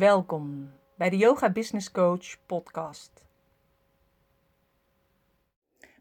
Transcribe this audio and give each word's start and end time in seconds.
Welkom 0.00 0.72
bij 0.96 1.10
de 1.10 1.16
Yoga 1.16 1.50
Business 1.50 1.90
Coach 1.90 2.46
podcast. 2.46 3.24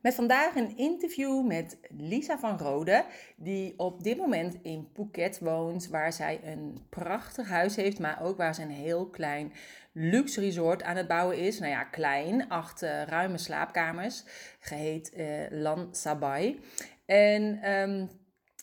Met 0.02 0.16
vandaag 0.16 0.56
een 0.56 0.78
interview 0.78 1.46
met 1.46 1.80
Lisa 1.90 2.40
van 2.40 2.58
Rode, 2.58 3.06
die 3.36 3.74
op 3.78 4.04
dit 4.04 4.18
moment 4.18 4.58
in 4.62 4.90
Phuket 4.94 5.40
woont, 5.40 5.88
waar 5.88 6.14
zij 6.14 6.40
een 6.44 6.86
prachtig 6.90 7.50
huis 7.50 7.76
heeft, 7.76 8.00
maar 8.00 8.22
ook 8.22 8.38
waar 8.38 8.56
ze 8.56 8.62
een 8.62 8.70
heel 8.70 9.10
klein 9.10 9.54
luxe 9.92 10.40
resort 10.40 10.84
aan 10.84 10.96
het 10.96 11.08
bouwen 11.08 11.38
is. 11.38 11.60
Nou 11.60 11.72
ja, 11.72 11.84
klein, 11.84 12.50
acht 12.50 12.84
uh, 12.84 13.04
ruime 13.04 13.38
slaapkamers, 13.38 14.24
geheet 14.60 15.12
uh, 15.18 15.46
Lan 15.50 15.88
Sabai. 15.92 16.60
En 17.06 17.72
um, 17.72 18.10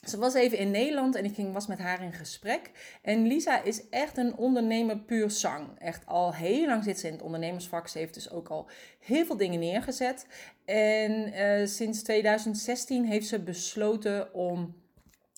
ze 0.05 0.18
was 0.18 0.34
even 0.34 0.59
in 0.59 0.70
Nederland 0.70 1.14
en 1.14 1.24
ik 1.24 1.34
ging, 1.34 1.52
was 1.52 1.66
met 1.66 1.78
haar 1.78 2.02
in 2.02 2.12
gesprek. 2.12 2.70
En 3.02 3.27
Lisa 3.27 3.62
is 3.62 3.88
echt 3.88 4.16
een 4.16 4.37
ondernemer 4.37 4.98
puur 4.98 5.30
zang. 5.30 5.78
Echt 5.78 6.06
al 6.06 6.34
heel 6.34 6.66
lang 6.66 6.84
zit 6.84 6.98
ze 6.98 7.06
in 7.06 7.12
het 7.12 7.23
ondernemersvak. 7.23 7.88
Ze 7.88 7.98
heeft 7.98 8.14
dus 8.14 8.30
ook 8.30 8.48
al 8.48 8.68
heel 8.98 9.24
veel 9.24 9.37
dingen 9.37 9.60
neergezet. 9.60 10.27
En 10.64 11.32
uh, 11.34 11.66
sinds 11.66 12.02
2016 12.02 13.04
heeft 13.04 13.27
ze 13.27 13.40
besloten 13.40 14.34
om 14.34 14.74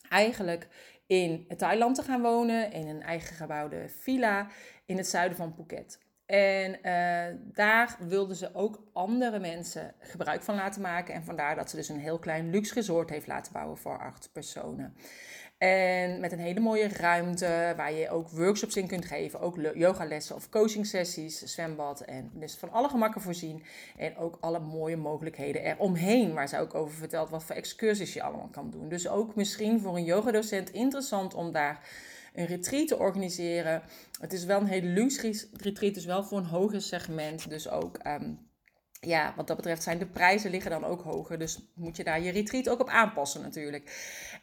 eigenlijk 0.08 0.68
in 1.06 1.46
Thailand 1.56 1.94
te 1.94 2.02
gaan 2.02 2.22
wonen. 2.22 2.72
In 2.72 2.88
een 2.88 3.02
eigen 3.02 3.36
gebouwde 3.36 3.88
villa 3.88 4.46
in 4.86 4.96
het 4.96 5.08
zuiden 5.08 5.36
van 5.36 5.54
Phuket. 5.54 5.98
En 6.28 6.78
uh, 6.82 7.38
daar 7.52 7.96
wilden 7.98 8.36
ze 8.36 8.54
ook 8.54 8.82
andere 8.92 9.38
mensen 9.38 9.94
gebruik 9.98 10.42
van 10.42 10.54
laten 10.54 10.82
maken. 10.82 11.14
En 11.14 11.24
vandaar 11.24 11.56
dat 11.56 11.70
ze 11.70 11.76
dus 11.76 11.88
een 11.88 12.00
heel 12.00 12.18
klein 12.18 12.50
luxe 12.50 12.74
resort 12.74 13.10
heeft 13.10 13.26
laten 13.26 13.52
bouwen 13.52 13.78
voor 13.78 13.98
acht 13.98 14.28
personen. 14.32 14.96
En 15.58 16.20
met 16.20 16.32
een 16.32 16.38
hele 16.38 16.60
mooie 16.60 16.88
ruimte 16.88 17.72
waar 17.76 17.92
je 17.92 18.10
ook 18.10 18.28
workshops 18.28 18.76
in 18.76 18.86
kunt 18.86 19.04
geven. 19.04 19.40
Ook 19.40 19.56
yogalessen 19.74 20.34
of 20.34 20.48
coaching 20.48 20.86
sessies, 20.86 21.42
zwembad. 21.42 22.00
En 22.00 22.30
dus 22.34 22.54
van 22.54 22.72
alle 22.72 22.88
gemakken 22.88 23.20
voorzien. 23.20 23.62
En 23.96 24.16
ook 24.16 24.36
alle 24.40 24.60
mooie 24.60 24.96
mogelijkheden 24.96 25.62
eromheen. 25.62 26.34
Waar 26.34 26.48
ze 26.48 26.58
ook 26.58 26.74
over 26.74 26.96
vertelt 26.96 27.30
wat 27.30 27.44
voor 27.44 27.56
excursies 27.56 28.12
je 28.12 28.22
allemaal 28.22 28.48
kan 28.50 28.70
doen. 28.70 28.88
Dus 28.88 29.08
ook 29.08 29.34
misschien 29.34 29.80
voor 29.80 29.96
een 29.96 30.04
yogadocent 30.04 30.70
interessant 30.70 31.34
om 31.34 31.52
daar 31.52 31.80
een 32.38 32.46
retreat 32.46 32.88
te 32.88 32.98
organiseren. 32.98 33.82
Het 34.20 34.32
is 34.32 34.44
wel 34.44 34.60
een 34.60 34.66
hele 34.66 34.86
luxe 34.86 35.48
retreat, 35.52 35.94
dus 35.94 36.04
wel 36.04 36.24
voor 36.24 36.38
een 36.38 36.44
hoger 36.44 36.82
segment. 36.82 37.48
Dus 37.48 37.68
ook, 37.68 37.98
um, 38.06 38.38
ja, 39.00 39.32
wat 39.36 39.46
dat 39.46 39.56
betreft 39.56 39.82
zijn 39.82 39.98
de 39.98 40.06
prijzen 40.06 40.50
liggen 40.50 40.70
dan 40.70 40.84
ook 40.84 41.02
hoger. 41.02 41.38
Dus 41.38 41.58
moet 41.74 41.96
je 41.96 42.04
daar 42.04 42.20
je 42.20 42.30
retreat 42.30 42.68
ook 42.68 42.80
op 42.80 42.88
aanpassen 42.88 43.42
natuurlijk. 43.42 43.90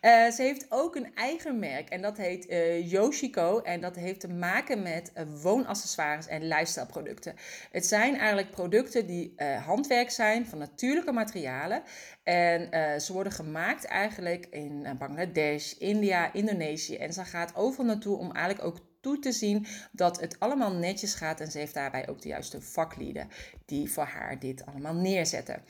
Uh, 0.02 0.32
ze 0.32 0.42
heeft 0.42 0.66
ook 0.70 0.96
een 0.96 1.16
eigen 1.16 1.60
merk 1.60 1.90
en 1.90 2.02
dat 2.02 2.18
heet 2.18 2.50
uh, 2.50 2.92
Yoshiko. 2.92 3.60
En 3.60 3.82
dat 3.82 3.96
heeft 3.96 4.20
te 4.20 4.28
maken 4.28 4.82
met 4.82 5.12
uh, 5.18 5.24
woonaccessoires 5.42 6.28
en 6.28 6.48
lifestyle 6.48 6.86
producten. 6.86 7.36
Het 7.72 7.86
zijn 7.86 8.18
eigenlijk 8.18 8.52
producten 8.52 9.08
die 9.08 9.34
handwerk 9.66 10.10
zijn 10.10 10.46
van 10.46 10.58
natuurlijke 10.58 11.12
materialen. 11.12 11.84
En 12.24 12.70
ze 13.02 13.14
worden 13.14 13.34
gemaakt 13.34 13.86
eigenlijk 13.86 14.48
in 14.50 14.88
Bangladesh, 14.98 15.74
India, 15.74 16.34
Indonesië. 16.34 16.96
En 16.96 17.14
ze 17.14 17.26
gaat 17.26 17.56
overal 17.56 17.86
naartoe 17.86 18.18
om 18.18 18.32
eigenlijk 18.32 18.68
ook 18.68 18.80
toe 19.06 19.20
te 19.20 19.32
zien 19.32 19.66
dat 19.92 20.20
het 20.20 20.40
allemaal 20.40 20.74
netjes 20.74 21.14
gaat. 21.14 21.40
En 21.40 21.52
ze 21.52 21.58
heeft 21.58 21.74
daarbij 21.74 22.10
ook 22.10 22.22
de 22.22 22.28
juiste 22.28 22.62
vaklieden 22.62 23.30
die 23.66 23.92
voor 23.92 24.04
haar 24.04 24.40
dit 24.40 24.66
allemaal 24.66 24.94
neerzetten. 24.94 25.62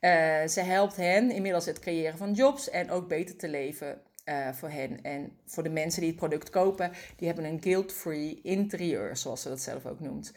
Uh, 0.00 0.10
ze 0.46 0.60
helpt 0.60 0.96
hen 0.96 1.30
inmiddels 1.30 1.66
het 1.66 1.78
creëren 1.78 2.18
van 2.18 2.32
jobs 2.32 2.70
en 2.70 2.90
ook 2.90 3.08
beter 3.08 3.36
te 3.36 3.48
leven 3.48 4.00
uh, 4.24 4.52
voor 4.52 4.68
hen. 4.68 5.02
En 5.02 5.32
voor 5.46 5.62
de 5.62 5.70
mensen 5.70 6.00
die 6.00 6.10
het 6.10 6.18
product 6.18 6.50
kopen, 6.50 6.92
die 7.16 7.26
hebben 7.26 7.44
een 7.44 7.62
guilt-free 7.62 8.40
interieur, 8.42 9.16
zoals 9.16 9.42
ze 9.42 9.48
dat 9.48 9.60
zelf 9.60 9.86
ook 9.86 10.00
noemt. 10.00 10.32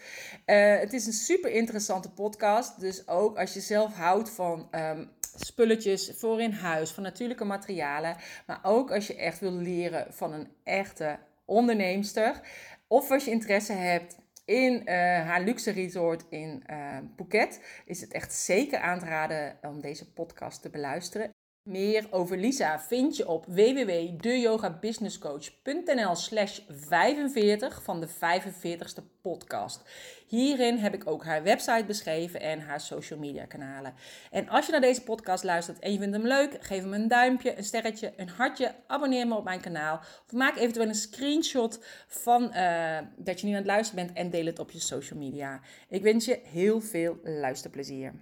Uh, 0.45 0.79
het 0.79 0.93
is 0.93 1.05
een 1.05 1.13
super 1.13 1.51
interessante 1.51 2.11
podcast. 2.11 2.79
Dus 2.79 3.07
ook 3.07 3.37
als 3.37 3.53
je 3.53 3.59
zelf 3.59 3.93
houdt 3.93 4.29
van 4.29 4.67
um, 4.71 5.09
spulletjes 5.39 6.11
voor 6.15 6.41
in 6.41 6.51
huis, 6.51 6.91
van 6.91 7.03
natuurlijke 7.03 7.45
materialen. 7.45 8.15
Maar 8.45 8.59
ook 8.63 8.91
als 8.91 9.07
je 9.07 9.15
echt 9.15 9.39
wil 9.39 9.53
leren 9.53 10.13
van 10.13 10.33
een 10.33 10.47
echte 10.63 11.17
onderneemster. 11.47 12.41
Of 12.87 13.11
als 13.11 13.25
je 13.25 13.31
interesse 13.31 13.73
hebt 13.73 14.17
in 14.45 14.73
uh, 14.73 14.93
haar 15.25 15.41
luxe 15.41 15.71
resort 15.71 16.25
in 16.29 16.63
uh, 16.69 16.97
Phuket, 17.15 17.61
is 17.85 18.01
het 18.01 18.11
echt 18.11 18.33
zeker 18.33 18.79
aan 18.79 18.99
te 18.99 19.05
raden 19.05 19.57
om 19.61 19.81
deze 19.81 20.13
podcast 20.13 20.61
te 20.61 20.69
beluisteren. 20.69 21.36
Meer 21.67 22.07
over 22.11 22.37
Lisa 22.37 22.79
vind 22.79 23.17
je 23.17 23.27
op 23.27 23.45
www.deyogabusinesscoach.nl 23.45 26.15
slash 26.15 26.59
45 26.69 27.83
van 27.83 27.99
de 27.99 28.07
45ste 28.07 29.03
podcast. 29.21 29.81
Hierin 30.27 30.77
heb 30.77 30.93
ik 30.93 31.09
ook 31.09 31.25
haar 31.25 31.43
website 31.43 31.83
beschreven 31.87 32.41
en 32.41 32.59
haar 32.59 32.81
social 32.81 33.19
media 33.19 33.45
kanalen. 33.45 33.93
En 34.31 34.49
als 34.49 34.65
je 34.65 34.71
naar 34.71 34.81
deze 34.81 35.03
podcast 35.03 35.43
luistert 35.43 35.79
en 35.79 35.91
je 35.91 35.99
vindt 35.99 36.15
hem 36.15 36.27
leuk, 36.27 36.57
geef 36.59 36.81
hem 36.81 36.93
een 36.93 37.07
duimpje, 37.07 37.57
een 37.57 37.63
sterretje, 37.63 38.13
een 38.15 38.29
hartje, 38.29 38.75
abonneer 38.87 39.27
me 39.27 39.35
op 39.35 39.43
mijn 39.43 39.61
kanaal. 39.61 39.97
Of 39.97 40.31
maak 40.31 40.57
eventueel 40.57 40.87
een 40.87 40.95
screenshot 40.95 41.85
van 42.07 42.43
uh, 42.43 42.97
dat 43.17 43.39
je 43.39 43.45
nu 43.45 43.51
aan 43.51 43.57
het 43.57 43.67
luisteren 43.67 44.05
bent 44.05 44.17
en 44.17 44.29
deel 44.29 44.45
het 44.45 44.59
op 44.59 44.71
je 44.71 44.79
social 44.79 45.19
media. 45.19 45.59
Ik 45.89 46.01
wens 46.01 46.25
je 46.25 46.39
heel 46.43 46.81
veel 46.81 47.19
luisterplezier. 47.23 48.13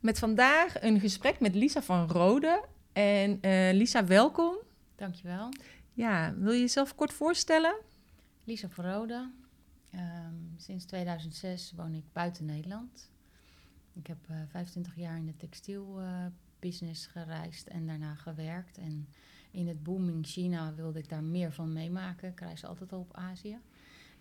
Met 0.00 0.18
vandaag 0.18 0.82
een 0.82 1.00
gesprek 1.00 1.40
met 1.40 1.54
Lisa 1.54 1.82
van 1.82 2.08
Rode. 2.08 2.78
En 2.92 3.38
uh, 3.42 3.72
Lisa, 3.72 4.04
welkom. 4.04 4.56
Dankjewel. 4.96 5.48
Ja, 5.92 6.34
wil 6.34 6.52
je 6.52 6.60
jezelf 6.60 6.94
kort 6.94 7.12
voorstellen? 7.12 7.74
Lisa 8.44 8.68
Verrode. 8.68 9.30
Um, 9.94 10.54
sinds 10.56 10.84
2006 10.84 11.72
woon 11.76 11.94
ik 11.94 12.04
buiten 12.12 12.44
Nederland. 12.44 13.10
Ik 13.92 14.06
heb 14.06 14.18
uh, 14.30 14.36
25 14.48 14.96
jaar 14.96 15.16
in 15.16 15.26
de 15.26 15.36
textielbusiness 15.36 17.06
uh, 17.06 17.12
gereisd 17.12 17.66
en 17.66 17.86
daarna 17.86 18.14
gewerkt. 18.14 18.78
En 18.78 19.08
in 19.50 19.68
het 19.68 19.82
booming 19.82 20.26
China 20.26 20.74
wilde 20.74 20.98
ik 20.98 21.08
daar 21.08 21.24
meer 21.24 21.52
van 21.52 21.72
meemaken. 21.72 22.30
Ik 22.30 22.40
reis 22.40 22.64
altijd 22.64 22.92
al 22.92 23.00
op 23.00 23.16
Azië. 23.16 23.58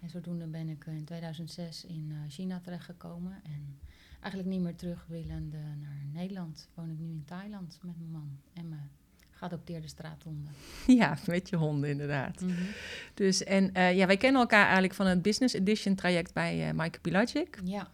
En 0.02 0.10
zodoende 0.10 0.48
ben 0.48 0.70
ik 0.70 0.86
in 0.86 1.06
2006 1.06 1.86
in 1.86 2.14
China 2.28 2.60
terechtgekomen. 2.60 3.42
En 3.44 3.80
eigenlijk 4.22 4.54
niet 4.54 4.62
meer 4.62 4.76
terug 4.76 5.06
willende 5.08 5.58
naar 5.58 6.06
Nederland. 6.14 6.70
Woon 6.74 6.90
ik 6.90 7.00
nu 7.00 7.10
in 7.10 7.24
Thailand 7.26 7.80
met 7.82 7.98
mijn 7.98 8.12
man 8.12 8.40
en 8.54 8.70
mijn 8.70 8.90
geadopteerde 9.32 9.88
straathonden. 9.88 10.54
Ja, 11.00 11.18
met 11.26 11.50
je 11.50 11.56
honden 11.56 11.90
inderdaad. 11.90 12.42
Mm 12.42 12.50
-hmm. 12.50 12.68
Dus 13.14 13.44
en 13.44 13.70
uh, 13.78 13.96
ja, 13.96 14.06
wij 14.06 14.18
kennen 14.18 14.42
elkaar 14.42 14.64
eigenlijk 14.64 14.94
van 14.94 15.06
het 15.06 15.22
Business 15.22 15.54
Edition 15.54 15.96
traject 15.96 16.34
bij 16.34 16.68
uh, 16.68 16.74
Mike 16.74 17.00
Pilagic. 17.00 17.60
Ja. 17.64 17.88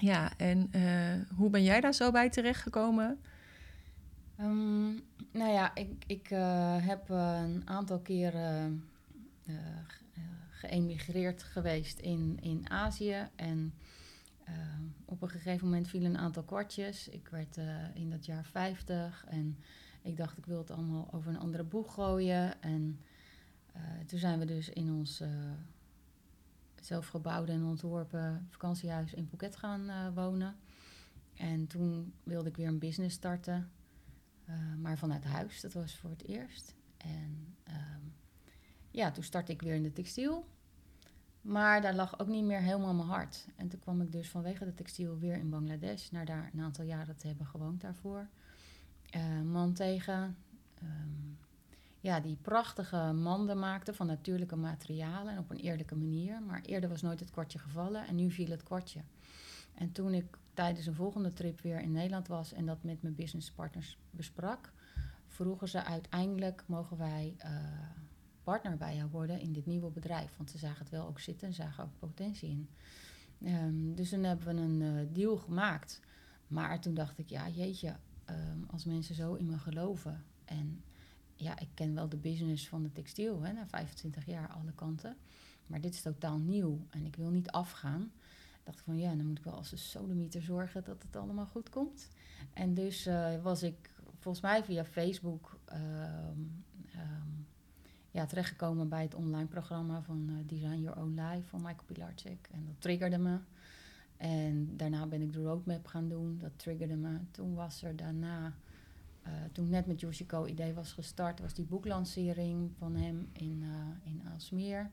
Ja, 0.00 0.32
en 0.36 0.70
uh, 0.74 1.36
hoe 1.36 1.50
ben 1.50 1.62
jij 1.62 1.80
daar 1.80 1.94
zo 1.94 2.10
bij 2.10 2.30
terechtgekomen? 2.30 3.20
Um, 4.40 5.02
nou 5.32 5.52
ja, 5.52 5.74
ik, 5.74 6.04
ik 6.06 6.28
heb 6.80 7.08
een 7.08 7.62
aantal 7.64 7.98
keren 7.98 8.84
geëmigreerd 10.50 11.42
geweest 11.42 11.98
in, 11.98 12.38
in 12.40 12.70
Azië 12.70 13.28
en 13.36 13.72
uh, 14.48 14.54
op 15.04 15.22
een 15.22 15.28
gegeven 15.28 15.66
moment 15.66 15.88
vielen 15.88 16.10
een 16.10 16.20
aantal 16.20 16.42
kwartjes. 16.42 17.08
Ik 17.08 17.28
werd 17.28 17.56
uh, 17.56 17.94
in 17.94 18.10
dat 18.10 18.26
jaar 18.26 18.44
50 18.44 19.24
en 19.28 19.58
ik 20.02 20.16
dacht 20.16 20.38
ik 20.38 20.46
wil 20.46 20.58
het 20.58 20.70
allemaal 20.70 21.08
over 21.12 21.30
een 21.30 21.38
andere 21.38 21.64
boeg 21.64 21.94
gooien. 21.94 22.62
En 22.62 23.00
uh, 23.76 23.82
toen 24.06 24.18
zijn 24.18 24.38
we 24.38 24.44
dus 24.44 24.68
in 24.68 24.92
ons 24.92 25.22
zelfgebouwde 26.80 27.52
en 27.52 27.64
ontworpen 27.64 28.46
vakantiehuis 28.50 29.14
in 29.14 29.26
Phuket 29.28 29.56
gaan 29.56 30.14
wonen. 30.14 30.56
En 31.34 31.66
toen 31.66 32.12
wilde 32.22 32.48
ik 32.48 32.56
weer 32.56 32.66
een 32.66 32.78
business 32.78 33.16
starten, 33.16 33.70
maar 34.78 34.98
vanuit 34.98 35.24
huis. 35.24 35.60
Dat 35.60 35.72
was 35.72 35.96
voor 35.96 36.10
het 36.10 36.24
eerst. 36.24 36.74
En 36.96 37.54
ehm, 37.62 38.00
ja, 38.90 39.10
toen 39.10 39.24
startte 39.24 39.52
ik 39.52 39.62
weer 39.62 39.74
in 39.74 39.82
de 39.82 39.92
textiel. 39.92 40.46
Maar 41.48 41.80
daar 41.80 41.94
lag 41.94 42.20
ook 42.20 42.28
niet 42.28 42.44
meer 42.44 42.60
helemaal 42.60 42.94
mijn 42.94 43.08
hart. 43.08 43.46
En 43.56 43.68
toen 43.68 43.80
kwam 43.80 44.00
ik 44.00 44.12
dus 44.12 44.28
vanwege 44.28 44.64
de 44.64 44.74
textiel 44.74 45.18
weer 45.18 45.36
in 45.36 45.50
Bangladesh, 45.50 46.10
naar 46.10 46.24
daar 46.24 46.50
een 46.52 46.60
aantal 46.60 46.84
jaren 46.84 47.16
te 47.16 47.26
hebben 47.26 47.46
gewoond 47.46 47.80
daarvoor. 47.80 48.28
Uh, 49.16 49.40
man 49.42 49.72
tegen, 49.72 50.36
um, 50.82 51.38
ja, 52.00 52.20
die 52.20 52.36
prachtige 52.42 53.12
manden 53.12 53.58
maakte 53.58 53.94
van 53.94 54.06
natuurlijke 54.06 54.56
materialen 54.56 55.32
en 55.32 55.38
op 55.38 55.50
een 55.50 55.56
eerlijke 55.56 55.96
manier. 55.96 56.42
Maar 56.42 56.60
eerder 56.60 56.88
was 56.88 57.02
nooit 57.02 57.20
het 57.20 57.30
kwartje 57.30 57.58
gevallen 57.58 58.06
en 58.06 58.14
nu 58.14 58.30
viel 58.30 58.50
het 58.50 58.62
kwartje. 58.62 59.00
En 59.74 59.92
toen 59.92 60.14
ik 60.14 60.38
tijdens 60.54 60.86
een 60.86 60.94
volgende 60.94 61.32
trip 61.32 61.60
weer 61.60 61.80
in 61.80 61.92
Nederland 61.92 62.28
was 62.28 62.52
en 62.52 62.66
dat 62.66 62.82
met 62.82 63.02
mijn 63.02 63.14
businesspartners 63.14 63.98
besprak, 64.10 64.72
vroegen 65.26 65.68
ze 65.68 65.84
uiteindelijk: 65.84 66.64
mogen 66.66 66.98
wij. 66.98 67.36
Uh, 67.44 67.50
partner 68.48 68.76
bij 68.76 68.96
jou 68.96 69.10
worden 69.10 69.40
in 69.40 69.52
dit 69.52 69.66
nieuwe 69.66 69.90
bedrijf. 69.90 70.36
Want 70.36 70.50
ze 70.50 70.58
zagen 70.58 70.78
het 70.78 70.90
wel 70.90 71.06
ook 71.06 71.20
zitten 71.20 71.48
en 71.48 71.54
zagen 71.54 71.84
ook 71.84 71.98
potentie 71.98 72.48
in. 72.48 72.68
Um, 73.48 73.94
dus 73.94 74.08
toen 74.08 74.24
hebben 74.24 74.46
we 74.46 74.62
een 74.62 74.80
uh, 74.80 75.06
deal 75.12 75.36
gemaakt. 75.36 76.00
Maar 76.46 76.80
toen 76.80 76.94
dacht 76.94 77.18
ik, 77.18 77.28
ja 77.28 77.48
jeetje, 77.48 77.96
um, 78.30 78.64
als 78.70 78.84
mensen 78.84 79.14
zo 79.14 79.34
in 79.34 79.46
me 79.46 79.58
geloven. 79.58 80.24
En 80.44 80.82
ja, 81.34 81.58
ik 81.58 81.68
ken 81.74 81.94
wel 81.94 82.08
de 82.08 82.16
business 82.16 82.68
van 82.68 82.82
de 82.82 82.92
textiel, 82.92 83.42
hè, 83.42 83.52
na 83.52 83.66
25 83.66 84.26
jaar 84.26 84.48
alle 84.48 84.72
kanten. 84.72 85.16
maar 85.66 85.80
dit 85.80 85.94
is 85.94 86.02
totaal 86.02 86.38
nieuw 86.38 86.86
en 86.90 87.06
ik 87.06 87.16
wil 87.16 87.30
niet 87.30 87.50
afgaan. 87.50 88.12
dacht 88.64 88.78
ik 88.78 88.84
van 88.84 88.98
ja, 88.98 89.14
dan 89.14 89.26
moet 89.26 89.38
ik 89.38 89.44
wel 89.44 89.54
als 89.54 89.72
een 89.72 89.78
sodemieter 89.78 90.42
zorgen 90.42 90.84
dat 90.84 91.02
het 91.02 91.16
allemaal 91.16 91.46
goed 91.46 91.68
komt. 91.68 92.08
En 92.52 92.74
dus 92.74 93.06
uh, 93.06 93.42
was 93.42 93.62
ik 93.62 93.90
volgens 94.18 94.42
mij 94.42 94.64
via 94.64 94.84
Facebook 94.84 95.60
um, 95.72 96.64
ja, 98.10 98.26
terechtgekomen 98.26 98.88
bij 98.88 99.02
het 99.02 99.14
online 99.14 99.46
programma 99.46 100.02
van 100.02 100.26
uh, 100.30 100.36
Design 100.46 100.80
Your 100.80 101.00
Own 101.00 101.20
Life 101.20 101.48
van 101.48 101.60
Michael 101.60 101.84
Pilarczyk. 101.86 102.48
En 102.52 102.64
dat 102.66 102.74
triggerde 102.78 103.18
me. 103.18 103.38
En 104.16 104.76
daarna 104.76 105.06
ben 105.06 105.22
ik 105.22 105.32
de 105.32 105.42
roadmap 105.42 105.86
gaan 105.86 106.08
doen. 106.08 106.38
Dat 106.40 106.50
triggerde 106.56 106.96
me. 106.96 107.18
Toen 107.30 107.54
was 107.54 107.82
er 107.82 107.96
daarna, 107.96 108.54
uh, 109.26 109.32
toen 109.52 109.68
net 109.68 109.86
met 109.86 110.00
Yoshiko 110.00 110.46
idee 110.46 110.74
was 110.74 110.92
gestart, 110.92 111.40
was 111.40 111.54
die 111.54 111.64
boeklancering 111.64 112.70
van 112.78 112.96
hem 112.96 113.28
in, 113.32 113.62
uh, 113.62 114.10
in 114.12 114.22
Aalsmeer. 114.32 114.90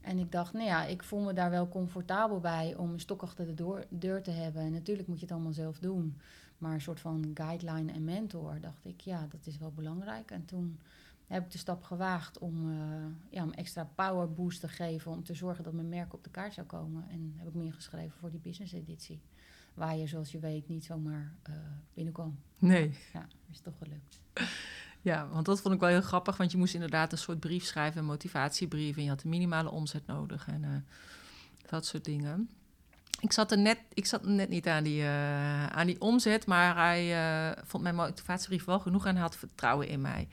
En 0.00 0.18
ik 0.18 0.32
dacht, 0.32 0.52
nou 0.52 0.64
ja, 0.64 0.84
ik 0.84 1.02
voel 1.02 1.20
me 1.20 1.32
daar 1.32 1.50
wel 1.50 1.68
comfortabel 1.68 2.40
bij 2.40 2.74
om 2.76 2.92
een 2.92 3.00
stok 3.00 3.22
achter 3.22 3.46
de 3.46 3.54
door, 3.54 3.84
deur 3.88 4.22
te 4.22 4.30
hebben. 4.30 4.62
En 4.62 4.72
natuurlijk 4.72 5.08
moet 5.08 5.18
je 5.18 5.24
het 5.24 5.34
allemaal 5.34 5.52
zelf 5.52 5.78
doen. 5.78 6.16
Maar 6.58 6.74
een 6.74 6.80
soort 6.80 7.00
van 7.00 7.30
guideline 7.34 7.92
en 7.92 8.04
mentor, 8.04 8.60
dacht 8.60 8.84
ik, 8.84 9.00
ja, 9.00 9.26
dat 9.30 9.46
is 9.46 9.58
wel 9.58 9.72
belangrijk. 9.74 10.30
En 10.30 10.44
toen 10.44 10.78
heb 11.34 11.44
ik 11.44 11.50
de 11.50 11.58
stap 11.58 11.82
gewaagd 11.82 12.38
om, 12.38 12.70
uh, 12.70 12.76
ja, 13.30 13.42
om 13.42 13.52
extra 13.52 13.84
power 13.94 14.32
boost 14.32 14.60
te 14.60 14.68
geven. 14.68 15.10
Om 15.10 15.24
te 15.24 15.34
zorgen 15.34 15.64
dat 15.64 15.72
mijn 15.72 15.88
merk 15.88 16.14
op 16.14 16.24
de 16.24 16.30
kaart 16.30 16.54
zou 16.54 16.66
komen. 16.66 17.08
En 17.08 17.34
heb 17.36 17.48
ik 17.48 17.54
me 17.54 17.64
ingeschreven 17.64 18.18
voor 18.18 18.30
die 18.30 18.40
business 18.40 18.72
editie. 18.72 19.22
Waar 19.74 19.96
je, 19.96 20.06
zoals 20.06 20.32
je 20.32 20.38
weet, 20.38 20.68
niet 20.68 20.84
zomaar 20.84 21.32
uh, 21.48 21.54
binnenkwam. 21.94 22.38
Nee. 22.58 22.98
Ja, 23.12 23.26
is 23.50 23.60
toch 23.60 23.74
gelukt. 23.78 24.20
Ja, 25.00 25.28
want 25.28 25.46
dat 25.46 25.60
vond 25.60 25.74
ik 25.74 25.80
wel 25.80 25.88
heel 25.88 26.00
grappig. 26.00 26.36
Want 26.36 26.50
je 26.50 26.58
moest 26.58 26.74
inderdaad 26.74 27.12
een 27.12 27.18
soort 27.18 27.40
brief 27.40 27.64
schrijven, 27.64 28.00
een 28.00 28.06
motivatiebrief. 28.06 28.96
En 28.96 29.02
je 29.02 29.08
had 29.08 29.22
een 29.22 29.30
minimale 29.30 29.70
omzet 29.70 30.06
nodig 30.06 30.48
en 30.48 30.62
uh, 30.62 30.70
dat 31.66 31.86
soort 31.86 32.04
dingen. 32.04 32.50
Ik 33.20 33.32
zat 33.32 33.50
er 33.50 33.58
net, 33.58 33.78
ik 33.94 34.06
zat 34.06 34.24
net 34.24 34.48
niet 34.48 34.68
aan 34.68 34.84
die, 34.84 35.04
aan 35.04 35.86
die 35.86 36.00
omzet, 36.00 36.46
maar 36.46 36.76
hij 36.76 37.54
vond 37.64 37.82
mijn 37.82 37.94
motivatiebrief 37.94 38.64
wel 38.64 38.80
genoeg 38.80 39.06
en 39.06 39.12
hij 39.12 39.22
had 39.22 39.36
vertrouwen 39.36 39.88
in 39.88 40.00
mij. 40.00 40.28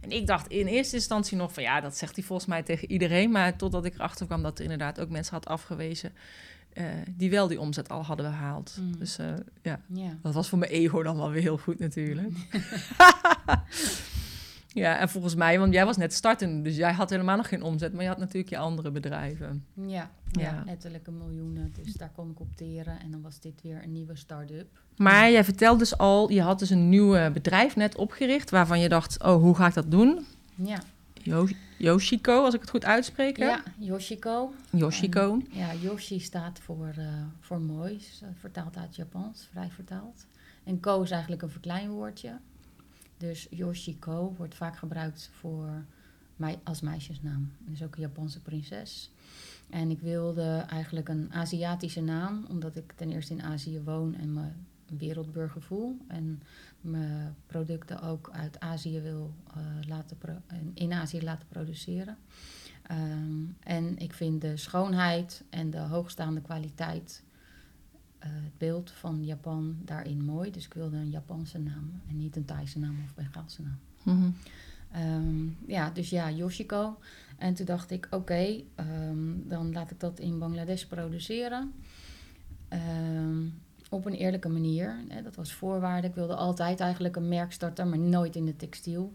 En 0.00 0.10
ik 0.10 0.26
dacht 0.26 0.48
in 0.48 0.66
eerste 0.66 0.96
instantie 0.96 1.36
nog 1.36 1.52
van 1.52 1.62
ja, 1.62 1.80
dat 1.80 1.96
zegt 1.96 2.16
hij 2.16 2.24
volgens 2.24 2.48
mij 2.48 2.62
tegen 2.62 2.90
iedereen. 2.90 3.30
Maar 3.30 3.56
totdat 3.56 3.84
ik 3.84 3.94
erachter 3.94 4.26
kwam 4.26 4.42
dat 4.42 4.58
er 4.58 4.62
inderdaad 4.62 5.00
ook 5.00 5.08
mensen 5.08 5.34
had 5.34 5.46
afgewezen 5.46 6.12
uh, 6.74 6.84
die 7.16 7.30
wel 7.30 7.48
die 7.48 7.60
omzet 7.60 7.88
al 7.88 8.04
hadden 8.04 8.30
behaald. 8.30 8.76
Mm. 8.80 8.98
Dus 8.98 9.16
ja, 9.62 9.80
yeah. 9.86 10.12
dat 10.22 10.34
was 10.34 10.48
voor 10.48 10.58
mijn 10.58 10.70
ego 10.70 11.02
dan 11.02 11.16
wel 11.16 11.30
weer 11.30 11.42
heel 11.42 11.58
goed 11.58 11.78
natuurlijk. 11.78 12.32
Ja, 14.72 14.98
en 14.98 15.08
volgens 15.08 15.34
mij, 15.34 15.58
want 15.58 15.72
jij 15.72 15.84
was 15.84 15.96
net 15.96 16.12
startende, 16.12 16.62
dus 16.62 16.76
jij 16.76 16.92
had 16.92 17.10
helemaal 17.10 17.36
nog 17.36 17.48
geen 17.48 17.62
omzet, 17.62 17.92
maar 17.92 18.02
je 18.02 18.08
had 18.08 18.18
natuurlijk 18.18 18.48
je 18.48 18.58
andere 18.58 18.90
bedrijven. 18.90 19.64
Ja, 19.74 20.10
ja. 20.30 20.62
ettelijke 20.66 21.10
miljoenen, 21.10 21.72
dus 21.82 21.92
daar 21.92 22.10
kon 22.14 22.30
ik 22.30 22.40
opteren 22.40 23.00
en 23.00 23.10
dan 23.10 23.22
was 23.22 23.40
dit 23.40 23.62
weer 23.62 23.82
een 23.82 23.92
nieuwe 23.92 24.16
start-up. 24.16 24.68
Maar 24.96 25.30
jij 25.30 25.44
vertelde 25.44 25.78
dus 25.78 25.98
al, 25.98 26.30
je 26.30 26.42
had 26.42 26.58
dus 26.58 26.70
een 26.70 26.88
nieuw 26.88 27.30
bedrijf 27.32 27.76
net 27.76 27.96
opgericht, 27.96 28.50
waarvan 28.50 28.80
je 28.80 28.88
dacht, 28.88 29.22
oh, 29.22 29.34
hoe 29.34 29.54
ga 29.54 29.66
ik 29.66 29.74
dat 29.74 29.90
doen? 29.90 30.26
Ja. 30.54 30.82
Yo 31.22 31.46
Yoshiko, 31.76 32.44
als 32.44 32.54
ik 32.54 32.60
het 32.60 32.70
goed 32.70 32.84
uitspreek. 32.84 33.36
Ja, 33.36 33.62
Yoshiko. 33.78 34.52
Yoshiko. 34.70 35.32
En, 35.32 35.46
ja, 35.50 35.74
Yoshi 35.74 36.20
staat 36.20 36.58
voor, 36.58 36.94
uh, 36.98 37.04
voor 37.40 37.60
mooi, 37.60 37.92
uh, 37.92 38.28
vertaald 38.38 38.76
uit 38.76 38.96
Japans, 38.96 39.48
vrij 39.50 39.70
vertaald. 39.70 40.26
En 40.64 40.80
ko 40.80 41.02
is 41.02 41.10
eigenlijk 41.10 41.42
een 41.42 41.50
verkleinwoordje. 41.50 42.38
Dus 43.20 43.46
Yoshiko 43.50 44.34
wordt 44.36 44.54
vaak 44.54 44.76
gebruikt 44.76 45.30
voor 45.32 45.84
mij 46.36 46.58
als 46.62 46.80
meisjesnaam. 46.80 47.52
Is 47.72 47.82
ook 47.82 47.94
een 47.94 48.00
Japanse 48.00 48.40
prinses. 48.40 49.10
En 49.70 49.90
ik 49.90 50.00
wilde 50.00 50.64
eigenlijk 50.68 51.08
een 51.08 51.32
Aziatische 51.32 52.00
naam, 52.00 52.44
omdat 52.48 52.76
ik 52.76 52.92
ten 52.92 53.10
eerste 53.10 53.32
in 53.32 53.42
Azië 53.42 53.80
woon 53.80 54.14
en 54.14 54.32
me 54.32 54.48
wereldburger 54.98 55.62
voel. 55.62 55.96
En 56.08 56.42
mijn 56.80 57.36
producten 57.46 58.02
ook 58.02 58.30
uit 58.32 58.60
Azië 58.60 59.00
wil 59.00 59.34
uh, 59.56 59.88
laten 59.88 60.16
in 60.74 60.92
Azië 60.92 61.22
laten 61.22 61.48
produceren. 61.48 62.16
Um, 62.90 63.56
en 63.60 63.98
ik 63.98 64.12
vind 64.12 64.40
de 64.40 64.56
schoonheid 64.56 65.44
en 65.50 65.70
de 65.70 65.78
hoogstaande 65.78 66.40
kwaliteit 66.40 67.22
het 68.28 68.58
beeld 68.58 68.90
van 68.90 69.24
Japan 69.24 69.76
daarin 69.84 70.24
mooi. 70.24 70.50
Dus 70.50 70.64
ik 70.64 70.74
wilde 70.74 70.96
een 70.96 71.10
Japanse 71.10 71.58
naam 71.58 72.00
en 72.08 72.16
niet 72.16 72.36
een 72.36 72.44
Thaise 72.44 72.78
naam 72.78 72.96
of 73.04 73.14
Bengaalse 73.14 73.62
naam. 73.62 73.78
Mm 74.02 74.16
-hmm. 74.20 74.34
um, 75.02 75.56
ja, 75.66 75.90
dus 75.90 76.10
ja, 76.10 76.30
Yoshiko. 76.30 76.98
En 77.38 77.54
toen 77.54 77.66
dacht 77.66 77.90
ik, 77.90 78.04
oké, 78.04 78.14
okay, 78.16 78.64
um, 78.76 79.48
dan 79.48 79.72
laat 79.72 79.90
ik 79.90 80.00
dat 80.00 80.18
in 80.18 80.38
Bangladesh 80.38 80.84
produceren. 80.84 81.72
Um, 82.68 83.60
op 83.90 84.04
een 84.06 84.14
eerlijke 84.14 84.48
manier. 84.48 84.98
Hè, 85.08 85.22
dat 85.22 85.34
was 85.34 85.52
voorwaarde. 85.52 86.06
Ik 86.06 86.14
wilde 86.14 86.34
altijd 86.34 86.80
eigenlijk 86.80 87.16
een 87.16 87.28
merk 87.28 87.52
starten, 87.52 87.88
maar 87.88 87.98
nooit 87.98 88.36
in 88.36 88.44
de 88.44 88.56
textiel. 88.56 89.12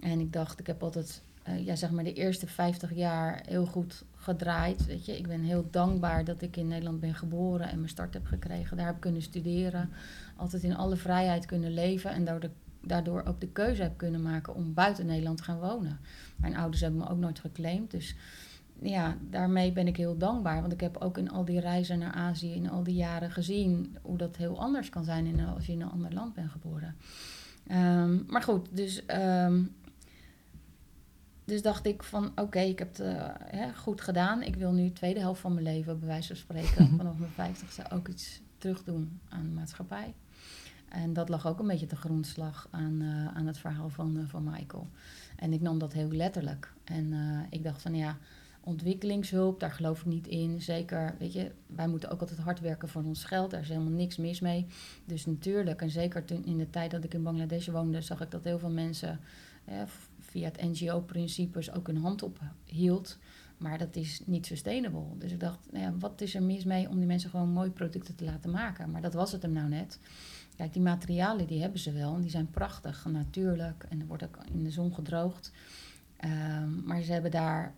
En 0.00 0.20
ik 0.20 0.32
dacht, 0.32 0.60
ik 0.60 0.66
heb 0.66 0.82
altijd, 0.82 1.22
uh, 1.48 1.64
ja, 1.64 1.76
zeg 1.76 1.90
maar, 1.90 2.04
de 2.04 2.12
eerste 2.12 2.46
50 2.46 2.94
jaar 2.94 3.42
heel 3.46 3.66
goed 3.66 4.04
gedraaid. 4.24 4.86
Weet 4.86 5.06
je, 5.06 5.18
ik 5.18 5.26
ben 5.26 5.40
heel 5.40 5.68
dankbaar 5.70 6.24
dat 6.24 6.42
ik 6.42 6.56
in 6.56 6.68
Nederland 6.68 7.00
ben 7.00 7.14
geboren 7.14 7.68
en 7.68 7.76
mijn 7.76 7.88
start 7.88 8.14
heb 8.14 8.26
gekregen. 8.26 8.76
Daar 8.76 8.86
heb 8.86 9.00
kunnen 9.00 9.22
studeren. 9.22 9.90
Altijd 10.36 10.62
in 10.62 10.76
alle 10.76 10.96
vrijheid 10.96 11.46
kunnen 11.46 11.74
leven 11.74 12.10
en 12.10 12.24
daardoor, 12.24 12.50
daardoor 12.80 13.22
ook 13.26 13.40
de 13.40 13.48
keuze 13.48 13.82
heb 13.82 13.96
kunnen 13.96 14.22
maken 14.22 14.54
om 14.54 14.74
buiten 14.74 15.06
Nederland 15.06 15.36
te 15.36 15.44
gaan 15.44 15.60
wonen. 15.60 15.98
Mijn 16.36 16.56
ouders 16.56 16.80
hebben 16.80 17.00
me 17.00 17.08
ook 17.08 17.18
nooit 17.18 17.38
geclaimd. 17.38 17.90
Dus 17.90 18.16
ja, 18.82 19.16
daarmee 19.30 19.72
ben 19.72 19.86
ik 19.86 19.96
heel 19.96 20.18
dankbaar. 20.18 20.60
Want 20.60 20.72
ik 20.72 20.80
heb 20.80 20.96
ook 20.96 21.18
in 21.18 21.30
al 21.30 21.44
die 21.44 21.60
reizen 21.60 21.98
naar 21.98 22.12
Azië, 22.12 22.54
in 22.54 22.70
al 22.70 22.82
die 22.82 22.94
jaren 22.94 23.30
gezien 23.30 23.96
hoe 24.02 24.16
dat 24.16 24.36
heel 24.36 24.60
anders 24.60 24.88
kan 24.88 25.04
zijn 25.04 25.26
in, 25.26 25.40
als 25.40 25.66
je 25.66 25.72
in 25.72 25.80
een 25.80 25.90
ander 25.90 26.14
land 26.14 26.34
bent 26.34 26.50
geboren. 26.50 26.94
Um, 27.70 28.24
maar 28.28 28.42
goed, 28.42 28.68
dus 28.70 29.02
um, 29.46 29.74
dus 31.44 31.62
dacht 31.62 31.86
ik 31.86 32.02
van 32.02 32.26
oké, 32.26 32.42
okay, 32.42 32.68
ik 32.68 32.78
heb 32.78 32.88
het 32.96 33.06
uh, 33.06 33.30
hè, 33.44 33.74
goed 33.74 34.00
gedaan. 34.00 34.42
Ik 34.42 34.56
wil 34.56 34.72
nu 34.72 34.84
de 34.84 34.92
tweede 34.92 35.20
helft 35.20 35.40
van 35.40 35.52
mijn 35.52 35.64
leven, 35.64 35.98
bij 35.98 36.08
wijze 36.08 36.26
van 36.26 36.36
spreken, 36.36 36.88
vanaf 36.96 37.18
mijn 37.18 37.30
vijftigste 37.30 37.90
ook 37.90 38.08
iets 38.08 38.40
terugdoen 38.58 39.20
aan 39.28 39.42
de 39.42 39.54
maatschappij. 39.54 40.14
En 40.88 41.12
dat 41.12 41.28
lag 41.28 41.46
ook 41.46 41.58
een 41.58 41.66
beetje 41.66 41.86
de 41.86 41.96
grondslag 41.96 42.68
aan, 42.70 43.00
uh, 43.02 43.26
aan 43.26 43.46
het 43.46 43.58
verhaal 43.58 43.88
van, 43.88 44.16
uh, 44.16 44.28
van 44.28 44.44
Michael. 44.44 44.88
En 45.36 45.52
ik 45.52 45.60
nam 45.60 45.78
dat 45.78 45.92
heel 45.92 46.10
letterlijk. 46.10 46.72
En 46.84 47.14
ik 47.50 47.62
dacht 47.62 47.82
van 47.82 47.94
ja, 47.94 48.18
ontwikkelingshulp, 48.60 49.60
daar 49.60 49.70
geloof 49.70 50.00
ik 50.00 50.06
niet 50.06 50.26
in. 50.26 50.62
Zeker, 50.62 51.14
weet 51.18 51.32
je, 51.32 51.52
wij 51.66 51.88
moeten 51.88 52.10
ook 52.10 52.20
altijd 52.20 52.38
hard 52.38 52.60
werken 52.60 52.88
voor 52.88 53.02
ons 53.02 53.24
geld. 53.24 53.50
Daar 53.50 53.60
is 53.60 53.68
helemaal 53.68 53.92
niks 53.92 54.16
mis 54.16 54.40
mee. 54.40 54.66
Dus 55.04 55.26
natuurlijk, 55.26 55.80
en 55.82 55.90
zeker 55.90 56.24
toen 56.24 56.44
in 56.44 56.58
de 56.58 56.70
tijd 56.70 56.90
dat 56.90 57.04
ik 57.04 57.14
in 57.14 57.22
Bangladesh 57.22 57.68
woonde, 57.68 58.00
zag 58.00 58.20
ik 58.20 58.30
dat 58.30 58.44
heel 58.44 58.58
veel 58.58 58.70
mensen 58.70 59.20
via 60.34 60.50
het 60.50 60.62
NGO-principes 60.62 61.72
ook 61.72 61.88
een 61.88 61.96
hand 61.96 62.22
op 62.22 62.40
hield. 62.64 63.18
Maar 63.56 63.78
dat 63.78 63.96
is 63.96 64.22
niet 64.26 64.46
sustainable. 64.46 65.18
Dus 65.18 65.32
ik 65.32 65.40
dacht, 65.40 65.58
nou 65.72 65.84
ja, 65.84 65.94
wat 65.98 66.20
is 66.20 66.34
er 66.34 66.42
mis 66.42 66.64
mee 66.64 66.88
om 66.88 66.98
die 66.98 67.06
mensen 67.06 67.30
gewoon 67.30 67.48
mooie 67.48 67.70
producten 67.70 68.14
te 68.14 68.24
laten 68.24 68.50
maken? 68.50 68.90
Maar 68.90 69.02
dat 69.02 69.14
was 69.14 69.32
het 69.32 69.42
hem 69.42 69.52
nou 69.52 69.68
net. 69.68 69.98
Kijk, 70.56 70.72
die 70.72 70.82
materialen 70.82 71.46
die 71.46 71.60
hebben 71.60 71.80
ze 71.80 71.92
wel 71.92 72.14
en 72.14 72.20
die 72.20 72.30
zijn 72.30 72.50
prachtig, 72.50 73.04
natuurlijk. 73.04 73.86
En 73.88 74.00
er 74.00 74.06
wordt 74.06 74.24
ook 74.24 74.38
in 74.52 74.64
de 74.64 74.70
zon 74.70 74.94
gedroogd. 74.94 75.52
Um, 76.24 76.82
maar 76.84 77.02
ze 77.02 77.12
hebben 77.12 77.30
daar 77.30 77.74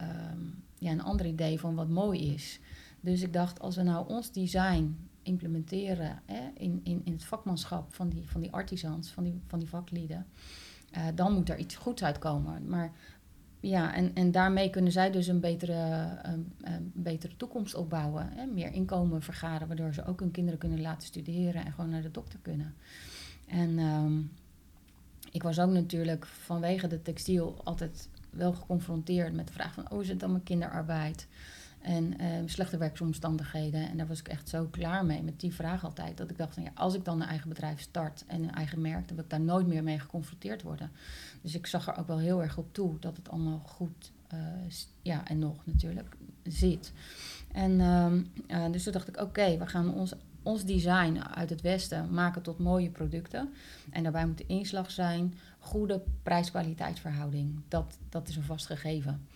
um, 0.00 0.62
ja, 0.78 0.90
een 0.90 1.02
ander 1.02 1.26
idee 1.26 1.60
van 1.60 1.74
wat 1.74 1.88
mooi 1.88 2.34
is. 2.34 2.60
Dus 3.00 3.22
ik 3.22 3.32
dacht, 3.32 3.60
als 3.60 3.76
we 3.76 3.82
nou 3.82 4.08
ons 4.08 4.32
design 4.32 5.08
implementeren 5.22 6.22
hè, 6.26 6.50
in, 6.54 6.80
in, 6.82 7.00
in 7.04 7.12
het 7.12 7.24
vakmanschap 7.24 7.94
van 7.94 8.08
die, 8.08 8.30
van 8.30 8.40
die 8.40 8.52
artisans, 8.52 9.10
van 9.10 9.24
die, 9.24 9.40
van 9.46 9.58
die 9.58 9.68
vaklieden 9.68 10.26
uh, 10.96 11.02
dan 11.14 11.32
moet 11.32 11.48
er 11.48 11.58
iets 11.58 11.76
goeds 11.76 12.04
uitkomen. 12.04 12.68
Maar 12.68 12.92
ja, 13.60 13.94
en, 13.94 14.14
en 14.14 14.30
daarmee 14.30 14.70
kunnen 14.70 14.92
zij 14.92 15.10
dus 15.10 15.26
een 15.26 15.40
betere, 15.40 16.18
een, 16.22 16.52
een 16.60 16.92
betere 16.94 17.36
toekomst 17.36 17.74
opbouwen. 17.74 18.28
Hè? 18.32 18.46
Meer 18.46 18.72
inkomen 18.72 19.22
vergaren, 19.22 19.66
waardoor 19.66 19.94
ze 19.94 20.06
ook 20.06 20.20
hun 20.20 20.30
kinderen 20.30 20.58
kunnen 20.58 20.80
laten 20.80 21.06
studeren 21.06 21.64
en 21.64 21.72
gewoon 21.72 21.90
naar 21.90 22.02
de 22.02 22.10
dokter 22.10 22.38
kunnen. 22.42 22.74
En 23.46 23.78
um, 23.78 24.30
ik 25.30 25.42
was 25.42 25.58
ook 25.58 25.70
natuurlijk 25.70 26.26
vanwege 26.26 26.86
de 26.86 27.02
textiel 27.02 27.60
altijd 27.64 28.08
wel 28.30 28.52
geconfronteerd 28.52 29.32
met 29.32 29.46
de 29.46 29.52
vraag 29.52 29.74
van... 29.74 29.90
oh, 29.90 30.02
is 30.02 30.08
het 30.08 30.20
dan 30.20 30.30
mijn 30.30 30.42
kinderarbeid? 30.42 31.26
En 31.82 32.14
uh, 32.20 32.26
slechte 32.46 32.76
werksomstandigheden. 32.76 33.88
En 33.88 33.96
daar 33.96 34.06
was 34.06 34.18
ik 34.18 34.28
echt 34.28 34.48
zo 34.48 34.66
klaar 34.70 35.04
mee 35.04 35.22
met 35.22 35.40
die 35.40 35.54
vraag 35.54 35.84
altijd. 35.84 36.16
Dat 36.16 36.30
ik 36.30 36.38
dacht 36.38 36.56
ja, 36.56 36.70
als 36.74 36.94
ik 36.94 37.04
dan 37.04 37.20
een 37.20 37.28
eigen 37.28 37.48
bedrijf 37.48 37.80
start 37.80 38.24
en 38.26 38.42
een 38.42 38.54
eigen 38.54 38.80
merk, 38.80 39.06
dan 39.06 39.16
wil 39.16 39.24
ik 39.24 39.30
daar 39.30 39.40
nooit 39.40 39.66
meer 39.66 39.82
mee 39.82 39.98
geconfronteerd 39.98 40.62
worden. 40.62 40.90
Dus 41.42 41.54
ik 41.54 41.66
zag 41.66 41.88
er 41.88 41.98
ook 41.98 42.06
wel 42.06 42.18
heel 42.18 42.42
erg 42.42 42.58
op 42.58 42.74
toe 42.74 42.98
dat 42.98 43.16
het 43.16 43.28
allemaal 43.28 43.62
goed, 43.64 44.12
uh, 44.34 44.38
ja, 45.02 45.28
en 45.28 45.38
nog 45.38 45.66
natuurlijk, 45.66 46.16
zit. 46.42 46.92
En 47.52 47.70
uh, 47.70 48.12
uh, 48.48 48.72
dus 48.72 48.82
toen 48.82 48.92
dacht 48.92 49.08
ik, 49.08 49.20
oké, 49.20 49.58
we 49.58 49.66
gaan 49.66 49.94
ons, 49.94 50.12
ons 50.42 50.64
design 50.64 51.18
uit 51.18 51.50
het 51.50 51.60
Westen 51.60 52.14
maken 52.14 52.42
tot 52.42 52.58
mooie 52.58 52.90
producten. 52.90 53.52
En 53.90 54.02
daarbij 54.02 54.26
moet 54.26 54.38
de 54.38 54.46
inslag 54.46 54.90
zijn, 54.90 55.34
goede 55.58 56.02
prijs-kwaliteitsverhouding. 56.22 57.60
Dat, 57.68 57.98
dat 58.08 58.28
is 58.28 58.36
een 58.36 58.42
vast 58.42 58.66
gegeven. 58.66 59.26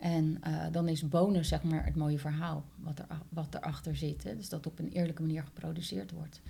En 0.00 0.40
uh, 0.46 0.64
dan 0.72 0.88
is 0.88 1.08
bonus 1.08 1.48
zeg 1.48 1.62
maar 1.62 1.84
het 1.84 1.96
mooie 1.96 2.18
verhaal 2.18 2.64
wat, 2.76 2.98
er, 2.98 3.06
wat 3.28 3.54
erachter 3.54 3.96
zit. 3.96 4.24
Hè? 4.24 4.36
Dus 4.36 4.48
dat 4.48 4.66
op 4.66 4.78
een 4.78 4.92
eerlijke 4.92 5.22
manier 5.22 5.42
geproduceerd 5.42 6.10
wordt. 6.12 6.40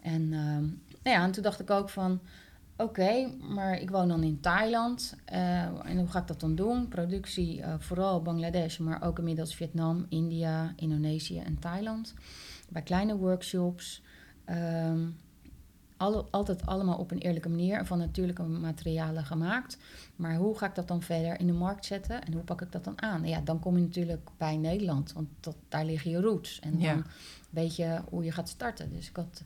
En, 0.00 0.22
uh, 0.22 0.56
nou 1.02 1.16
ja, 1.16 1.24
en 1.24 1.30
toen 1.32 1.42
dacht 1.42 1.60
ik 1.60 1.70
ook 1.70 1.88
van... 1.88 2.20
Oké, 2.76 3.30
maar 3.40 3.80
ik 3.80 3.90
woon 3.90 4.08
dan 4.08 4.22
in 4.22 4.40
Thailand. 4.40 5.16
Uh, 5.32 5.62
en 5.62 5.98
hoe 5.98 6.08
ga 6.08 6.20
ik 6.20 6.26
dat 6.26 6.40
dan 6.40 6.54
doen? 6.54 6.88
Productie 6.88 7.58
uh, 7.58 7.74
vooral 7.78 8.22
Bangladesh, 8.22 8.78
maar 8.78 9.02
ook 9.02 9.18
inmiddels 9.18 9.54
Vietnam, 9.54 10.06
India, 10.08 10.72
Indonesië 10.76 11.38
en 11.38 11.58
Thailand. 11.58 12.14
Bij 12.68 12.82
kleine 12.82 13.16
workshops. 13.16 14.02
Um, 14.50 15.16
alle, 16.02 16.24
altijd 16.30 16.66
allemaal 16.66 16.98
op 16.98 17.10
een 17.10 17.18
eerlijke 17.18 17.48
manier 17.48 17.78
en 17.78 17.86
van 17.86 17.98
natuurlijke 17.98 18.42
materialen 18.42 19.24
gemaakt. 19.24 19.78
Maar 20.16 20.36
hoe 20.36 20.58
ga 20.58 20.66
ik 20.66 20.74
dat 20.74 20.88
dan 20.88 21.02
verder 21.02 21.40
in 21.40 21.46
de 21.46 21.52
markt 21.52 21.84
zetten 21.84 22.24
en 22.24 22.32
hoe 22.32 22.42
pak 22.42 22.60
ik 22.60 22.72
dat 22.72 22.84
dan 22.84 23.02
aan? 23.02 23.26
Ja, 23.26 23.40
dan 23.40 23.58
kom 23.58 23.76
je 23.76 23.82
natuurlijk 23.82 24.30
bij 24.36 24.56
Nederland, 24.56 25.12
want 25.12 25.28
dat, 25.40 25.56
daar 25.68 25.84
liggen 25.84 26.10
je 26.10 26.20
roots. 26.20 26.60
En 26.60 26.78
dan 26.78 27.04
weet 27.50 27.76
je 27.76 28.00
hoe 28.08 28.24
je 28.24 28.32
gaat 28.32 28.48
starten. 28.48 28.90
Dus 28.90 29.08
ik 29.08 29.16
had 29.16 29.42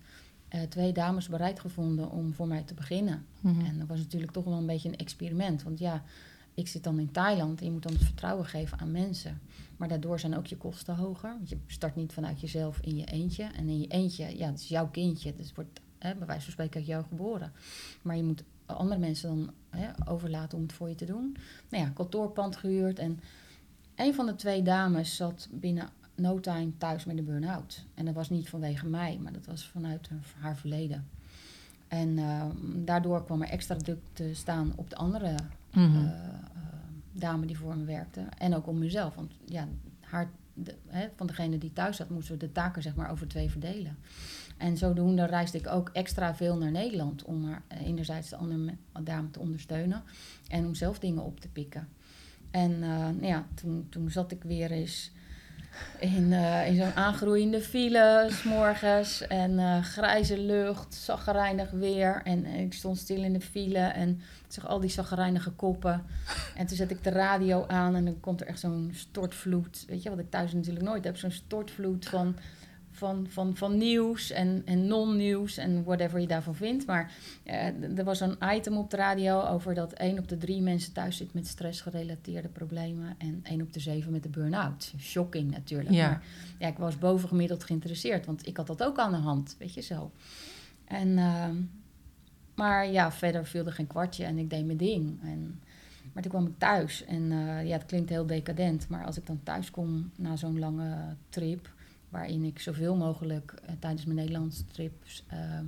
uh, 0.54 0.60
twee 0.62 0.92
dames 0.92 1.28
bereid 1.28 1.60
gevonden 1.60 2.10
om 2.10 2.34
voor 2.34 2.46
mij 2.46 2.62
te 2.62 2.74
beginnen. 2.74 3.26
Mhm. 3.40 3.64
En 3.64 3.78
dat 3.78 3.88
was 3.88 3.98
natuurlijk 3.98 4.32
toch 4.32 4.44
wel 4.44 4.58
een 4.58 4.66
beetje 4.66 4.88
een 4.88 4.96
experiment. 4.96 5.62
Want 5.62 5.78
ja, 5.78 6.02
ik 6.54 6.68
zit 6.68 6.84
dan 6.84 6.98
in 6.98 7.10
Thailand 7.10 7.60
en 7.60 7.66
je 7.66 7.72
moet 7.72 7.82
dan 7.82 7.92
het 7.92 8.04
vertrouwen 8.04 8.46
geven 8.46 8.78
aan 8.78 8.90
mensen. 8.90 9.40
Maar 9.76 9.88
daardoor 9.88 10.20
zijn 10.20 10.36
ook 10.36 10.46
je 10.46 10.56
kosten 10.56 10.96
hoger. 10.96 11.34
Want 11.36 11.48
je 11.48 11.58
start 11.66 11.96
niet 11.96 12.12
vanuit 12.12 12.40
jezelf 12.40 12.78
in 12.80 12.96
je 12.96 13.04
eentje. 13.04 13.44
En 13.44 13.68
in 13.68 13.80
je 13.80 13.86
eentje, 13.86 14.38
ja, 14.38 14.46
het 14.46 14.60
is 14.60 14.68
jouw 14.68 14.88
kindje. 14.88 15.34
Dus 15.34 15.46
het 15.46 15.54
wordt 15.54 15.80
hè, 16.06 16.14
bij 16.14 16.26
wijze 16.26 16.42
van 16.42 16.52
spreken 16.52 16.76
uit 16.76 16.86
jou 16.86 17.04
geboren. 17.08 17.52
Maar 18.02 18.16
je 18.16 18.22
moet 18.22 18.42
andere 18.66 19.00
mensen 19.00 19.28
dan 19.28 19.50
hè, 19.80 19.88
overlaten 20.10 20.58
om 20.58 20.64
het 20.64 20.72
voor 20.72 20.88
je 20.88 20.94
te 20.94 21.04
doen. 21.04 21.36
Nou 21.68 21.84
ja, 21.84 21.90
kantoorpand 21.90 22.56
gehuurd. 22.56 22.98
En 22.98 23.20
een 23.94 24.14
van 24.14 24.26
de 24.26 24.34
twee 24.34 24.62
dames 24.62 25.16
zat 25.16 25.48
binnen 25.50 25.88
no 26.14 26.40
time 26.40 26.70
thuis 26.78 27.04
met 27.04 27.18
een 27.18 27.24
burn-out. 27.24 27.84
En 27.94 28.04
dat 28.04 28.14
was 28.14 28.30
niet 28.30 28.48
vanwege 28.48 28.86
mij, 28.86 29.18
maar 29.22 29.32
dat 29.32 29.46
was 29.46 29.68
vanuit 29.68 30.08
haar 30.38 30.56
verleden. 30.56 31.08
En 31.88 32.08
uh, 32.08 32.44
daardoor 32.84 33.24
kwam 33.24 33.42
er 33.42 33.48
extra 33.48 33.76
druk 33.76 34.00
te 34.12 34.34
staan 34.34 34.72
op 34.76 34.90
de 34.90 34.96
andere 34.96 35.34
uh, 35.72 35.94
uh, 35.94 36.10
dame 37.12 37.46
die 37.46 37.58
voor 37.58 37.76
me 37.76 37.84
werkte. 37.84 38.20
En 38.38 38.54
ook 38.54 38.66
om 38.66 38.78
mezelf. 38.78 39.14
Want 39.14 39.32
ja, 39.44 39.68
haar, 40.00 40.30
van 41.16 41.26
degene 41.26 41.58
die 41.58 41.72
thuis 41.72 41.96
zat, 41.96 42.10
moesten 42.10 42.34
we 42.34 42.46
de 42.46 42.52
taken 42.52 42.82
zeg 42.82 42.94
maar 42.94 43.10
over 43.10 43.28
twee 43.28 43.50
verdelen. 43.50 43.98
En 44.56 44.76
zodoende 44.76 45.24
reisde 45.24 45.58
ik 45.58 45.66
ook 45.66 45.90
extra 45.92 46.34
veel 46.34 46.56
naar 46.56 46.70
Nederland 46.70 47.24
om 47.24 47.44
haar 47.44 47.62
eh, 47.68 47.86
enerzijds 47.86 48.28
de 48.28 48.36
andere 48.36 48.74
dame 49.02 49.30
te 49.30 49.40
ondersteunen 49.40 50.02
en 50.48 50.66
om 50.66 50.74
zelf 50.74 50.98
dingen 50.98 51.22
op 51.22 51.40
te 51.40 51.48
pikken. 51.48 51.88
En 52.50 52.70
uh, 52.70 52.88
nou 52.88 53.26
ja, 53.26 53.46
toen, 53.54 53.86
toen 53.88 54.10
zat 54.10 54.32
ik 54.32 54.42
weer 54.42 54.70
eens 54.70 55.10
in, 55.98 56.32
uh, 56.32 56.68
in 56.68 56.76
zo'n 56.76 56.94
aangroeiende 56.94 57.60
file, 57.60 58.28
s 58.30 58.42
morgens. 58.42 59.26
En 59.26 59.50
uh, 59.50 59.82
grijze 59.82 60.38
lucht, 60.38 60.94
zaggerijnig 60.94 61.70
weer. 61.70 62.20
En, 62.24 62.44
en, 62.44 62.58
ik 62.58 62.72
stond 62.72 62.98
stil 62.98 63.22
in 63.22 63.32
de 63.32 63.40
file 63.40 63.78
en 63.78 64.08
ik 64.46 64.52
zag 64.52 64.66
al 64.66 64.80
die 64.80 64.90
zaggerijnige 64.90 65.50
koppen. 65.50 66.04
En 66.56 66.66
toen 66.66 66.76
zet 66.76 66.90
ik 66.90 67.04
de 67.04 67.10
radio 67.10 67.64
aan 67.66 67.94
en 67.94 68.04
dan 68.04 68.20
komt 68.20 68.40
er 68.40 68.46
echt 68.46 68.60
zo'n 68.60 68.90
stortvloed. 68.94 69.84
Weet 69.88 70.02
je, 70.02 70.10
wat 70.10 70.18
ik 70.18 70.30
thuis 70.30 70.52
natuurlijk 70.52 70.84
nooit 70.84 71.04
heb. 71.04 71.16
Zo'n 71.16 71.30
stortvloed 71.30 72.06
van, 72.06 72.36
van, 72.96 73.26
van, 73.28 73.56
van 73.56 73.76
nieuws 73.76 74.30
en, 74.30 74.62
en 74.64 74.86
non-nieuws 74.86 75.56
en 75.56 75.84
whatever 75.84 76.20
je 76.20 76.26
daarvan 76.26 76.54
vindt. 76.54 76.86
Maar 76.86 77.12
uh, 77.44 77.98
er 77.98 78.04
was 78.04 78.20
een 78.20 78.36
item 78.54 78.76
op 78.76 78.90
de 78.90 78.96
radio 78.96 79.40
over 79.40 79.74
dat 79.74 79.92
één 79.92 80.18
op 80.18 80.28
de 80.28 80.36
drie 80.36 80.62
mensen 80.62 80.92
thuis 80.92 81.16
zit 81.16 81.34
met 81.34 81.46
stressgerelateerde 81.46 82.48
problemen. 82.48 83.14
En 83.18 83.40
één 83.42 83.62
op 83.62 83.72
de 83.72 83.80
zeven 83.80 84.12
met 84.12 84.22
de 84.22 84.28
burn-out. 84.28 84.92
Shocking 84.98 85.50
natuurlijk. 85.50 85.94
Ja. 85.94 86.08
Maar 86.08 86.22
ja, 86.58 86.66
ik 86.66 86.78
was 86.78 86.98
bovengemiddeld 86.98 87.64
geïnteresseerd, 87.64 88.26
want 88.26 88.46
ik 88.46 88.56
had 88.56 88.66
dat 88.66 88.82
ook 88.82 88.98
aan 88.98 89.10
de 89.10 89.16
hand, 89.16 89.56
weet 89.58 89.74
je 89.74 89.80
zo. 89.80 90.10
En, 90.84 91.08
uh, 91.08 91.48
maar 92.54 92.90
ja, 92.90 93.12
verder 93.12 93.46
viel 93.46 93.66
er 93.66 93.72
geen 93.72 93.86
kwartje 93.86 94.24
en 94.24 94.38
ik 94.38 94.50
deed 94.50 94.66
mijn 94.66 94.78
ding. 94.78 95.22
En, 95.22 95.60
maar 96.12 96.22
toen 96.22 96.32
kwam 96.32 96.46
ik 96.46 96.58
thuis 96.58 97.04
en 97.04 97.22
uh, 97.30 97.66
ja, 97.66 97.72
het 97.72 97.86
klinkt 97.86 98.10
heel 98.10 98.26
decadent, 98.26 98.88
maar 98.88 99.04
als 99.04 99.16
ik 99.16 99.26
dan 99.26 99.40
thuis 99.42 99.70
kom 99.70 100.10
na 100.16 100.36
zo'n 100.36 100.58
lange 100.58 101.16
trip, 101.28 101.74
waarin 102.08 102.44
ik 102.44 102.58
zoveel 102.58 102.96
mogelijk 102.96 103.54
uh, 103.62 103.70
tijdens 103.78 104.04
mijn 104.04 104.16
Nederlandse 104.16 104.64
trips 104.64 105.24
uh, 105.32 105.60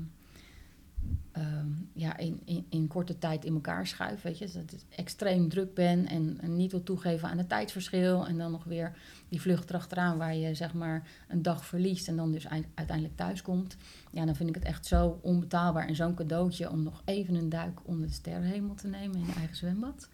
ja, 1.92 2.16
in, 2.16 2.40
in, 2.44 2.66
in, 2.68 2.86
korte 2.86 3.18
tijd 3.18 3.44
in 3.44 3.54
elkaar 3.54 3.86
schuif. 3.86 4.22
Weet 4.22 4.38
je? 4.38 4.44
Dus 4.44 4.54
dat 4.54 4.72
ik 4.72 4.80
extreem 4.96 5.48
druk 5.48 5.74
ben 5.74 6.06
en, 6.06 6.38
en, 6.40 6.56
niet 6.56 6.70
wil 6.70 6.82
toegeven 6.82 7.28
aan 7.28 7.38
het 7.38 7.48
tijdsverschil. 7.48 8.26
En 8.26 8.38
dan 8.38 8.50
nog 8.50 8.64
weer 8.64 8.96
die 9.28 9.40
vlucht 9.40 9.70
erachteraan 9.70 10.18
waar 10.18 10.34
je 10.34 10.54
zeg 10.54 10.74
maar 10.74 11.08
een 11.28 11.42
dag 11.42 11.66
verliest 11.66 12.08
en 12.08 12.16
dan 12.16 12.32
dus 12.32 12.48
uiteindelijk 12.48 13.16
thuis 13.16 13.42
komt. 13.42 13.76
Ja, 14.10 14.24
dan 14.24 14.36
vind 14.36 14.48
ik 14.48 14.54
het 14.54 14.64
echt 14.64 14.86
zo 14.86 15.18
onbetaalbaar 15.22 15.86
en 15.86 15.96
zo'n 15.96 16.14
cadeautje 16.14 16.70
om 16.70 16.82
nog 16.82 17.02
even 17.04 17.34
een 17.34 17.48
duik 17.48 17.80
onder 17.82 18.06
de 18.06 18.12
sterrenhemel 18.12 18.74
te 18.74 18.88
nemen 18.88 19.16
in 19.18 19.26
je 19.26 19.32
eigen 19.32 19.56
zwembad. 19.56 20.08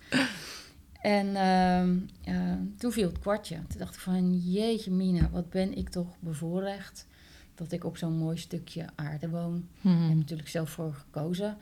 En 1.05 1.27
uh, 1.27 2.35
uh, 2.35 2.53
toen 2.79 2.93
viel 2.93 3.09
het 3.09 3.19
kwartje. 3.19 3.55
Toen 3.55 3.79
dacht 3.79 3.95
ik 3.95 4.01
van, 4.01 4.39
jeetje 4.39 4.91
mina, 4.91 5.31
wat 5.31 5.51
ben 5.51 5.77
ik 5.77 5.89
toch 5.89 6.17
bevoorrecht 6.19 7.07
dat 7.55 7.73
ik 7.73 7.85
op 7.85 7.97
zo'n 7.97 8.19
mooi 8.19 8.37
stukje 8.37 8.87
aarde 8.95 9.29
woon. 9.29 9.69
Mhm. 9.81 9.95
Mm. 9.95 10.03
Ik 10.03 10.09
heb 10.09 10.19
natuurlijk 10.19 10.49
zelf 10.49 10.71
voor 10.71 10.95
gekozen. 10.95 11.57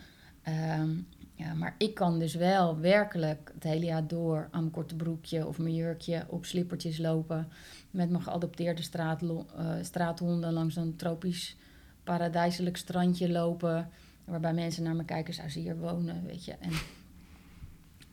Um, 0.79 1.07
ja, 1.35 1.55
maar 1.55 1.75
ik 1.79 1.95
kan 1.95 2.19
dus 2.19 2.35
wel 2.35 2.79
werkelijk 2.79 3.51
het 3.55 3.63
hele 3.63 3.85
jaar 3.85 4.07
door 4.07 4.49
aan 4.51 4.61
mijn 4.61 4.73
korte 4.73 4.97
broekje 4.97 5.47
of 5.47 5.59
mijn 5.59 5.75
jurkje 5.75 6.25
op 6.29 6.45
slippertjes 6.45 6.99
lopen. 6.99 7.49
Met 7.91 8.11
mijn 8.11 8.23
geadopteerde 8.23 8.83
straat, 8.83 9.23
uh, 9.23 9.39
straathonden 9.81 10.53
langs 10.53 10.77
een 10.77 10.97
tropisch 10.97 11.57
paradijselijk 12.05 12.77
strandje 12.77 13.31
lopen. 13.31 13.89
Waarbij 14.25 14.55
mensen 14.55 14.83
naar 14.83 14.97
me 14.97 15.05
kijken, 15.05 15.35
zou 15.35 15.49
ze 15.49 15.59
hier 15.59 15.79
wonen, 15.79 16.25
weet 16.27 16.45
je. 16.45 16.55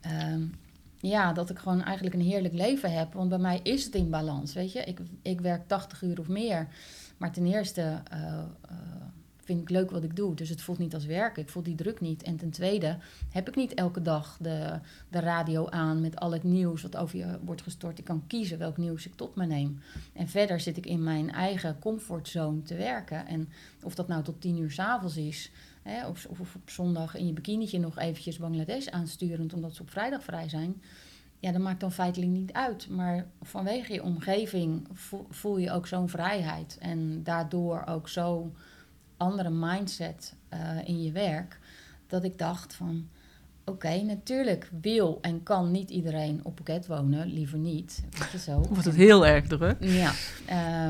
En, 0.02 0.32
um, 0.34 0.54
ja, 1.00 1.34
dat 1.34 1.50
ik 1.50 1.60
gewoon 1.60 1.84
eigenlijk 1.84 2.16
een 2.16 2.22
heerlijk 2.22 2.54
leven 2.54 2.92
heb. 2.92 3.14
Want 3.14 3.30
bij 3.30 3.38
mij 3.38 3.60
is 3.64 3.86
het 3.86 3.96
in 3.96 4.10
balans, 4.10 4.54
weet 4.54 4.72
je. 4.72 4.80
Ik, 4.80 5.00
ik 5.22 5.42
werk 5.42 5.68
80 5.68 6.02
uur 6.02 6.20
of 6.20 6.28
meer. 6.28 6.68
Maar 7.18 7.32
ten 7.32 7.46
eerste 7.46 8.02
uh, 8.14 8.20
uh, 8.72 8.78
vind 9.50 9.62
ik 9.62 9.70
leuk 9.70 9.92
wat 9.92 10.04
ik 10.04 10.16
doe. 10.16 10.36
Dus 10.36 10.50
het 10.50 10.62
voelt 10.62 10.78
niet 10.78 10.94
als 10.94 11.06
werken. 11.06 11.44
Ik 11.44 11.50
voel 11.50 11.64
die 11.64 11.76
druk 11.76 12.00
niet. 12.00 12.24
En 12.24 12.36
ten 12.38 12.50
tweede 12.50 12.98
heb 13.30 13.48
ik 13.48 13.56
niet 13.56 13.74
elke 13.74 14.02
dag 14.02 14.38
de, 14.42 14.80
de 15.10 15.20
radio 15.20 15.70
aan... 15.70 16.02
met 16.02 16.20
al 16.20 16.32
het 16.32 16.44
nieuws 16.44 16.82
wat 16.82 16.98
over 16.98 17.18
je 17.18 17.40
wordt 17.44 17.62
gestort. 17.62 18.00
Ik 18.00 18.06
kan 18.06 18.24
kiezen 18.28 18.58
welk 18.58 18.78
nieuws 18.78 19.06
ik 19.06 19.16
tot 19.16 19.36
me 19.36 19.46
neem. 19.46 19.80
En 20.14 20.28
verder 20.28 20.60
zit 20.60 20.78
ik 20.78 20.86
in 20.86 21.04
mijn 21.04 21.32
eigen 21.32 21.80
comfortzone 21.80 22.62
te 22.62 22.76
werken. 22.76 23.28
En 23.28 23.50
of 23.84 23.96
dat 23.96 24.08
nou 24.08 24.24
tot 24.24 24.42
tien 24.42 24.58
uur 24.58 24.72
s'avonds 24.72 25.18
is... 25.18 25.52
Of, 26.10 26.26
of, 26.26 26.56
op 26.56 26.70
zondag 26.70 27.16
in 27.16 27.28
je 27.28 27.34
bikinietje 27.34 27.80
nog 27.80 27.98
eventjes 27.98 28.38
Bangladesh 28.38 28.88
aansturend... 28.88 29.54
omdat 29.54 29.76
ze 29.76 29.82
op 29.82 29.90
vrijdag 29.90 30.24
vrij 30.24 30.50
zijn... 30.50 30.82
Ja, 31.42 31.52
dat 31.52 31.62
maakt 31.62 31.80
dan 31.80 31.92
feitelijk 31.92 32.32
niet 32.32 32.54
uit. 32.54 32.90
Maar 32.90 33.28
vanwege 33.42 33.94
je 33.94 34.04
omgeving 34.04 34.88
voel 35.30 35.58
je 35.58 35.72
ook 35.72 35.88
zo'n 35.88 36.10
vrijheid. 36.10 36.78
En 36.80 37.24
daardoor 37.24 37.84
ook 37.86 38.10
zo'n 38.10 38.56
andere 39.18 39.50
mindset 39.50 40.36
uh, 40.54 40.88
in 40.88 41.02
je 41.02 41.12
werk. 41.12 41.60
Dat 42.08 42.24
ik 42.24 42.38
dacht 42.38 42.74
van... 42.74 43.10
Oké, 43.70 43.86
okay, 43.88 44.02
natuurlijk 44.02 44.70
wil 44.82 45.18
en 45.22 45.44
kan 45.44 45.72
niet 45.72 45.90
iedereen 45.90 46.40
op 46.44 46.56
Phuket 46.56 46.88
wonen. 46.88 47.28
Liever 47.28 47.58
niet. 47.58 48.04
Weet 48.20 48.32
je 48.32 48.38
zo. 48.38 48.62
Wordt 48.70 48.86
het 48.86 48.96
heel 48.96 49.26
erg 49.26 49.48
druk. 49.48 49.78
Ja, 49.80 50.12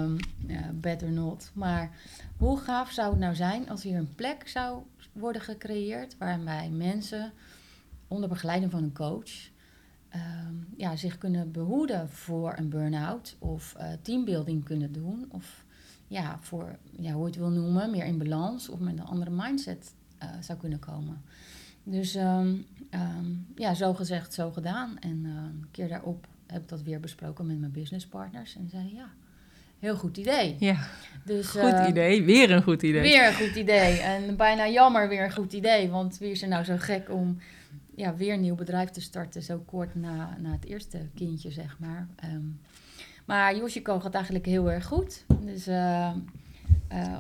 um, 0.01 0.17
ja, 0.47 0.71
better 0.73 1.11
not. 1.11 1.51
Maar 1.53 1.91
hoe 2.37 2.59
gaaf 2.59 2.91
zou 2.91 3.09
het 3.09 3.19
nou 3.19 3.35
zijn 3.35 3.69
als 3.69 3.83
hier 3.83 3.97
een 3.97 4.15
plek 4.15 4.47
zou 4.47 4.81
worden 5.13 5.41
gecreëerd... 5.41 6.17
waarbij 6.17 6.69
mensen 6.69 7.31
onder 8.07 8.29
begeleiding 8.29 8.71
van 8.71 8.83
een 8.83 8.93
coach... 8.93 9.31
Um, 10.15 10.67
ja, 10.77 10.95
zich 10.95 11.17
kunnen 11.17 11.51
behoeden 11.51 12.09
voor 12.09 12.53
een 12.57 12.69
burn-out 12.69 13.35
of 13.39 13.75
uh, 13.77 13.85
teambuilding 14.01 14.63
kunnen 14.63 14.91
doen. 14.91 15.25
Of 15.31 15.63
ja, 16.07 16.37
voor 16.41 16.77
ja, 16.91 17.11
hoe 17.11 17.21
je 17.21 17.27
het 17.27 17.35
wil 17.35 17.49
noemen, 17.49 17.91
meer 17.91 18.05
in 18.05 18.17
balans 18.17 18.69
of 18.69 18.79
met 18.79 18.97
een 18.97 19.05
andere 19.05 19.31
mindset 19.31 19.93
uh, 20.23 20.29
zou 20.39 20.59
kunnen 20.59 20.79
komen. 20.79 21.21
Dus 21.83 22.15
um, 22.15 22.65
um, 22.93 23.45
ja, 23.55 23.73
zo 23.73 23.93
gezegd, 23.93 24.33
zo 24.33 24.51
gedaan. 24.51 24.97
En 24.99 25.23
uh, 25.25 25.31
een 25.31 25.67
keer 25.71 25.87
daarop 25.87 26.27
heb 26.47 26.61
ik 26.61 26.69
dat 26.69 26.81
weer 26.81 26.99
besproken 26.99 27.45
met 27.45 27.59
mijn 27.59 27.71
businesspartners. 27.71 28.55
En 28.55 28.69
zei 28.71 28.93
ja, 28.93 29.09
heel 29.79 29.95
goed 29.95 30.17
idee. 30.17 30.55
Ja, 30.59 30.87
dus, 31.25 31.47
goed 31.47 31.61
uh, 31.61 31.85
idee. 31.87 32.23
Weer 32.23 32.51
een 32.51 32.63
goed 32.63 32.83
idee. 32.83 33.01
Weer 33.01 33.27
een 33.27 33.47
goed 33.47 33.55
idee. 33.55 33.99
En 33.99 34.35
bijna 34.35 34.67
jammer 34.67 35.09
weer 35.09 35.23
een 35.23 35.33
goed 35.33 35.53
idee. 35.53 35.89
Want 35.89 36.17
wie 36.17 36.31
is 36.31 36.41
er 36.41 36.47
nou 36.47 36.63
zo 36.63 36.75
gek 36.77 37.09
om 37.11 37.37
ja, 37.95 38.15
weer 38.15 38.33
een 38.33 38.41
nieuw 38.41 38.55
bedrijf 38.55 38.89
te 38.89 39.01
starten, 39.01 39.43
zo 39.43 39.63
kort 39.65 39.95
na, 39.95 40.37
na 40.39 40.51
het 40.51 40.65
eerste 40.65 40.97
kindje, 41.15 41.51
zeg 41.51 41.75
maar. 41.79 42.07
Um, 42.23 42.59
maar 43.25 43.55
Yoshiko 43.55 43.99
gaat 43.99 44.13
eigenlijk 44.13 44.45
heel 44.45 44.71
erg 44.71 44.85
goed. 44.85 45.25
Dus 45.41 45.67
uh, 45.67 46.11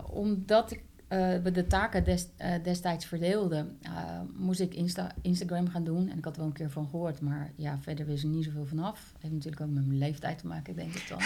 omdat 0.09 0.71
ik 0.71 0.81
eh, 1.09 1.35
we 1.43 1.51
de 1.51 1.67
taken 1.67 2.03
des, 2.03 2.27
eh, 2.37 2.53
destijds 2.63 3.05
verdeelden, 3.05 3.77
eh, 3.81 3.91
moest 4.35 4.59
ik 4.59 4.73
Insta 4.73 5.11
Instagram 5.21 5.69
gaan 5.69 5.83
doen. 5.83 6.09
En 6.09 6.17
ik 6.17 6.23
had 6.23 6.33
er 6.33 6.39
wel 6.39 6.49
een 6.49 6.55
keer 6.55 6.69
van 6.69 6.87
gehoord, 6.89 7.21
maar 7.21 7.51
ja, 7.55 7.77
verder 7.81 8.05
wist 8.05 8.23
er 8.23 8.29
niet 8.29 8.43
zoveel 8.43 8.65
vanaf. 8.65 9.13
Heeft 9.19 9.33
natuurlijk 9.33 9.61
ook 9.61 9.69
met 9.69 9.85
mijn 9.85 9.97
leeftijd 9.97 10.37
te 10.37 10.47
maken, 10.47 10.75
denk 10.75 10.93
ik 10.93 11.07
dan. 11.07 11.19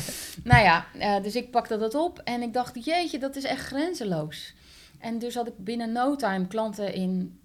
nou 0.52 0.62
ja, 0.62 0.86
dus 1.20 1.36
ik 1.36 1.50
pakte 1.50 1.78
dat 1.78 1.94
op 1.94 2.18
en 2.18 2.42
ik 2.42 2.52
dacht, 2.52 2.84
jeetje, 2.84 3.18
dat 3.18 3.36
is 3.36 3.44
echt 3.44 3.66
grenzeloos. 3.66 4.54
En 4.98 5.18
dus 5.18 5.34
had 5.34 5.46
ik 5.46 5.56
binnen 5.56 5.92
no 5.92 6.16
time 6.16 6.46
klanten 6.46 6.94
in 6.94 7.38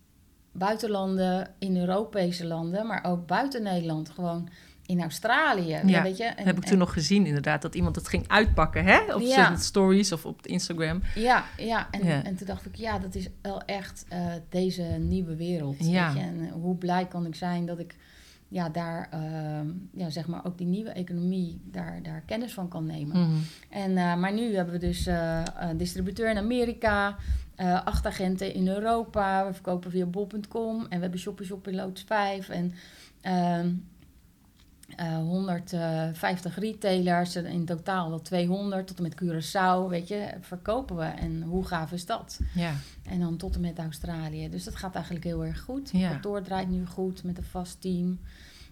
buitenlanden, 0.51 1.53
in 1.59 1.77
Europese 1.77 2.45
landen, 2.45 2.87
maar 2.87 3.03
ook 3.03 3.27
buiten 3.27 3.63
Nederland. 3.63 4.09
Gewoon 4.09 4.49
in 4.87 5.01
Australië, 5.01 5.79
Ja, 5.85 6.01
weet 6.03 6.17
je. 6.17 6.23
En, 6.23 6.45
heb 6.45 6.57
ik 6.57 6.63
en- 6.63 6.69
toen 6.69 6.77
nog 6.77 6.93
gezien, 6.93 7.25
inderdaad, 7.25 7.61
dat 7.61 7.75
iemand 7.75 7.95
het 7.95 8.07
ging 8.07 8.27
uitpakken, 8.27 8.83
hè? 8.85 9.13
Op 9.15 9.21
Ja. 9.21 9.27
zijn 9.33 9.57
stories 9.57 10.11
of 10.11 10.25
op 10.25 10.45
Instagram. 10.47 11.01
Ja, 11.15 11.43
ja. 11.57 11.87
En, 11.91 12.05
Ja. 12.05 12.23
en 12.23 12.35
toen 12.35 12.47
dacht 12.47 12.65
ik, 12.65 12.75
ja, 12.75 12.99
dat 12.99 13.15
is 13.15 13.27
wel 13.41 13.61
echt 13.61 14.05
eh, 14.09 14.25
deze 14.49 14.81
nieuwe 14.83 15.35
wereld. 15.35 15.75
Ja. 15.79 16.13
Weet 16.13 16.21
je? 16.21 16.27
En 16.27 16.45
eh, 16.47 16.51
hoe 16.51 16.75
blij 16.75 17.05
kan 17.07 17.25
ik 17.25 17.35
zijn 17.35 17.65
dat 17.65 17.79
ik 17.79 17.95
ja, 18.49 18.69
daar, 18.69 19.07
ehm, 19.11 19.67
ja, 19.93 20.09
zeg 20.09 20.27
maar, 20.27 20.45
ook 20.45 20.57
die 20.57 20.67
nieuwe 20.67 20.89
economie, 20.89 21.61
daar, 21.63 21.99
daar 22.03 22.23
kennis 22.25 22.53
van 22.53 22.67
kan 22.67 22.85
nemen. 22.85 23.19
Mhm. 23.21 23.37
En, 23.69 23.97
eh, 23.97 24.15
maar 24.15 24.33
nu 24.33 24.55
hebben 24.55 24.73
we 24.73 24.79
dus 24.79 25.05
een 25.59 25.77
distributeur 25.77 26.29
in 26.29 26.37
Amerika, 26.37 27.15
acht 27.83 28.05
agenten 28.05 28.53
in 28.53 28.67
Europa. 28.67 29.45
We 29.47 29.53
verkopen 29.53 29.91
via 29.91 30.05
bol.com 30.05 30.79
en 30.81 30.95
we 30.95 31.01
hebben 31.01 31.19
Shopper 31.19 31.45
Shop 31.45 31.67
in 31.67 31.75
Loods 31.75 32.03
5 32.07 32.49
en 32.49 32.73
ehm, 33.21 33.69
eh, 34.97 35.17
150 35.17 36.55
retailers. 36.59 37.35
In 37.35 37.65
totaal 37.65 38.09
wel 38.09 38.21
200 38.21 38.87
tot 38.87 38.97
en 38.97 39.03
met 39.03 39.15
Curaçao, 39.23 39.89
weet 39.89 40.07
je, 40.07 40.33
verkopen 40.41 40.95
we. 40.95 41.03
En 41.03 41.41
hoe 41.41 41.65
gaaf 41.65 41.91
is 41.91 42.05
dat? 42.05 42.39
Ja, 42.53 42.73
En 43.03 43.19
dan 43.19 43.37
tot 43.37 43.55
en 43.55 43.61
met 43.61 43.79
Australië. 43.79 44.49
Dus 44.49 44.63
dat 44.63 44.75
gaat 44.75 44.95
eigenlijk 44.95 45.25
heel 45.25 45.45
erg 45.45 45.59
goed. 45.59 45.89
Ja. 45.91 45.99
Het 45.99 46.09
kantoor 46.11 46.41
draait 46.41 46.69
nu 46.69 46.85
goed 46.85 47.23
met 47.23 47.37
een 47.37 47.43
vast 47.43 47.81
team. 47.81 48.19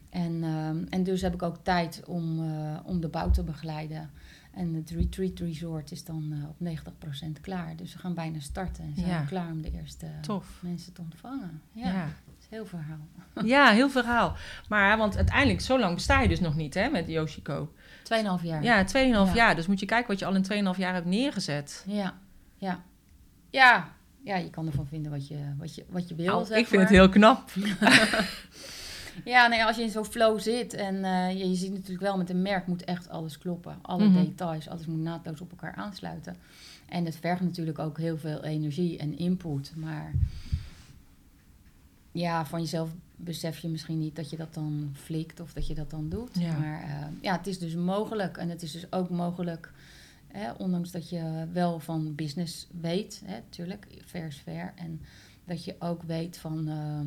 En, 0.10 0.44
ehm, 0.44 0.84
en 0.89 1.03
dus 1.03 1.22
heb 1.22 1.34
ik 1.34 1.41
ook 1.41 1.58
tijd 1.63 2.01
om, 2.05 2.44
eh, 2.44 2.77
om 2.84 3.00
de 3.01 3.08
bouw 3.08 3.29
te 3.29 3.44
begeleiden. 3.44 4.10
En 4.53 4.74
het 4.74 4.89
retreat 4.89 5.39
resort 5.39 5.91
is 5.91 6.03
dan 6.05 6.32
eh, 6.32 6.50
op 6.50 6.55
90% 6.60 7.41
klaar. 7.41 7.75
Dus 7.75 7.94
we 7.94 8.00
gaan 8.00 8.13
bijna 8.13 8.39
starten 8.39 8.84
en 8.84 8.94
zijn 8.96 9.08
Ja. 9.08 9.22
klaar 9.24 9.51
om 9.51 9.62
de 9.62 9.72
eerste 9.72 10.05
tof. 10.22 10.60
mensen 10.63 10.94
te 10.94 11.01
ontvangen. 11.01 11.62
Ja, 11.72 11.91
Ja. 11.94 12.08
Heel 12.50 12.66
verhaal. 12.66 13.08
ja, 13.56 13.72
heel 13.72 13.90
verhaal. 13.90 14.36
Maar, 14.70 14.98
want 14.98 15.16
uiteindelijk, 15.16 15.62
zo 15.62 15.80
lang 15.80 15.94
besta 15.96 16.22
je 16.22 16.28
dus 16.28 16.40
nog 16.40 16.56
niet, 16.56 16.74
hè, 16.74 16.90
met 16.90 17.08
Yoshiko. 17.08 17.74
Tweeënhalf 18.04 18.44
jaar. 18.44 18.64
Ja, 18.64 18.84
2,5 18.86 18.92
Ja. 18.94 19.34
jaar. 19.34 19.56
Dus 19.56 19.68
moet 19.68 19.80
je 19.80 19.86
kijken 19.86 20.08
wat 20.08 20.20
je 20.20 20.25
al 20.25 20.36
in 20.36 20.44
2,5 20.74 20.80
jaar 20.80 20.94
hebt 20.94 21.06
neergezet. 21.06 21.84
Ja, 21.88 22.14
ja. 22.58 22.84
Ja, 23.50 23.88
ja 24.24 24.36
je 24.36 24.50
kan 24.50 24.68
ervan 24.68 24.88
vinden 24.88 25.12
wat 25.12 25.28
je, 25.28 25.38
wat 25.58 25.75
je, 25.75 25.86
wat 25.90 26.10
je 26.10 26.16
wil. 26.16 26.46
Zeg 26.46 26.58
ik 26.58 26.68
vind 26.68 26.82
maar. 26.82 26.90
het 26.92 27.00
heel 27.00 27.10
knap. 27.10 27.50
Ja, 29.25 29.48
nee, 29.48 29.64
als 29.66 29.75
je 29.75 29.82
in 29.82 29.90
zo'n 29.90 30.06
flow 30.06 30.40
zit 30.40 30.74
en 30.74 31.04
eh, 31.06 31.30
je, 31.40 31.50
je 31.50 31.56
ziet 31.56 31.72
natuurlijk 31.74 32.02
wel 32.02 32.18
met 32.18 32.30
een 32.30 32.42
merk 32.42 32.68
moet 32.68 32.84
echt 32.84 33.10
alles 33.10 33.38
kloppen. 33.38 33.78
Alle 33.82 34.06
Mhm. 34.08 34.24
details, 34.24 34.70
alles 34.70 34.86
moet 34.86 35.00
naadloos 35.00 35.42
op 35.42 35.52
elkaar 35.52 35.75
aansluiten. 35.75 36.36
En 36.90 37.06
het 37.06 37.16
vergt 37.16 37.42
natuurlijk 37.42 37.80
ook 37.80 37.98
heel 37.98 38.18
veel 38.18 38.44
energie 38.44 38.98
en 38.98 39.18
input. 39.18 39.72
Maar 39.75 40.12
ja, 42.16 42.46
van 42.46 42.62
jezelf 42.62 42.96
besef 43.16 43.58
je 43.60 43.68
misschien 43.68 44.00
niet 44.00 44.16
dat 44.16 44.30
je 44.30 44.38
dat 44.38 44.54
dan 44.54 44.90
flikt 44.94 45.40
of 45.40 45.54
dat 45.54 45.68
je 45.68 45.76
dat 45.76 45.90
dan 45.90 46.10
doet. 46.10 46.30
Ja. 46.40 46.58
Maar 46.58 46.82
eh, 46.82 47.08
ja, 47.22 47.38
het 47.38 47.48
is 47.48 47.60
dus 47.60 47.76
mogelijk. 47.76 48.38
En 48.38 48.50
het 48.50 48.62
is 48.62 48.72
dus 48.72 48.92
ook 48.92 49.10
mogelijk, 49.10 49.72
hè, 50.28 50.52
ondanks 50.52 50.92
dat 50.92 51.10
je 51.10 51.48
wel 51.52 51.80
van 51.80 52.16
business 52.16 52.68
weet, 52.82 53.22
hè, 53.26 53.40
tuurlijk, 53.50 53.88
fair 54.06 54.28
is 54.28 54.38
fair. 54.38 54.74
En 54.76 55.02
dat 55.46 55.64
je 55.64 55.76
ook 55.80 56.04
weet 56.04 56.38
van, 56.38 56.68
eh, 56.68 57.00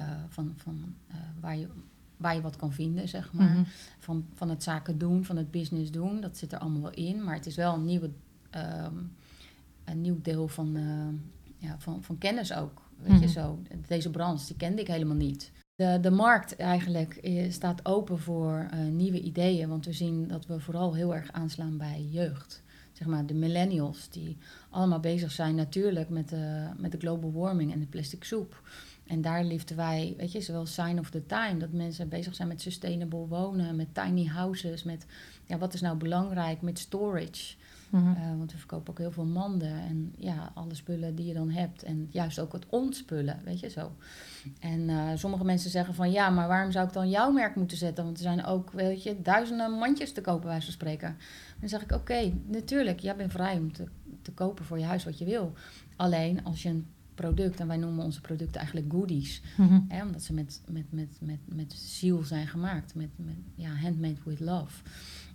eh, 0.00 0.22
van, 0.28 0.52
van 0.56 0.94
waar, 1.40 1.56
je, 1.56 1.68
waar 2.16 2.34
je 2.34 2.40
wat 2.40 2.56
kan 2.56 2.72
vinden, 2.72 3.08
zeg 3.08 3.32
maar. 3.32 3.50
Mhm. 3.50 3.64
Van, 3.98 4.26
van 4.34 4.48
het 4.48 4.62
zaken 4.62 4.98
doen, 4.98 5.24
van 5.24 5.36
het 5.36 5.50
business 5.50 5.90
doen. 5.90 6.20
Dat 6.20 6.36
zit 6.36 6.52
er 6.52 6.58
allemaal 6.58 6.82
wel 6.82 6.94
in. 6.94 7.24
Maar 7.24 7.34
het 7.34 7.46
is 7.46 7.56
wel 7.56 7.74
een, 7.74 7.84
nieuwe, 7.84 8.10
ehm, 8.50 8.94
een 9.84 10.00
nieuw 10.00 10.20
deel 10.22 10.48
van, 10.48 10.76
ja, 11.58 11.76
van, 11.78 12.02
van 12.02 12.18
kennis 12.18 12.52
ook. 12.52 12.82
Weet 12.98 13.18
je 13.18 13.24
Mhm. 13.24 13.28
zo. 13.28 13.58
Deze 13.86 14.10
branche, 14.10 14.46
die 14.46 14.56
kende 14.56 14.80
ik 14.80 14.86
helemaal 14.86 15.16
niet. 15.16 15.52
De, 15.74 15.98
de 16.00 16.10
markt 16.10 16.56
eigenlijk 16.56 17.28
staat 17.48 17.86
open 17.86 18.18
voor 18.18 18.66
eh, 18.70 18.78
nieuwe 18.78 19.20
ideeën. 19.20 19.68
Want 19.68 19.84
we 19.86 19.92
zien 19.92 20.28
dat 20.28 20.46
we 20.46 20.60
vooral 20.60 20.94
heel 20.94 21.14
erg 21.14 21.32
aanslaan 21.32 21.76
bij 21.76 22.06
jeugd. 22.10 22.62
Zeg 22.92 23.06
maar 23.06 23.26
de 23.26 23.34
millennials 23.34 24.08
die 24.10 24.36
allemaal 24.70 25.00
bezig 25.00 25.30
zijn 25.30 25.54
natuurlijk 25.54 26.08
met 26.08 26.28
de, 26.28 26.66
met 26.76 26.92
de 26.92 26.98
global 26.98 27.32
warming 27.32 27.72
en 27.72 27.80
de 27.80 27.86
plastic 27.86 28.24
soep. 28.24 28.62
En 29.06 29.20
daar 29.20 29.44
liefden 29.44 29.76
wij, 29.76 30.14
weet 30.16 30.32
je, 30.32 30.40
zowel 30.40 30.66
sign 30.66 30.98
of 30.98 31.10
the 31.10 31.26
time, 31.26 31.56
dat 31.56 31.72
mensen 31.72 32.08
bezig 32.08 32.34
zijn 32.34 32.48
met 32.48 32.60
sustainable 32.60 33.26
wonen, 33.26 33.76
met 33.76 33.94
tiny 33.94 34.24
houses, 34.26 34.82
met 34.82 35.06
ja, 35.46 35.58
wat 35.58 35.74
is 35.74 35.80
nou 35.80 35.96
belangrijk, 35.96 36.62
met 36.62 36.78
storage. 36.78 37.54
Mhm. 37.94 38.12
Eh, 38.12 38.36
want 38.38 38.52
we 38.52 38.58
verkopen 38.58 38.90
ook 38.90 38.98
heel 38.98 39.10
veel 39.10 39.24
manden 39.24 39.72
en 39.72 40.12
ja, 40.16 40.50
alle 40.54 40.74
spullen 40.74 41.14
die 41.14 41.26
je 41.26 41.34
dan 41.34 41.50
hebt. 41.50 41.82
En 41.82 42.08
juist 42.10 42.38
ook 42.38 42.52
het 42.52 42.66
ontspullen, 42.68 43.40
weet 43.44 43.60
je 43.60 43.70
zo. 43.70 43.92
En 44.60 44.88
eh, 44.88 45.08
sommige 45.14 45.44
mensen 45.44 45.70
zeggen 45.70 45.94
van 45.94 46.10
ja, 46.10 46.30
maar 46.30 46.48
waarom 46.48 46.72
zou 46.72 46.86
ik 46.86 46.92
dan 46.92 47.10
jouw 47.10 47.30
merk 47.30 47.56
moeten 47.56 47.76
zetten? 47.76 48.04
Want 48.04 48.16
er 48.16 48.22
zijn 48.22 48.44
ook, 48.44 48.70
weet 48.70 49.02
je, 49.02 49.22
duizenden 49.22 49.72
mandjes 49.72 50.12
te 50.12 50.20
kopen, 50.20 50.48
bij 50.48 50.62
van 50.62 50.72
spreken. 50.72 51.16
Dan 51.60 51.68
zeg 51.68 51.82
ik 51.82 51.92
oké, 51.92 52.32
natuurlijk, 52.46 53.00
jij 53.00 53.16
bent 53.16 53.32
vrij 53.32 53.56
om 53.56 53.72
te, 53.72 53.84
te 54.22 54.32
kopen 54.32 54.64
voor 54.64 54.78
je 54.78 54.84
huis 54.84 55.04
wat 55.04 55.18
je 55.18 55.24
wil. 55.24 55.52
Alleen 55.96 56.44
als 56.44 56.62
je 56.62 56.68
een 56.68 56.86
product, 57.14 57.60
en 57.60 57.66
wij 57.66 57.76
noemen 57.76 58.04
onze 58.04 58.20
producten 58.20 58.56
eigenlijk 58.56 58.92
goodies. 58.92 59.42
Mhm. 59.56 59.80
Hè, 59.88 60.02
omdat 60.02 60.22
ze 60.22 60.32
met, 60.32 60.60
met, 60.70 60.92
met, 60.92 61.18
met, 61.20 61.38
met 61.44 61.72
ziel 61.72 62.22
zijn 62.22 62.46
gemaakt. 62.46 62.94
Met, 62.94 63.10
met 63.16 63.36
ja, 63.54 63.74
handmade 63.74 64.20
with 64.24 64.40
love. 64.40 64.82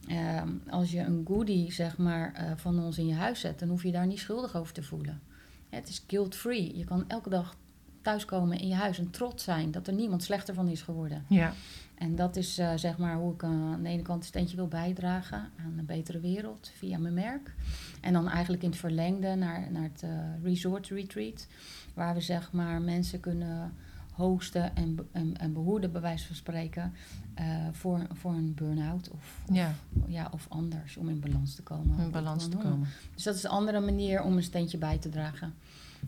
Ehm, 0.10 0.50
als 0.69 0.91
je 0.91 1.00
een 1.00 1.24
goodie 1.28 1.72
zeg 1.72 1.98
maar, 1.98 2.34
eh, 2.34 2.52
van 2.56 2.84
ons 2.84 2.98
in 2.98 3.08
je 3.08 3.13
huis 3.13 3.39
zet, 3.39 3.60
dan 3.60 3.69
hoef 3.69 3.84
je 3.84 3.91
daar 3.91 4.08
niet 4.08 4.19
schuldig 4.19 4.56
over 4.56 4.74
te 4.74 4.84
voelen. 4.84 5.22
Het 5.69 5.89
is 5.89 6.04
guilt-free. 6.08 6.78
Je 6.78 6.84
kan 6.84 7.04
elke 7.08 7.30
dag 7.30 7.58
thuiskomen 8.02 8.60
in 8.60 8.67
je 8.67 8.76
huis 8.76 9.00
en 9.00 9.10
trots 9.10 9.43
zijn 9.43 9.72
dat 9.72 9.88
er 9.88 9.93
niemand 9.93 10.24
slechter 10.24 10.54
van 10.54 10.67
is 10.67 10.82
geworden. 10.82 11.26
Ja. 11.28 11.54
En 11.95 12.15
dat 12.15 12.36
is 12.36 12.58
eh, 12.58 12.72
zeg 12.76 12.98
maar 12.98 13.15
hoe 13.15 13.34
ik 13.34 13.43
eh, 13.43 13.50
aan 13.50 13.84
de 13.84 13.89
ene 13.89 14.02
kant 14.02 14.22
een 14.22 14.28
steentje 14.28 14.56
wil 14.56 14.67
bijdragen 14.67 15.52
aan 15.58 15.78
een 15.78 15.86
betere 15.86 16.19
wereld 16.19 16.72
via 16.76 16.98
mijn 16.98 17.13
merk. 17.13 17.56
En 18.02 18.13
dan 18.13 18.30
eigenlijk 18.30 18.63
in 18.63 18.69
het 18.69 18.80
verlengde 18.80 19.36
naar, 19.36 19.72
naar 19.72 19.84
het 19.84 20.04
resort 20.43 20.88
retreat, 20.88 21.48
waar 21.93 22.13
we 22.13 22.22
zeg 22.22 22.52
maar 22.52 22.82
mensen 22.82 23.19
kunnen 23.19 23.74
hosten 24.19 24.75
en, 24.75 25.08
en, 25.12 25.38
en 25.38 25.53
behoeden, 25.53 25.91
bij 25.91 26.01
wijze 26.01 26.25
van 26.25 26.36
spreken, 26.36 26.93
eh, 27.34 27.45
voor, 27.71 28.08
voor 28.12 28.32
een 28.32 28.53
burn-out 28.53 29.10
of, 29.10 29.41
ja, 29.51 29.73
ja, 30.08 30.27
of 30.32 30.45
anders, 30.49 30.97
om 30.97 31.10
in 31.10 31.19
balans 31.19 31.55
te 31.55 31.63
komen. 31.63 31.99
in 31.99 32.12
balans 32.12 32.49
te 32.49 32.58
komen. 32.58 32.88
Dus 33.13 33.23
dat 33.23 33.36
is 33.36 33.43
een 33.43 33.49
andere 33.49 33.79
manier 33.79 34.21
om 34.21 34.38
een 34.38 34.43
steentje 34.43 34.77
bij 34.77 34.97
te 34.97 35.10
dragen. 35.10 35.53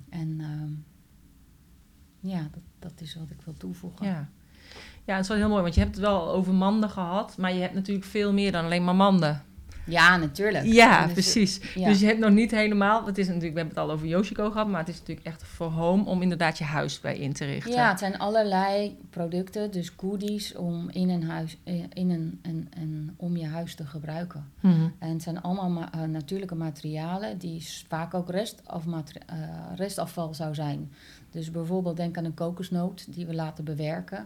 En 0.09 0.37
ehm, 0.39 0.71
ja, 2.31 2.41
dat, 2.51 2.63
dat 2.79 3.01
is 3.01 3.15
wat 3.15 3.29
ik 3.29 3.41
wil 3.45 3.53
toevoegen. 3.57 4.05
Ja. 4.05 4.29
ja, 5.05 5.13
het 5.13 5.21
is 5.21 5.27
wel 5.27 5.37
heel 5.37 5.49
mooi, 5.49 5.61
want 5.61 5.73
je 5.73 5.81
hebt 5.81 5.95
het 5.95 6.03
wel 6.03 6.29
over 6.29 6.53
manden 6.53 6.89
gehad, 6.89 7.37
maar 7.37 7.53
je 7.53 7.61
hebt 7.61 7.73
natuurlijk 7.73 8.05
veel 8.05 8.33
meer 8.33 8.51
dan 8.51 8.65
alleen 8.65 8.83
maar 8.83 8.95
manden. 8.95 9.43
Ja, 9.85 10.17
natuurlijk. 10.17 10.65
Ja, 10.65 11.03
Dus, 11.03 11.13
precies. 11.13 11.59
ja. 11.75 11.87
Dus 11.87 11.99
je 11.99 12.05
hebt 12.05 12.19
nog 12.19 12.31
niet 12.31 12.51
helemaal, 12.51 13.05
het 13.05 13.17
is 13.17 13.25
natuurlijk, 13.27 13.53
we 13.53 13.59
hebben 13.59 13.77
het 13.77 13.87
al 13.87 13.91
over 13.91 14.07
Yoshiko 14.07 14.51
gehad, 14.51 14.67
maar 14.67 14.79
het 14.79 14.89
is 14.89 14.99
natuurlijk 14.99 15.27
echt 15.27 15.43
voor 15.43 15.67
home 15.69 16.05
om 16.05 16.21
inderdaad 16.21 16.57
je 16.57 16.63
huis 16.63 16.99
bij 16.99 17.17
in 17.17 17.33
te 17.33 17.45
richten. 17.45 17.71
Ja, 17.73 17.89
het 17.89 17.99
zijn 17.99 18.17
allerlei 18.17 18.97
producten, 19.09 19.71
dus 19.71 19.91
goodies 19.97 20.55
om 20.55 20.89
in 20.89 21.09
een 21.09 21.23
huis, 21.23 21.57
in 21.93 22.09
een, 22.09 22.39
en, 22.41 22.67
en 22.75 23.13
om 23.17 23.37
je 23.37 23.47
huis 23.47 23.75
te 23.75 23.85
gebruiken. 23.85 24.51
Mhm. 24.59 24.87
En 24.99 25.09
het 25.09 25.23
zijn 25.23 25.41
allemaal 25.41 25.69
ma- 25.69 25.89
eh, 25.93 26.01
natuurlijke 26.03 26.55
materialen 26.55 27.37
die 27.37 27.65
vaak 27.87 28.13
ook 28.13 28.29
restafmater- 28.29 29.21
eh, 29.25 29.37
restafval 29.75 30.33
zou 30.33 30.55
zijn. 30.55 30.91
Dus 31.31 31.51
bijvoorbeeld 31.51 31.97
denk 31.97 32.17
aan 32.17 32.25
een 32.25 32.33
kokosnoot 32.33 33.13
die 33.13 33.25
we 33.25 33.33
laten 33.33 33.63
bewerken. 33.63 34.25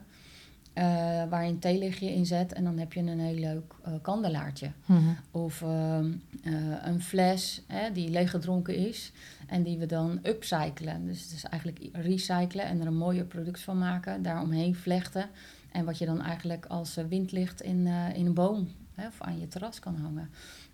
Eh, 0.76 0.84
waar 1.30 1.44
je 1.46 1.50
een 1.50 1.60
theelichtje 1.60 2.14
in 2.14 2.26
zet 2.26 2.54
en 2.54 2.64
dan 2.64 2.78
heb 2.78 2.94
je 2.94 3.00
een 3.00 3.20
heel 3.20 3.40
leuk 3.40 3.74
eh, 3.84 3.94
kandelaartje. 4.02 4.72
Mhm. 4.86 5.00
Of 5.32 5.62
ehm, 5.62 6.12
eh, 6.44 6.54
een 6.84 7.02
fles 7.02 7.62
hè, 7.68 7.92
die 7.92 8.10
leeggedronken 8.10 8.76
is 8.76 9.12
en 9.48 9.64
die 9.64 9.78
we 9.78 9.86
dan 9.86 10.20
upcyclen. 10.24 11.06
Dus 11.06 11.22
het 11.22 11.32
is 11.32 11.44
eigenlijk 11.44 11.90
recyclen 11.94 12.66
en 12.66 12.82
er 12.82 12.88
een 12.88 12.98
mooier 12.98 13.26
product 13.26 13.60
van 13.60 13.78
maken, 13.78 14.22
daaromheen 14.22 14.76
vlechten. 14.76 15.30
En 15.72 15.86
wat 15.86 15.98
je 15.98 16.06
dan 16.06 16.22
eigenlijk 16.22 16.66
als 16.66 16.96
windlicht 17.10 17.62
in, 17.62 17.88
in 18.14 18.26
een 18.26 18.34
boom 18.34 18.68
hè, 18.94 19.08
of 19.08 19.22
aan 19.22 19.40
je 19.40 19.48
terras 19.48 19.80
kan 19.80 19.96
hangen. 19.96 20.30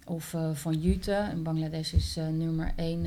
Of 0.05 0.35
van 0.53 0.79
jute. 0.79 1.27
In 1.31 1.43
Bangladesh 1.43 1.93
is 1.93 2.15
nummer 2.15 2.71
één 2.75 3.05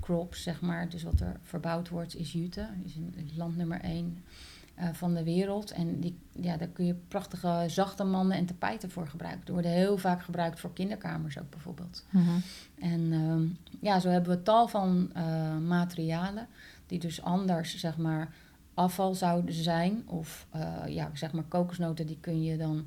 crop, 0.00 0.34
zeg 0.34 0.60
maar. 0.60 0.88
Dus 0.88 1.02
wat 1.02 1.20
er 1.20 1.36
verbouwd 1.42 1.88
wordt 1.88 2.16
is 2.16 2.32
jute. 2.32 2.68
Is 2.84 2.94
in 2.94 3.30
land 3.36 3.56
nummer 3.56 3.80
één 3.80 4.22
eh, 4.80 4.88
van 4.92 5.14
de 5.14 5.24
wereld. 5.24 5.70
En 5.70 6.00
die, 6.00 6.18
ja, 6.32 6.56
daar 6.56 6.68
kun 6.68 6.86
je 6.86 6.94
prachtige 7.08 7.64
zachte 7.66 8.04
manden 8.04 8.36
en 8.36 8.46
tapijten 8.46 8.90
voor 8.90 9.06
gebruiken. 9.06 9.44
Die 9.44 9.54
worden 9.54 9.72
heel 9.72 9.98
vaak 9.98 10.22
gebruikt 10.22 10.60
voor 10.60 10.72
kinderkamers 10.72 11.38
ook 11.38 11.50
bijvoorbeeld. 11.50 12.06
Mhm. 12.10 12.30
En 12.78 13.12
ehm, 13.12 13.46
ja, 13.80 14.00
zo 14.00 14.08
hebben 14.08 14.36
we 14.36 14.42
tal 14.42 14.68
van 14.68 15.10
eh, 15.14 15.56
materialen 15.58 16.46
die 16.86 16.98
dus 16.98 17.22
anders, 17.22 17.76
zeg 17.78 17.96
maar, 17.96 18.34
afval 18.74 19.14
zouden 19.14 19.54
zijn. 19.54 20.02
Of 20.06 20.46
eh, 20.50 20.76
ja, 20.86 21.10
zeg 21.14 21.32
maar 21.32 21.44
kokosnoten, 21.44 22.06
die 22.06 22.18
kun 22.20 22.42
je 22.42 22.56
dan 22.56 22.86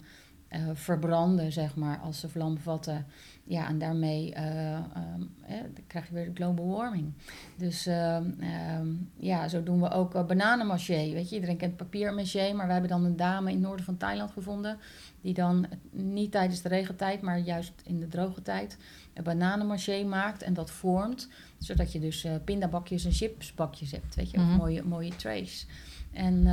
verbranden, 0.73 1.51
zeg 1.51 1.75
maar, 1.75 1.99
als 1.99 2.19
ze 2.19 2.29
vlam 2.29 2.53
bevatten. 2.53 3.06
Ja, 3.45 3.67
en 3.67 3.77
daarmee 3.77 4.34
eh, 4.34 4.73
ehm, 4.73 5.21
eh, 5.41 5.62
dan 5.62 5.84
krijg 5.88 6.08
je 6.08 6.13
weer 6.13 6.25
de 6.25 6.36
global 6.36 6.67
warming. 6.67 7.13
Dus 7.58 7.86
ehm, 7.86 8.29
ehm, 8.39 8.88
ja, 9.17 9.47
zo 9.47 9.63
doen 9.63 9.82
we 9.82 9.89
ook 9.89 10.15
uh, 10.15 10.25
bananenmaché. 10.25 11.12
Weet 11.12 11.29
je, 11.29 11.36
iedereen 11.36 11.58
kent 11.58 11.77
papiermaché, 11.77 12.53
maar 12.53 12.65
we 12.65 12.71
hebben 12.71 12.89
dan 12.89 13.06
een 13.06 13.15
dame 13.15 13.49
in 13.49 13.56
het 13.56 13.65
noorden 13.65 13.86
van 13.86 13.97
Thailand 13.97 14.32
gevonden. 14.32 14.77
Die 15.21 15.34
dan 15.34 15.67
niet 15.91 16.32
tijdens 16.32 16.62
de 16.62 16.69
regentijd, 16.69 17.21
maar 17.21 17.39
juist 17.39 17.73
in 17.84 17.99
de 17.99 18.08
droge 18.08 18.41
tijd 18.41 18.77
een 19.13 19.23
bananenmaché 19.23 20.03
maakt 20.03 20.41
en 20.41 20.53
dat 20.53 20.71
vormt. 20.71 21.29
Zodat 21.58 21.91
je 21.91 21.99
dus 21.99 22.25
uh, 22.25 22.32
pindabakjes 22.43 23.06
en 23.06 23.12
chipsbakjes 23.12 23.91
hebt. 23.91 24.15
Weet 24.15 24.32
je, 24.32 24.38
mm 24.38 24.47
-hmm. 24.47 24.58
mooie, 24.58 24.84
mooie 24.84 25.15
trays. 25.15 25.67
En 26.12 26.43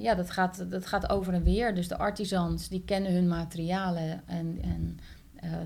ja, 0.00 0.14
dat 0.14 0.30
gaat, 0.30 0.70
dat 0.70 0.86
gaat 0.86 1.10
over 1.10 1.34
en 1.34 1.42
weer. 1.42 1.74
Dus 1.74 1.88
de 1.88 1.98
artisans 1.98 2.68
die 2.68 2.82
kennen 2.84 3.12
hun 3.12 3.28
materialen 3.28 4.22
en, 4.26 4.58
en 4.62 4.98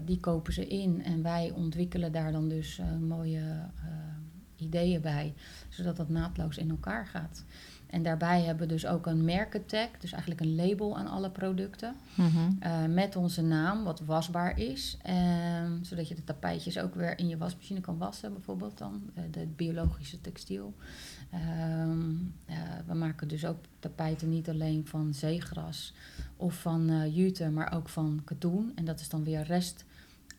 die 0.05 0.21
kopen 0.21 0.53
ze 0.53 0.67
in. 0.67 1.03
En 1.05 1.23
wij 1.23 1.51
ontwikkelen 1.51 2.13
daar 2.13 2.33
dan 2.33 2.49
dus 2.49 2.79
uh, 2.79 3.09
mooie 3.09 3.43
ideeën 4.57 5.01
bij. 5.01 5.35
Zodat 5.69 5.97
dat 5.97 6.09
naadloos 6.09 6.57
in 6.59 6.71
elkaar 6.71 7.07
gaat. 7.07 7.45
En 7.93 8.03
daarbij 8.03 8.43
hebben 8.43 8.67
we 8.69 8.73
dus 8.73 8.87
ook 8.87 9.07
een 9.07 9.25
merkentag, 9.25 9.89
dus 9.99 10.13
eigenlijk 10.13 10.41
een 10.41 10.55
label 10.55 10.97
aan 10.97 11.07
alle 11.07 11.31
producten. 11.31 11.95
Mm 12.15 12.29
-hmm. 12.29 12.59
uh, 12.63 12.85
met 12.95 13.17
onze 13.17 13.43
naam, 13.43 13.85
wat 13.85 14.01
wasbaar 14.01 14.59
is. 14.59 14.97
Um, 15.65 15.85
zodat 15.85 16.09
je 16.09 16.15
de 16.15 16.25
tapijtjes 16.25 16.79
ook 16.79 16.95
weer 16.95 17.19
in 17.19 17.29
je 17.29 17.37
wasmachine 17.37 17.81
kan 17.81 17.99
wassen, 17.99 18.33
bijvoorbeeld 18.33 18.79
dan. 18.79 19.03
Uh, 19.19 19.25
de 19.31 19.47
biologische 19.47 20.21
textiel. 20.21 20.75
Um, 21.35 22.35
uh, 22.51 22.57
we 22.87 22.95
maken 22.95 23.29
dus 23.29 23.45
ook 23.45 23.59
tapijten 23.79 24.29
niet 24.29 24.49
alleen 24.49 24.87
van 24.87 25.15
zeegras 25.15 25.95
of 26.37 26.55
van 26.55 27.11
jute, 27.13 27.51
maar 27.51 27.73
ook 27.73 27.89
van 27.89 28.21
katoen. 28.25 28.73
En 28.75 28.85
dat 28.85 29.01
is 29.01 29.09
dan 29.09 29.25
weer 29.25 29.43
rest 29.43 29.85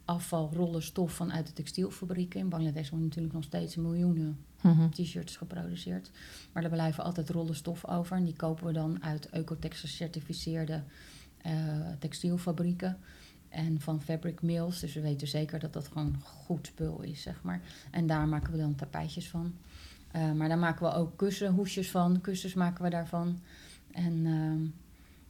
afvalrollen 0.06 0.84
stof 0.84 1.12
vanuit 1.12 1.48
de 1.48 1.54
textielfabrieken. 1.54 2.39
In 2.39 2.50
Bangladesh 2.50 2.89
worden 2.89 3.08
natuurlijk 3.08 3.34
nog 3.34 3.44
steeds 3.44 3.76
miljoenen 3.76 4.38
mm-hmm. 4.63 4.91
t-shirts 4.91 5.36
geproduceerd. 5.36 6.12
Maar 6.52 6.63
er 6.63 6.69
blijven 6.69 7.04
altijd 7.04 7.30
rollen 7.30 7.56
stof 7.56 7.88
over. 7.88 8.17
En 8.17 8.26
die 8.26 8.36
kopen 8.36 8.65
we 8.65 8.73
dan 8.73 9.04
uit 9.04 9.30
Ecotex 9.30 9.80
gecertificeerde 9.80 10.84
uh, 11.45 11.52
textielfabrieken. 11.99 12.97
En 13.49 13.82
van 13.82 14.02
fabric 14.02 14.41
mills. 14.41 14.80
Dus 14.80 14.93
we 14.93 15.02
weten 15.02 15.28
zeker 15.28 15.60
dat 15.60 15.73
dat 15.73 15.88
gewoon 15.88 16.21
goed 16.21 16.67
spul 16.67 17.02
is, 17.02 17.21
zeg 17.21 17.41
maar. 17.41 17.62
En 17.91 18.08
daar 18.08 18.28
maken 18.28 18.52
we 18.52 18.58
dan 18.58 18.76
tapijtjes 18.76 19.30
van. 19.30 19.54
Uh, 20.15 20.32
maar 20.32 20.47
daar 20.47 20.58
maken 20.58 20.86
we 20.86 20.93
ook 20.93 21.17
kussenhoesjes 21.17 21.91
van. 21.91 22.21
Kussens 22.21 22.54
maken 22.54 22.84
we 22.84 22.89
daarvan. 22.89 23.39
En 23.91 24.13
uh, 24.13 24.69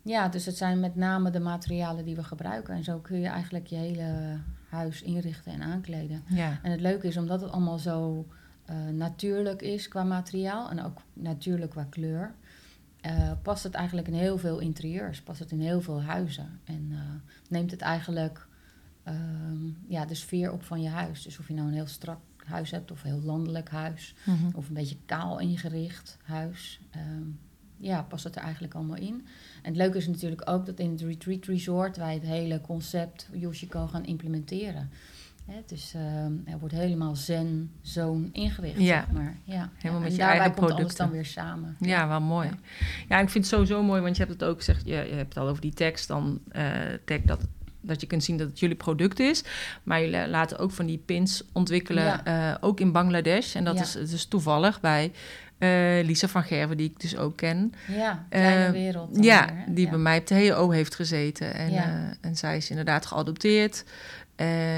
ja, 0.01 0.29
dus 0.29 0.45
het 0.45 0.57
zijn 0.57 0.79
met 0.79 0.95
name 0.95 1.29
de 1.29 1.39
materialen 1.39 2.05
die 2.05 2.15
we 2.15 2.23
gebruiken. 2.23 2.73
En 2.73 2.83
zo 2.83 2.99
kun 2.99 3.19
je 3.19 3.27
eigenlijk 3.27 3.67
je 3.67 3.75
hele 3.75 4.39
huis 4.69 5.01
inrichten 5.01 5.51
en 5.51 5.61
aankleden. 5.61 6.23
Ja. 6.27 6.59
En 6.63 6.71
het 6.71 6.81
leuke 6.81 7.07
is, 7.07 7.17
omdat 7.17 7.41
het 7.41 7.51
allemaal 7.51 7.79
zo 7.79 8.27
uh, 8.69 8.87
natuurlijk 8.87 9.61
is 9.61 9.87
qua 9.87 10.03
materiaal 10.03 10.69
en 10.69 10.83
ook 10.83 11.01
natuurlijk 11.13 11.71
qua 11.71 11.87
kleur, 11.89 12.33
uh, 13.05 13.31
past 13.41 13.63
het 13.63 13.73
eigenlijk 13.73 14.07
in 14.07 14.13
heel 14.13 14.37
veel 14.37 14.59
interieurs, 14.59 15.21
past 15.21 15.39
het 15.39 15.51
in 15.51 15.59
heel 15.59 15.81
veel 15.81 16.01
huizen. 16.01 16.59
En 16.63 16.87
uh, 16.91 16.99
neemt 17.49 17.71
het 17.71 17.81
eigenlijk 17.81 18.47
ja, 19.87 20.05
de 20.05 20.15
sfeer 20.15 20.51
op 20.51 20.63
van 20.63 20.81
je 20.81 20.89
huis. 20.89 21.23
Dus 21.23 21.39
of 21.39 21.47
je 21.47 21.53
nou 21.53 21.67
een 21.67 21.73
heel 21.73 21.87
strak 21.87 22.19
huis 22.45 22.71
hebt 22.71 22.91
of 22.91 23.03
een 23.03 23.09
heel 23.09 23.21
landelijk 23.21 23.69
huis, 23.69 24.15
mm-hmm. 24.25 24.51
of 24.55 24.67
een 24.67 24.73
beetje 24.73 24.97
kaal 25.05 25.39
ingericht 25.39 26.17
huis. 26.23 26.79
Um, 26.95 27.39
ja, 27.77 28.01
past 28.01 28.23
het 28.23 28.35
er 28.35 28.41
eigenlijk 28.41 28.73
allemaal 28.73 28.97
in. 28.97 29.25
En 29.61 29.69
het 29.69 29.75
leuke 29.75 29.97
is 29.97 30.07
natuurlijk 30.07 30.49
ook 30.49 30.65
dat 30.65 30.79
in 30.79 30.91
het 30.91 31.01
Retreat 31.01 31.45
Resort 31.45 31.97
wij 31.97 32.13
het 32.13 32.23
hele 32.23 32.61
concept 32.61 33.29
Yoshiko 33.31 33.87
gaan 33.87 34.05
implementeren. 34.05 34.89
Hè, 35.45 35.61
dus 35.65 35.93
uh, 35.95 36.01
er 36.23 36.59
wordt 36.59 36.73
helemaal 36.73 37.15
zen 37.15 37.71
zone 37.81 38.29
ingericht, 38.31 38.79
ja. 38.79 38.99
zeg 39.05 39.11
maar. 39.11 39.37
Ja, 39.43 39.69
helemaal 39.75 40.01
ja. 40.01 40.09
met 40.09 40.11
en 40.11 40.17
je 40.17 40.31
eigen 40.31 40.43
komt 40.43 40.55
producten. 40.55 40.83
alles 40.83 40.95
dan 40.95 41.09
weer 41.09 41.25
samen. 41.25 41.75
Ja, 41.79 41.87
ja. 41.87 42.07
wel 42.07 42.21
mooi. 42.21 42.49
Ja. 43.09 43.19
ik 43.19 43.29
vind 43.29 43.45
het 43.45 43.53
sowieso 43.53 43.83
mooi, 43.83 44.01
want 44.01 44.17
je 44.17 44.23
hebt 44.23 44.39
het 44.39 44.49
ook 44.49 44.57
gezegd, 44.57 44.85
je, 44.85 44.91
je 44.91 45.13
hebt 45.13 45.33
het 45.33 45.43
al 45.43 45.49
over 45.49 45.61
die 45.61 45.73
tekst, 45.73 46.07
dan 46.07 46.39
uh, 46.51 46.63
tag 47.05 47.21
dat 47.21 47.47
dat 47.83 48.01
je 48.01 48.07
kunt 48.07 48.23
zien 48.23 48.37
dat 48.37 48.47
het 48.47 48.59
jullie 48.59 48.75
product 48.75 49.19
is. 49.19 49.43
Maar 49.83 50.01
jullie 50.01 50.27
laten 50.27 50.57
ook 50.57 50.71
van 50.71 50.85
die 50.85 50.97
pins 50.97 51.43
ontwikkelen, 51.51 52.03
ja. 52.03 52.51
uh, 52.51 52.57
ook 52.59 52.79
in 52.79 52.91
Bangladesh. 52.91 53.55
En 53.55 53.63
dat 53.63 53.79
is 53.79 53.91
dus 53.91 54.25
toevallig 54.25 54.81
bij 54.81 55.11
uh, 55.59 56.05
Lisa 56.05 56.27
van 56.27 56.43
Gerven, 56.43 56.77
die 56.77 56.89
ik 56.89 56.99
dus 56.99 57.17
ook 57.17 57.37
ken. 57.37 57.73
Ja, 57.87 58.25
kleine 58.29 58.65
uh, 58.65 58.71
wereld. 58.71 59.23
Ja, 59.23 59.45
weer, 59.45 59.75
die 59.75 59.85
ja. 59.85 59.89
bij 59.89 59.99
mij 59.99 60.17
op 60.17 60.27
de 60.27 60.49
HO 60.49 60.69
heeft 60.69 60.95
gezeten. 60.95 61.53
En, 61.53 61.73
en 62.21 62.35
zij 62.35 62.57
is 62.57 62.69
inderdaad 62.69 63.05
geadopteerd 63.05 63.83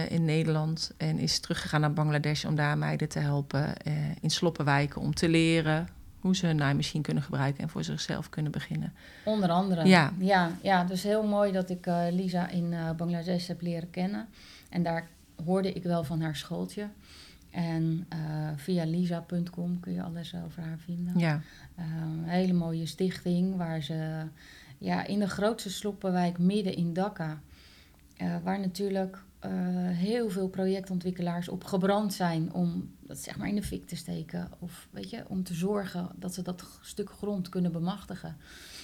in 0.10 0.26
Nederland. 0.26 0.92
En 0.98 1.20
is 1.20 1.40
teruggegaan 1.40 1.82
naar 1.82 1.94
Bangladesh 1.94 2.46
om 2.46 2.56
daar 2.56 2.78
meiden 2.78 3.10
te 3.10 3.20
helpen 3.20 3.74
in 4.22 4.30
sloppenwijken. 4.30 5.02
Om 5.02 5.14
te 5.14 5.30
leren 5.30 5.88
hoe 6.26 6.36
ze 6.36 6.46
hun 6.46 6.56
naaimachine 6.56 7.04
kunnen 7.04 7.24
gebruiken 7.24 7.64
en 7.64 7.70
voor 7.70 7.84
zichzelf 7.84 8.30
kunnen 8.30 8.52
beginnen. 8.52 8.94
Onder 9.24 9.50
andere. 9.50 9.86
Ja. 9.86 10.14
Ja, 10.18 10.52
ja 10.62 10.84
dus 10.84 11.04
heel 11.04 11.24
mooi 11.24 11.52
dat 11.52 11.70
ik 11.70 11.88
uh, 11.88 12.06
Lisa 12.12 12.50
in 12.50 12.76
Bangladesh 12.98 13.48
heb 13.48 13.62
leren 13.62 13.90
kennen. 13.90 14.28
En 14.70 14.84
daar 14.84 15.08
hoorde 15.46 15.74
ik 15.74 15.84
wel 15.84 16.04
van 16.04 16.22
haar 16.22 16.36
schooltje. 16.36 16.88
En 17.52 18.08
via 18.56 18.86
lisa.com 18.86 19.80
kun 19.80 19.94
je 19.94 20.04
alles 20.04 20.36
over 20.46 20.64
haar 20.64 20.80
vinden. 20.86 21.20
Ja. 21.20 21.42
een 21.76 22.24
hele 22.26 22.54
mooie 22.54 22.86
stichting 22.86 23.58
waar 23.58 23.82
ze 23.82 24.26
ja, 24.78 25.06
in 25.06 25.20
de 25.20 25.30
grootste 25.30 25.70
sloppenwijk 25.70 26.38
midden 26.38 26.76
in 26.76 26.94
Dhaka... 26.94 27.40
waar 28.44 28.60
natuurlijk 28.60 29.24
uh, 29.50 29.98
heel 29.98 30.30
veel 30.30 30.48
projectontwikkelaars 30.48 31.50
op 31.50 31.64
gebrand 31.64 32.14
zijn 32.14 32.54
om 32.54 32.94
dat 33.08 33.18
zeg 33.18 33.38
maar 33.38 33.48
in 33.48 33.56
de 33.56 33.64
fik 33.64 33.88
te 33.88 33.96
steken. 33.96 34.50
Of 34.60 34.88
weet 34.92 35.10
je, 35.10 35.24
om 35.28 35.44
te 35.44 35.54
zorgen 35.54 36.10
dat 36.16 36.34
ze 36.34 36.42
dat 36.42 36.80
stuk 36.82 37.10
grond 37.10 37.50
kunnen 37.50 37.72
bemachtigen. 37.72 38.38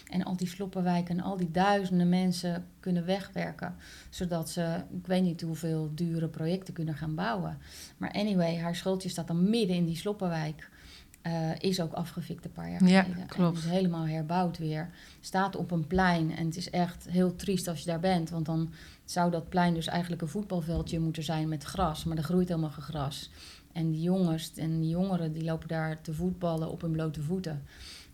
En 0.10 0.24
al 0.24 0.36
die 0.36 0.48
sloppenwijken 0.48 1.18
en 1.18 1.24
al 1.24 1.38
die 1.38 1.52
duizenden 1.52 2.10
mensen 2.10 2.66
kunnen 2.80 3.06
wegwerken. 3.06 3.76
Zodat 4.10 4.50
ze, 4.50 4.84
ik 4.98 5.08
weet 5.08 5.24
niet 5.24 5.42
hoeveel 5.42 5.92
dure 5.96 6.28
projecten 6.28 6.74
kunnen 6.74 6.96
gaan 6.96 7.16
bouwen. 7.16 7.58
Maar 7.98 8.12
anyway, 8.12 8.58
haar 8.58 8.76
schooltje 8.76 9.10
staat 9.10 9.28
dan 9.28 9.50
midden 9.50 9.76
in 9.76 9.86
die 9.86 9.96
sloppenwijk. 9.96 10.70
Uh, 11.28 11.60
is 11.60 11.82
ook 11.82 11.94
afgefikt 11.94 12.46
een 12.46 12.52
paar 12.52 12.70
jaar 12.70 12.88
ja, 12.88 13.02
geleden. 13.02 13.28
Klopt. 13.28 13.58
En 13.58 13.64
is 13.64 13.70
helemaal 13.70 14.08
herbouwd 14.08 14.58
weer. 14.58 14.90
Staat 15.20 15.56
op 15.56 15.72
een 15.72 15.88
plein. 15.88 16.36
En 16.36 16.46
het 16.46 16.56
is 16.56 16.70
echt 16.70 17.10
heel 17.10 17.36
triest 17.36 17.68
als 17.68 17.80
je 17.80 17.86
daar 17.86 18.00
bent. 18.00 18.30
Want 18.30 18.46
dan 18.46 18.74
zou 19.12 19.32
dat 19.32 19.50
plein 19.50 19.74
dus 19.74 19.88
eigenlijk 19.88 20.22
een 20.22 20.28
voetbalveldje 20.28 21.00
moeten 21.00 21.24
zijn 21.24 21.50
met 21.50 21.64
gras. 21.64 22.04
Maar 22.04 22.18
er 22.18 22.24
groeit 22.24 22.48
helemaal 22.48 22.70
geen 22.70 22.84
gras. 22.84 23.30
En 23.74 23.92
die 23.92 24.02
jongens 24.02 24.54
en 24.54 24.80
die 24.80 24.90
jongeren 24.90 25.32
die 25.32 25.44
lopen 25.44 25.68
daar 25.68 26.02
te 26.02 26.14
voetballen 26.14 26.72
op 26.72 26.82
hun 26.82 26.92
blote 26.92 27.22
voeten. 27.22 27.64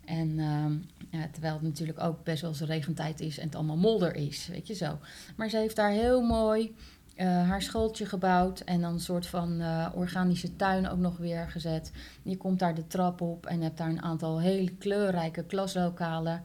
En 0.04 0.28
uh, 0.28 0.64
ja, 1.10 1.28
terwijl 1.32 1.54
het 1.54 1.62
natuurlijk 1.62 2.00
ook 2.00 2.24
best 2.24 2.40
wel 2.40 2.50
eens 2.50 2.60
regentijd 2.60 3.20
is 3.20 3.38
en 3.38 3.44
het 3.44 3.54
allemaal 3.54 3.76
modder 3.76 4.14
is, 4.14 4.46
weet 4.46 4.66
je 4.66 4.74
zo. 4.74 4.98
Maar 5.36 5.48
ze 5.48 5.56
heeft 5.56 5.76
daar 5.76 5.90
heel 5.90 6.22
mooi 6.22 6.74
uh, 7.16 7.26
haar 7.48 7.62
schooltje 7.62 8.06
gebouwd 8.06 8.60
en 8.60 8.80
dan 8.80 8.92
een 8.92 9.00
soort 9.00 9.26
van 9.26 9.60
uh, 9.60 9.88
organische 9.94 10.56
tuin 10.56 10.88
ook 10.88 10.98
nog 10.98 11.16
weer 11.16 11.50
gezet. 11.50 11.92
Je 12.22 12.36
komt 12.36 12.58
daar 12.58 12.74
de 12.74 12.86
trap 12.86 13.20
op 13.20 13.46
en 13.46 13.60
hebt 13.60 13.78
daar 13.78 13.88
een 13.88 14.02
aantal 14.02 14.40
hele 14.40 14.70
kleurrijke 14.70 15.44
klaslokalen. 15.44 16.42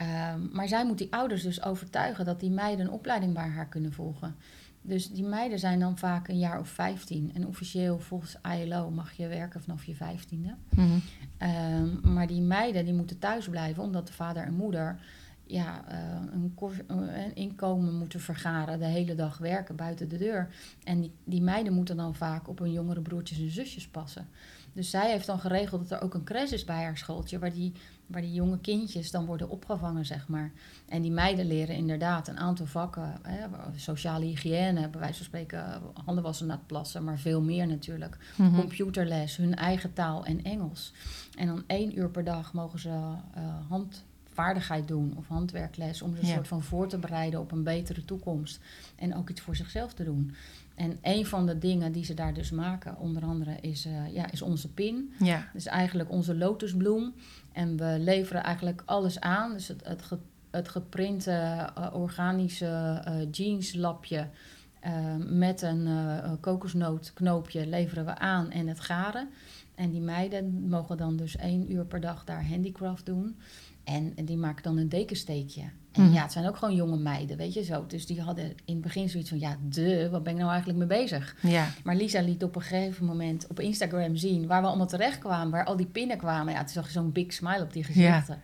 Uh, 0.00 0.34
maar 0.52 0.68
zij 0.68 0.86
moet 0.86 0.98
die 0.98 1.12
ouders 1.12 1.42
dus 1.42 1.62
overtuigen 1.62 2.24
dat 2.24 2.40
die 2.40 2.50
meiden 2.50 2.86
een 2.86 2.92
opleiding 2.92 3.34
bij 3.34 3.48
haar 3.48 3.68
kunnen 3.68 3.92
volgen. 3.92 4.34
Dus 4.82 5.10
die 5.10 5.24
meiden 5.24 5.58
zijn 5.58 5.80
dan 5.80 5.98
vaak 5.98 6.28
een 6.28 6.38
jaar 6.38 6.58
of 6.58 6.68
15. 6.68 7.30
En 7.34 7.46
officieel 7.46 7.98
volgens 7.98 8.36
ILO 8.58 8.90
mag 8.90 9.12
je 9.12 9.28
werken 9.28 9.62
vanaf 9.62 9.84
je 9.84 9.94
vijftiende. 9.94 10.54
Mm-hmm. 10.70 11.02
Um, 11.38 12.12
maar 12.14 12.26
die 12.26 12.40
meiden 12.40 12.84
die 12.84 12.94
moeten 12.94 13.18
thuis 13.18 13.48
blijven 13.48 13.82
omdat 13.82 14.06
de 14.06 14.12
vader 14.12 14.42
en 14.42 14.54
moeder 14.54 15.00
ja, 15.46 15.84
uh, 15.90 15.96
een, 16.32 17.14
een, 17.18 17.34
inkomen 17.34 17.94
moeten 17.94 18.20
vergaren, 18.20 18.78
de 18.78 18.84
hele 18.84 19.14
dag 19.14 19.38
werken 19.38 19.76
buiten 19.76 20.08
de 20.08 20.18
deur. 20.18 20.48
En 20.84 21.00
die, 21.00 21.12
die 21.24 21.42
meiden 21.42 21.72
moeten 21.72 21.96
dan 21.96 22.14
vaak 22.14 22.48
op 22.48 22.58
hun 22.58 22.72
jongere 22.72 23.00
broertjes 23.00 23.38
en 23.38 23.50
zusjes 23.50 23.88
passen. 23.88 24.28
Dus 24.72 24.90
zij 24.90 25.10
heeft 25.10 25.26
dan 25.26 25.38
geregeld 25.40 25.88
dat 25.88 25.98
er 25.98 26.04
ook 26.04 26.14
een 26.14 26.24
crash 26.24 26.50
is 26.50 26.64
bij 26.64 26.82
haar 26.82 26.96
schooltje, 26.98 27.38
waar 27.38 27.52
die, 27.52 27.72
waar 28.06 28.20
die 28.22 28.32
jonge 28.32 28.58
kindjes 28.58 29.10
dan 29.10 29.24
worden 29.26 29.48
opgevangen, 29.50 30.06
zeg 30.06 30.28
maar. 30.28 30.52
En 30.88 31.02
die 31.02 31.10
meiden 31.10 31.46
leren 31.46 31.74
inderdaad 31.76 32.28
een 32.28 32.38
aantal 32.38 32.66
vakken, 32.66 33.18
hè, 33.22 33.46
sociale 33.76 34.24
hygiëne, 34.24 34.88
bij 34.88 35.00
wijze 35.00 35.16
van 35.16 35.24
spreken, 35.26 35.82
handen 36.04 36.24
wassen 36.24 36.46
na 36.46 36.54
het 36.54 36.66
plassen, 36.66 37.04
maar 37.04 37.18
veel 37.18 37.40
meer 37.42 37.66
natuurlijk. 37.66 38.16
Mhm. 38.36 38.54
Computerles, 38.54 39.36
hun 39.36 39.54
eigen 39.54 39.92
taal 39.92 40.24
en 40.24 40.44
Engels. 40.44 40.92
En 41.38 41.46
dan 41.46 41.64
één 41.66 41.98
uur 41.98 42.08
per 42.10 42.24
dag 42.24 42.52
mogen 42.52 42.78
ze 42.78 42.88
eh, 43.34 43.42
handvaardigheid 43.68 44.88
doen 44.88 45.14
of 45.16 45.26
handwerkles 45.28 46.02
om 46.02 46.14
ze 46.14 46.20
een 46.22 46.28
Ja. 46.28 46.34
soort 46.34 46.48
van 46.48 46.62
voor 46.62 46.88
te 46.88 46.98
bereiden 46.98 47.40
op 47.40 47.52
een 47.52 47.62
betere 47.62 48.04
toekomst. 48.04 48.60
En 48.96 49.16
ook 49.16 49.30
iets 49.30 49.40
voor 49.40 49.56
zichzelf 49.56 49.94
te 49.94 50.04
doen. 50.04 50.34
En 50.82 50.98
een 51.02 51.26
van 51.26 51.46
de 51.46 51.58
dingen 51.58 51.92
die 51.92 52.04
ze 52.04 52.14
daar 52.14 52.34
dus 52.34 52.50
maken, 52.50 52.98
onder 52.98 53.22
andere, 53.24 53.56
is, 53.60 53.84
eh, 53.84 54.12
ja, 54.14 54.30
is 54.30 54.42
onze 54.42 54.72
pin. 54.72 55.12
Ja. 55.18 55.48
Dus 55.52 55.66
eigenlijk 55.66 56.10
onze 56.10 56.34
lotusbloem. 56.36 57.14
En 57.52 57.76
we 57.76 57.96
leveren 57.98 58.42
eigenlijk 58.42 58.82
alles 58.86 59.20
aan. 59.20 59.52
Dus 59.52 59.68
het, 59.68 59.86
het, 59.86 60.02
ge- 60.02 60.18
het 60.50 60.68
geprinte 60.68 61.30
eh, 61.30 61.94
organische 61.94 63.00
eh, 63.04 63.14
jeanslapje 63.30 64.28
met 65.28 65.62
een 65.62 65.88
kokosnootknoopje 66.40 67.66
leveren 67.66 68.04
we 68.04 68.18
aan 68.18 68.50
en 68.50 68.66
het 68.68 68.80
garen. 68.80 69.28
En 69.74 69.90
die 69.90 70.00
meiden 70.00 70.68
mogen 70.68 70.96
dan 70.96 71.16
dus 71.16 71.36
één 71.36 71.72
uur 71.72 71.84
per 71.84 72.00
dag 72.00 72.24
daar 72.24 72.48
handicraft 72.48 73.06
doen. 73.06 73.36
En, 73.84 74.12
en 74.16 74.24
die 74.24 74.36
maken 74.36 74.62
dan 74.62 74.76
een 74.76 74.88
dekensteekje. 74.88 75.62
En 75.92 76.02
Mhm. 76.02 76.12
ja, 76.12 76.22
het 76.22 76.32
zijn 76.32 76.46
ook 76.48 76.56
gewoon 76.56 76.74
jonge 76.74 76.96
meiden, 76.96 77.36
weet 77.36 77.52
je 77.54 77.62
zo. 77.64 77.86
Dus 77.86 78.06
die 78.06 78.20
hadden 78.20 78.44
in 78.44 78.74
het 78.74 78.80
begin 78.80 79.08
zoiets 79.08 79.28
van, 79.28 79.38
ja, 79.38 79.56
de, 79.68 80.08
wat 80.10 80.22
ben 80.22 80.32
ik 80.32 80.38
nou 80.38 80.50
eigenlijk 80.50 80.78
mee 80.78 81.00
bezig? 81.00 81.36
Ja. 81.42 81.68
Maar 81.84 81.96
Lisa 81.96 82.20
liet 82.20 82.42
op 82.44 82.56
een 82.56 82.62
gegeven 82.62 83.04
moment 83.06 83.46
op 83.48 83.60
Instagram 83.60 84.16
zien 84.16 84.46
waar 84.46 84.60
we 84.62 84.66
allemaal 84.68 84.86
terecht 84.86 85.18
kwamen, 85.18 85.50
waar 85.50 85.64
al 85.64 85.76
die 85.76 85.86
pinnen 85.86 86.16
kwamen. 86.18 86.52
Ja, 86.52 86.58
toen 86.58 86.68
zag 86.68 86.86
je 86.86 86.92
zo'n 86.92 87.12
big 87.12 87.32
smile 87.32 87.62
op 87.62 87.72
die 87.72 87.84
gezichten. 87.84 88.38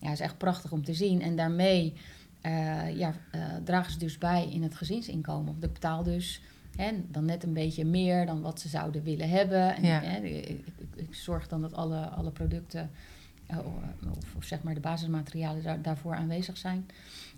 Ja, 0.00 0.10
is 0.12 0.20
echt 0.20 0.38
prachtig 0.38 0.72
om 0.72 0.84
te 0.84 0.94
zien. 0.94 1.22
En 1.22 1.36
daarmee 1.36 1.92
eh, 2.40 2.96
ja, 2.96 3.14
eh, 3.30 3.40
dragen 3.64 3.92
ze 3.92 3.98
dus 3.98 4.18
bij 4.18 4.48
in 4.52 4.62
het 4.62 4.74
gezinsinkomen. 4.76 5.54
Ik 5.60 5.72
betaal 5.72 6.02
dus 6.02 6.40
hè, 6.76 6.90
dan 7.10 7.24
net 7.24 7.42
een 7.42 7.52
beetje 7.52 7.84
meer 7.84 8.26
dan 8.26 8.40
wat 8.40 8.60
ze 8.60 8.68
zouden 8.68 9.02
willen 9.02 9.28
hebben. 9.28 9.76
En, 9.76 9.84
Ja. 9.84 10.00
hè, 10.02 10.18
ik, 10.20 10.46
ik, 10.48 10.64
ik 10.94 11.14
zorg 11.14 11.48
dan 11.48 11.60
dat 11.60 11.74
alle, 11.74 12.06
alle 12.08 12.30
producten, 12.30 12.90
of, 13.56 14.34
of 14.36 14.44
zeg 14.44 14.62
maar 14.62 14.74
de 14.74 14.80
basismaterialen 14.80 15.62
daar, 15.62 15.82
daarvoor 15.82 16.14
aanwezig 16.14 16.56
zijn. 16.56 16.86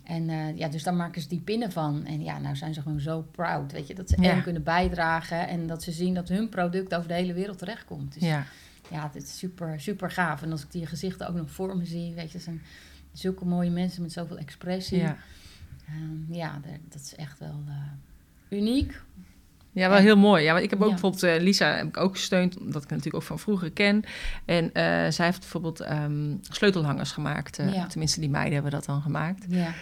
En 0.03 0.29
eh, 0.29 0.57
ja, 0.57 0.69
dus 0.69 0.83
daar 0.83 0.95
maken 0.95 1.23
ze 1.23 1.29
die 1.29 1.41
pinnen 1.41 1.73
van. 1.73 2.05
En 2.05 2.23
ja, 2.23 2.39
nou 2.39 2.57
zijn 2.57 2.75
ze 2.75 2.83
gewoon 2.83 3.01
zo 3.01 3.23
proud, 3.31 3.73
weet 3.73 3.87
je. 3.87 3.95
Dat 3.95 4.09
ze 4.09 4.21
Ja. 4.23 4.31
en 4.33 4.43
kunnen 4.43 4.63
bijdragen 4.63 5.49
en 5.49 5.67
dat 5.67 5.83
ze 5.83 5.93
zien 5.93 6.15
dat 6.15 6.29
hun 6.29 6.49
product 6.49 6.95
over 6.95 7.09
de 7.09 7.15
hele 7.15 7.33
wereld 7.33 7.59
terechtkomt. 7.59 8.13
Dus 8.15 8.23
Ja. 8.23 8.45
ja, 8.91 9.11
het 9.13 9.23
is 9.23 9.39
super, 9.39 9.81
super 9.81 10.11
gaaf. 10.11 10.43
En 10.43 10.51
als 10.51 10.63
ik 10.63 10.71
die 10.71 10.87
gezichten 10.87 11.29
ook 11.29 11.35
nog 11.35 11.51
voor 11.51 11.77
me 11.77 11.85
zie, 11.85 12.15
weet 12.15 12.27
je, 12.27 12.33
dat 12.33 12.43
zijn 12.43 12.63
zulke 13.13 13.45
mooie 13.45 13.71
mensen 13.71 14.03
met 14.03 14.13
zoveel 14.13 14.39
expressie. 14.39 14.99
Ja. 14.99 15.17
Ehm, 15.89 16.33
ja, 16.35 16.61
dat 16.89 17.01
is 17.01 17.15
echt 17.15 17.39
wel 17.39 17.63
eh, 17.69 17.75
uniek. 18.59 19.01
Ja, 19.73 19.89
wel 19.89 19.99
heel 19.99 20.17
mooi. 20.17 20.43
Ja, 20.45 20.53
want 20.53 20.65
ik 20.65 20.71
heb 20.71 20.79
ook 20.79 20.85
Ja. 20.85 20.91
bijvoorbeeld 20.93 21.23
eh, 21.23 21.41
Lisa 21.43 21.75
heb 21.77 21.87
ik 21.87 21.97
ook 21.97 22.13
gesteund, 22.17 22.59
omdat 22.59 22.83
ik 22.83 22.89
natuurlijk 22.89 23.17
ook 23.17 23.23
van 23.23 23.39
vroeger 23.39 23.71
ken. 23.73 24.05
En 24.45 24.65
eh, 24.73 24.83
zij 25.11 25.27
heeft 25.27 25.39
bijvoorbeeld 25.41 25.81
ehm, 25.81 26.35
sleutelhangers 26.41 27.13
gemaakt. 27.13 27.59
eh, 27.59 27.73
Ja. 27.75 27.87
Tenminste, 27.87 28.21
die 28.21 28.31
meiden 28.31 28.53
hebben 28.53 28.71
dat 28.73 28.85
dan 28.85 29.03
gemaakt. 29.03 29.45
Ja, 29.49 29.73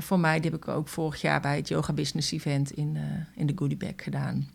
voor 0.00 0.18
mij, 0.20 0.40
die 0.40 0.50
heb 0.50 0.60
ik 0.62 0.68
ook 0.68 0.88
vorig 0.88 1.20
jaar 1.20 1.40
bij 1.40 1.56
het 1.56 1.68
Yoga 1.68 1.92
Business 1.92 2.32
Event 2.32 2.70
in, 2.70 2.98
in 3.34 3.46
de 3.46 3.52
Goodie 3.56 3.76
Bag 3.76 3.92
gedaan. 3.96 4.48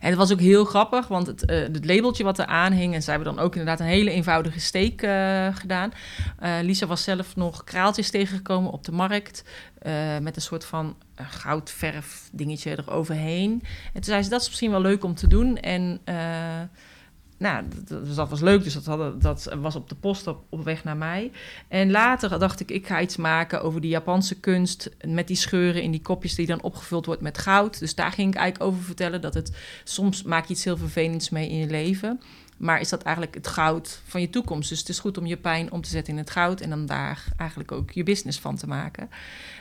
En 0.00 0.08
het 0.08 0.18
was 0.18 0.32
ook 0.32 0.40
heel 0.40 0.64
grappig, 0.64 1.08
want 1.08 1.26
het, 1.26 1.44
eh, 1.44 1.58
het 1.58 1.84
labeltje 1.84 2.24
wat 2.24 2.38
er 2.38 2.46
aan 2.46 2.72
hing... 2.72 2.94
en 2.94 3.02
zij 3.02 3.14
hebben 3.14 3.34
dan 3.34 3.44
ook 3.44 3.52
inderdaad 3.52 3.80
een 3.80 3.92
hele 3.92 4.10
eenvoudige 4.10 4.60
steek 4.60 5.02
eh, 5.02 5.48
gedaan. 5.54 5.92
Eh, 6.38 6.54
Lisa 6.62 6.86
was 6.86 7.02
zelf 7.02 7.36
nog 7.36 7.64
kraaltjes 7.64 8.10
tegengekomen 8.10 8.72
op 8.72 8.84
de 8.84 8.92
markt... 8.92 9.44
met 10.20 10.36
een 10.36 10.42
soort 10.42 10.64
van 10.64 10.96
goudverf 11.16 12.28
dingetje 12.32 12.70
eroverheen. 12.70 13.52
En 13.62 13.92
toen 13.92 14.04
zei 14.04 14.22
ze, 14.22 14.28
dat 14.28 14.40
is 14.40 14.48
misschien 14.48 14.70
wel 14.70 14.80
leuk 14.80 15.04
om 15.04 15.14
te 15.14 15.26
doen. 15.26 15.56
En 15.56 16.00
nou, 17.42 17.64
dus 18.04 18.14
dat 18.14 18.28
was 18.28 18.40
leuk. 18.40 18.64
Dus 18.64 18.82
dat, 18.82 19.22
dat 19.22 19.56
was 19.60 19.76
op 19.76 19.88
de 19.88 19.94
post 19.94 20.26
op, 20.26 20.44
op 20.48 20.64
weg 20.64 20.84
naar 20.84 20.96
mij. 20.96 21.30
En 21.68 21.90
later 21.90 22.38
dacht 22.38 22.60
ik, 22.60 22.70
ik 22.70 22.86
ga 22.86 23.00
iets 23.00 23.16
maken 23.16 23.62
over 23.62 23.80
die 23.80 23.90
Japanse 23.90 24.40
kunst... 24.40 24.90
met 25.06 25.26
die 25.26 25.36
scheuren 25.36 25.82
in 25.82 25.90
die 25.90 26.02
kopjes 26.02 26.34
die 26.34 26.46
dan 26.46 26.62
opgevuld 26.62 27.06
wordt 27.06 27.20
met 27.20 27.38
goud. 27.38 27.78
Dus 27.78 27.94
daar 27.94 28.12
ging 28.12 28.28
ik 28.28 28.40
eigenlijk 28.40 28.70
over 28.70 28.84
vertellen... 28.84 29.20
dat 29.20 29.34
het 29.34 29.56
soms 29.84 30.22
maak 30.22 30.46
je 30.46 30.54
iets 30.54 30.64
heel 30.64 30.76
vervelends 30.76 31.30
mee 31.30 31.48
in 31.48 31.56
je 31.58 31.66
leven... 31.66 32.20
Maar 32.62 32.80
is 32.80 32.88
dat 32.88 33.02
eigenlijk 33.02 33.34
het 33.34 33.46
goud 33.46 34.00
van 34.06 34.20
je 34.20 34.30
toekomst? 34.30 34.68
Dus 34.68 34.78
het 34.78 34.88
is 34.88 34.98
goed 34.98 35.18
om 35.18 35.26
je 35.26 35.36
pijn 35.36 35.72
om 35.72 35.80
te 35.80 35.88
zetten 35.88 36.12
in 36.12 36.18
het 36.18 36.30
goud 36.30 36.60
en 36.60 36.70
dan 36.70 36.86
daar 36.86 37.24
eigenlijk 37.36 37.72
ook 37.72 37.90
je 37.90 38.02
business 38.02 38.40
van 38.40 38.56
te 38.56 38.66
maken. 38.66 39.10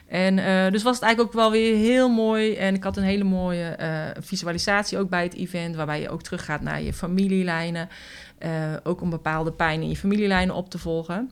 En 0.07 0.39
eh, 0.39 0.71
dus 0.71 0.83
was 0.83 0.95
het 0.95 1.03
eigenlijk 1.03 1.19
ook 1.21 1.41
wel 1.41 1.51
weer 1.51 1.75
heel 1.75 2.09
mooi. 2.09 2.55
En 2.55 2.75
ik 2.75 2.83
had 2.83 2.97
een 2.97 3.03
hele 3.03 3.23
mooie 3.23 3.63
eh, 3.63 4.21
visualisatie 4.21 4.97
ook 4.97 5.09
bij 5.09 5.23
het 5.23 5.33
event, 5.33 5.75
waarbij 5.75 6.01
je 6.01 6.09
ook 6.09 6.21
teruggaat 6.21 6.61
naar 6.61 6.81
je 6.81 6.93
familielijnen. 6.93 7.89
Eh, 8.37 8.51
ook 8.83 9.01
om 9.01 9.09
bepaalde 9.09 9.51
pijn 9.51 9.81
in 9.81 9.89
je 9.89 9.97
familielijnen 9.97 10.55
op 10.55 10.69
te 10.69 10.79
volgen. 10.79 11.31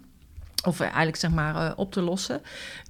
Of 0.65 0.79
eigenlijk 0.79 1.17
zeg 1.17 1.31
maar 1.31 1.75
op 1.75 1.91
te 1.91 2.01
lossen. 2.01 2.41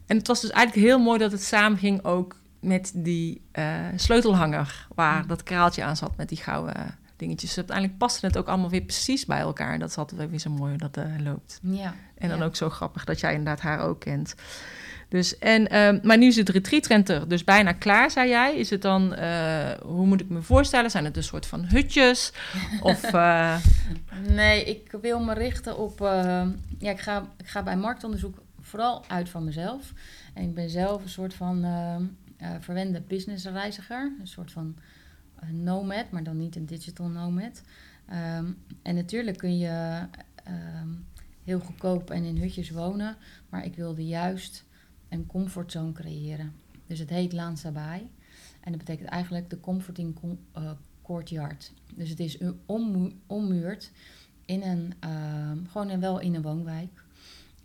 En 0.05 0.17
het 0.17 0.27
was 0.27 0.41
dus 0.41 0.49
eigenlijk 0.51 0.87
heel 0.87 0.99
mooi 0.99 1.19
dat 1.19 1.31
het 1.31 1.43
samenging 1.43 2.03
ook 2.05 2.35
met 2.59 2.91
die 2.95 3.41
sleutelhanger, 3.95 4.87
waar 4.95 5.21
Mm. 5.21 5.27
dat 5.27 5.43
kraaltje 5.43 5.83
aan 5.83 5.97
zat 5.97 6.17
met 6.17 6.29
die 6.29 6.37
gouden 6.37 6.98
dingetjes. 7.19 7.49
Dus 7.49 7.57
uiteindelijk 7.57 7.97
paste 7.97 8.25
het 8.25 8.37
ook 8.37 8.47
allemaal 8.47 8.69
weer 8.69 8.81
precies 8.81 9.25
bij 9.25 9.39
elkaar. 9.39 9.73
En 9.73 9.79
dat 9.79 9.89
is 9.89 9.97
altijd 9.97 10.29
weer 10.29 10.39
zo 10.39 10.49
mooi 10.49 10.77
dat 10.77 10.97
eh, 10.97 11.05
loopt. 11.23 11.59
ja. 11.61 11.95
En 12.17 12.29
dan 12.29 12.37
ja. 12.37 12.43
ook 12.43 12.55
zo 12.55 12.69
grappig 12.69 13.03
dat 13.03 13.19
jij 13.19 13.33
inderdaad 13.33 13.61
haar 13.61 13.79
ook 13.79 13.99
kent. 13.99 14.35
Dus, 15.09 15.37
en, 15.37 15.67
ehm, 15.67 15.99
maar 16.03 16.17
nu 16.17 16.27
is 16.27 16.35
het 16.35 16.49
retreatrenter 16.49 17.27
dus 17.27 17.43
bijna 17.43 17.71
klaar, 17.71 18.11
zei 18.11 18.29
jij. 18.29 18.57
Is 18.57 18.69
het 18.69 18.81
dan, 18.81 19.13
eh, 19.13 19.71
hoe 19.81 20.05
moet 20.05 20.21
ik 20.21 20.29
me 20.29 20.41
voorstellen? 20.41 20.91
Zijn 20.91 21.05
het 21.05 21.17
een 21.17 21.23
soort 21.23 21.45
van 21.45 21.65
hutjes? 21.65 22.33
Of, 22.81 23.03
eh, 23.13 23.57
Nee, 24.27 24.63
ik 24.63 24.91
wil 25.01 25.19
me 25.19 25.33
richten 25.33 25.77
op... 25.77 25.99
ja, 26.79 26.91
ik 26.91 26.99
ga, 26.99 27.27
ik 27.37 27.47
ga 27.47 27.63
bij 27.63 27.77
marktonderzoek 27.77 28.37
vooral 28.61 29.03
uit 29.07 29.29
van 29.29 29.43
mezelf. 29.43 29.93
En 30.33 30.43
ik 30.43 30.53
ben 30.53 30.69
zelf 30.69 31.03
een 31.03 31.09
soort 31.09 31.33
van 31.33 31.65
verwende 32.59 33.01
businessreiziger. 33.01 34.11
Een 34.19 34.27
soort 34.27 34.51
van 34.51 34.75
nomad, 35.51 36.11
maar 36.11 36.23
dan 36.23 36.37
niet 36.37 36.55
een 36.55 36.65
digital 36.65 37.07
nomad. 37.07 37.61
Ehm, 38.05 38.51
en 38.81 38.95
natuurlijk 38.95 39.37
kun 39.37 39.57
je 39.57 40.05
ehm, 40.43 40.87
heel 41.43 41.59
goedkoop 41.59 42.09
en 42.09 42.23
in 42.23 42.37
hutjes 42.37 42.69
wonen. 42.69 43.15
Maar 43.49 43.65
ik 43.65 43.75
wilde 43.75 44.05
juist 44.07 44.65
een 45.09 45.25
comfortzone 45.25 45.91
creëren. 45.91 46.53
Dus 46.87 46.99
het 46.99 47.09
heet 47.09 47.33
Laan 47.33 47.57
Sabai. 47.57 48.09
En 48.61 48.71
dat 48.71 48.77
betekent 48.77 49.09
eigenlijk 49.09 49.49
de 49.49 49.59
comforting 49.59 50.19
com- 50.19 50.39
eh, 50.51 50.71
courtyard. 51.03 51.71
Dus 51.95 52.09
het 52.09 52.19
is 52.19 52.37
ommuurd 53.27 53.91
in 54.45 54.61
een, 54.61 54.93
ehm, 54.99 55.57
gewoon 55.65 55.89
en 55.89 55.99
wel 55.99 56.19
in 56.19 56.35
een 56.35 56.41
woonwijk. 56.41 57.03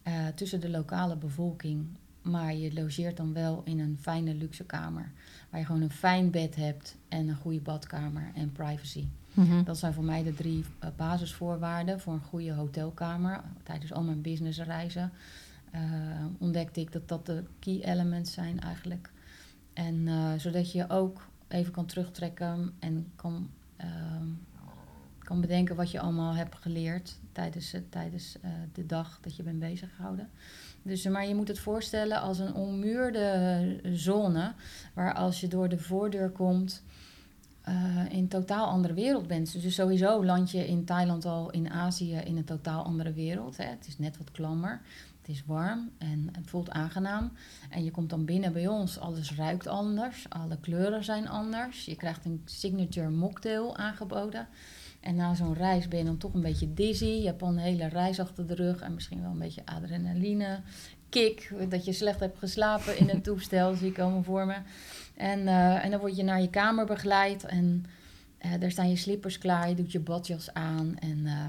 eh, 0.02 0.26
tussen 0.34 0.60
de 0.60 0.68
lokale 0.70 1.16
bevolking. 1.16 1.87
Maar 2.22 2.54
je 2.54 2.72
logeert 2.72 3.16
dan 3.16 3.32
wel 3.32 3.62
in 3.64 3.78
een 3.80 3.98
fijne 4.00 4.34
luxe 4.34 4.64
kamer. 4.64 5.12
Waar 5.54 5.62
je 5.62 5.68
gewoon 5.68 5.82
een 5.82 5.90
fijn 5.90 6.30
bed 6.30 6.56
hebt 6.56 6.96
en 7.08 7.28
een 7.28 7.36
goede 7.36 7.60
badkamer 7.60 8.30
en 8.34 8.52
privacy. 8.52 9.06
mhm. 9.34 9.64
Dat 9.64 9.78
zijn 9.78 9.92
voor 9.92 10.04
mij 10.04 10.22
de 10.22 10.34
drie 10.34 10.64
eh, 10.78 10.88
basisvoorwaarden 10.96 12.00
voor 12.00 12.12
een 12.12 12.20
goede 12.20 12.52
hotelkamer. 12.52 13.40
Tijdens 13.62 13.92
al 13.92 14.02
mijn 14.02 14.20
businessreizen 14.20 15.12
eh, 15.70 15.80
ontdekte 16.38 16.80
ik 16.80 16.92
dat 16.92 17.08
dat 17.08 17.26
de 17.26 17.44
key 17.58 17.80
elements 17.82 18.32
zijn 18.32 18.60
eigenlijk. 18.60 19.10
En 19.72 20.08
eh, 20.08 20.32
zodat 20.36 20.72
je 20.72 20.90
ook 20.90 21.26
even 21.48 21.72
kan 21.72 21.86
terugtrekken 21.86 22.72
en 22.78 23.12
kan, 23.16 23.50
ehm, 23.76 24.28
kan 25.18 25.40
bedenken 25.40 25.76
wat 25.76 25.90
je 25.90 26.00
allemaal 26.00 26.34
hebt 26.34 26.56
geleerd 26.56 27.18
tijdens, 27.32 27.74
tijdens 27.88 28.38
de 28.72 28.86
dag 28.86 29.18
dat 29.20 29.36
je 29.36 29.42
bent 29.42 29.58
bezig 29.58 29.94
gehouden. 29.96 30.30
Dus, 30.85 31.05
maar 31.05 31.27
je 31.27 31.35
moet 31.35 31.49
het 31.49 31.59
voorstellen 31.59 32.20
als 32.20 32.38
een 32.38 32.55
ommuurde 32.55 33.81
zone, 33.83 34.53
waar 34.94 35.14
als 35.14 35.40
je 35.40 35.49
door 35.49 35.68
de 35.68 35.79
voordeur 35.79 36.31
komt, 36.31 36.83
eh, 37.62 38.05
in 38.11 38.18
een 38.18 38.29
totaal 38.29 38.66
andere 38.66 38.94
wereld 38.94 39.27
bent. 39.27 39.62
Dus 39.62 39.75
sowieso 39.75 40.25
land 40.25 40.51
je 40.51 40.66
in 40.66 40.85
Thailand 40.85 41.25
al 41.25 41.51
in 41.51 41.70
Azië 41.70 42.16
in 42.16 42.37
een 42.37 42.44
totaal 42.44 42.85
andere 42.85 43.12
wereld. 43.12 43.57
Hè. 43.57 43.64
Het 43.64 43.87
is 43.87 43.99
net 43.99 44.18
wat 44.18 44.31
klammer. 44.31 44.81
Het 45.20 45.29
is 45.29 45.42
warm 45.47 45.90
en 45.99 46.29
het 46.33 46.51
voelt 46.51 46.70
aangenaam. 46.70 47.33
En 47.70 47.85
je 47.85 47.90
komt 47.90 48.11
dan 48.11 48.25
binnen 48.25 48.53
bij 48.53 48.66
ons. 48.66 48.99
Alles 48.99 49.35
ruikt 49.35 49.66
anders. 49.66 50.27
Alle 50.29 50.59
kleuren 50.61 51.05
zijn 51.05 51.29
anders. 51.29 51.85
Je 51.85 51.97
krijgt 51.97 52.25
een 52.25 52.42
signature 52.44 53.11
mocktail 53.11 53.77
aangeboden. 53.77 54.49
En 55.04 55.14
na 55.14 55.34
zo'n 55.34 55.54
reis 55.54 55.88
ben 55.88 55.98
je 55.98 56.04
dan 56.04 56.16
toch 56.16 56.34
een 56.34 56.40
beetje 56.40 56.74
dizzy. 56.74 57.04
Je 57.04 57.26
hebt 57.26 57.42
al 57.42 57.48
een 57.48 57.58
hele 57.58 57.88
reis 57.88 58.20
achter 58.20 58.46
de 58.46 58.54
rug. 58.54 58.80
En 58.80 58.94
misschien 58.94 59.20
wel 59.20 59.30
een 59.30 59.38
beetje 59.38 59.62
adrenaline. 59.64 60.60
Kick, 61.08 61.52
dat 61.68 61.84
je 61.84 61.92
slecht 61.92 62.20
hebt 62.20 62.38
geslapen 62.38 62.98
in 62.98 63.10
een 63.10 63.22
toestel, 63.28 63.74
zie 63.74 63.90
ik 63.90 63.98
allemaal 63.98 64.22
voor 64.22 64.46
me. 64.46 64.56
En, 65.14 65.48
eh, 65.48 65.84
en 65.84 65.90
dan 65.90 66.00
word 66.00 66.16
je 66.16 66.22
naar 66.22 66.40
je 66.40 66.50
kamer 66.50 66.86
begeleid. 66.86 67.44
En, 67.44 67.86
eh, 68.38 68.50
daar 68.60 68.70
staan 68.70 68.88
je 68.88 68.96
slippers 68.96 69.38
klaar, 69.38 69.68
je 69.68 69.74
doet 69.74 69.92
je 69.92 70.00
badjas 70.00 70.54
aan 70.54 70.98
en 70.98 71.26
eh, 71.26 71.44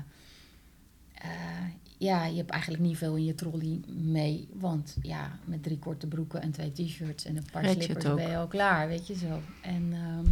ja, 1.98 2.26
je 2.26 2.38
hebt 2.38 2.50
eigenlijk 2.50 2.84
niet 2.84 2.98
veel 2.98 3.16
in 3.16 3.26
je 3.26 3.36
trolley 3.36 3.80
mee. 3.88 4.48
Want 4.54 4.98
ja, 5.02 5.40
met 5.46 5.64
drie 5.64 5.80
korte 5.80 6.08
broeken 6.08 6.42
en 6.42 6.52
twee 6.52 6.72
t-shirts 6.72 7.26
en 7.26 7.38
een 7.38 7.48
paar 7.52 7.64
Red 7.64 7.84
slippers 7.84 8.16
ben 8.16 8.30
je 8.30 8.38
al 8.38 8.48
klaar, 8.48 8.88
weet 8.88 9.08
je 9.08 9.16
zo. 9.16 9.42
En 9.62 9.94
ehm, 9.94 10.26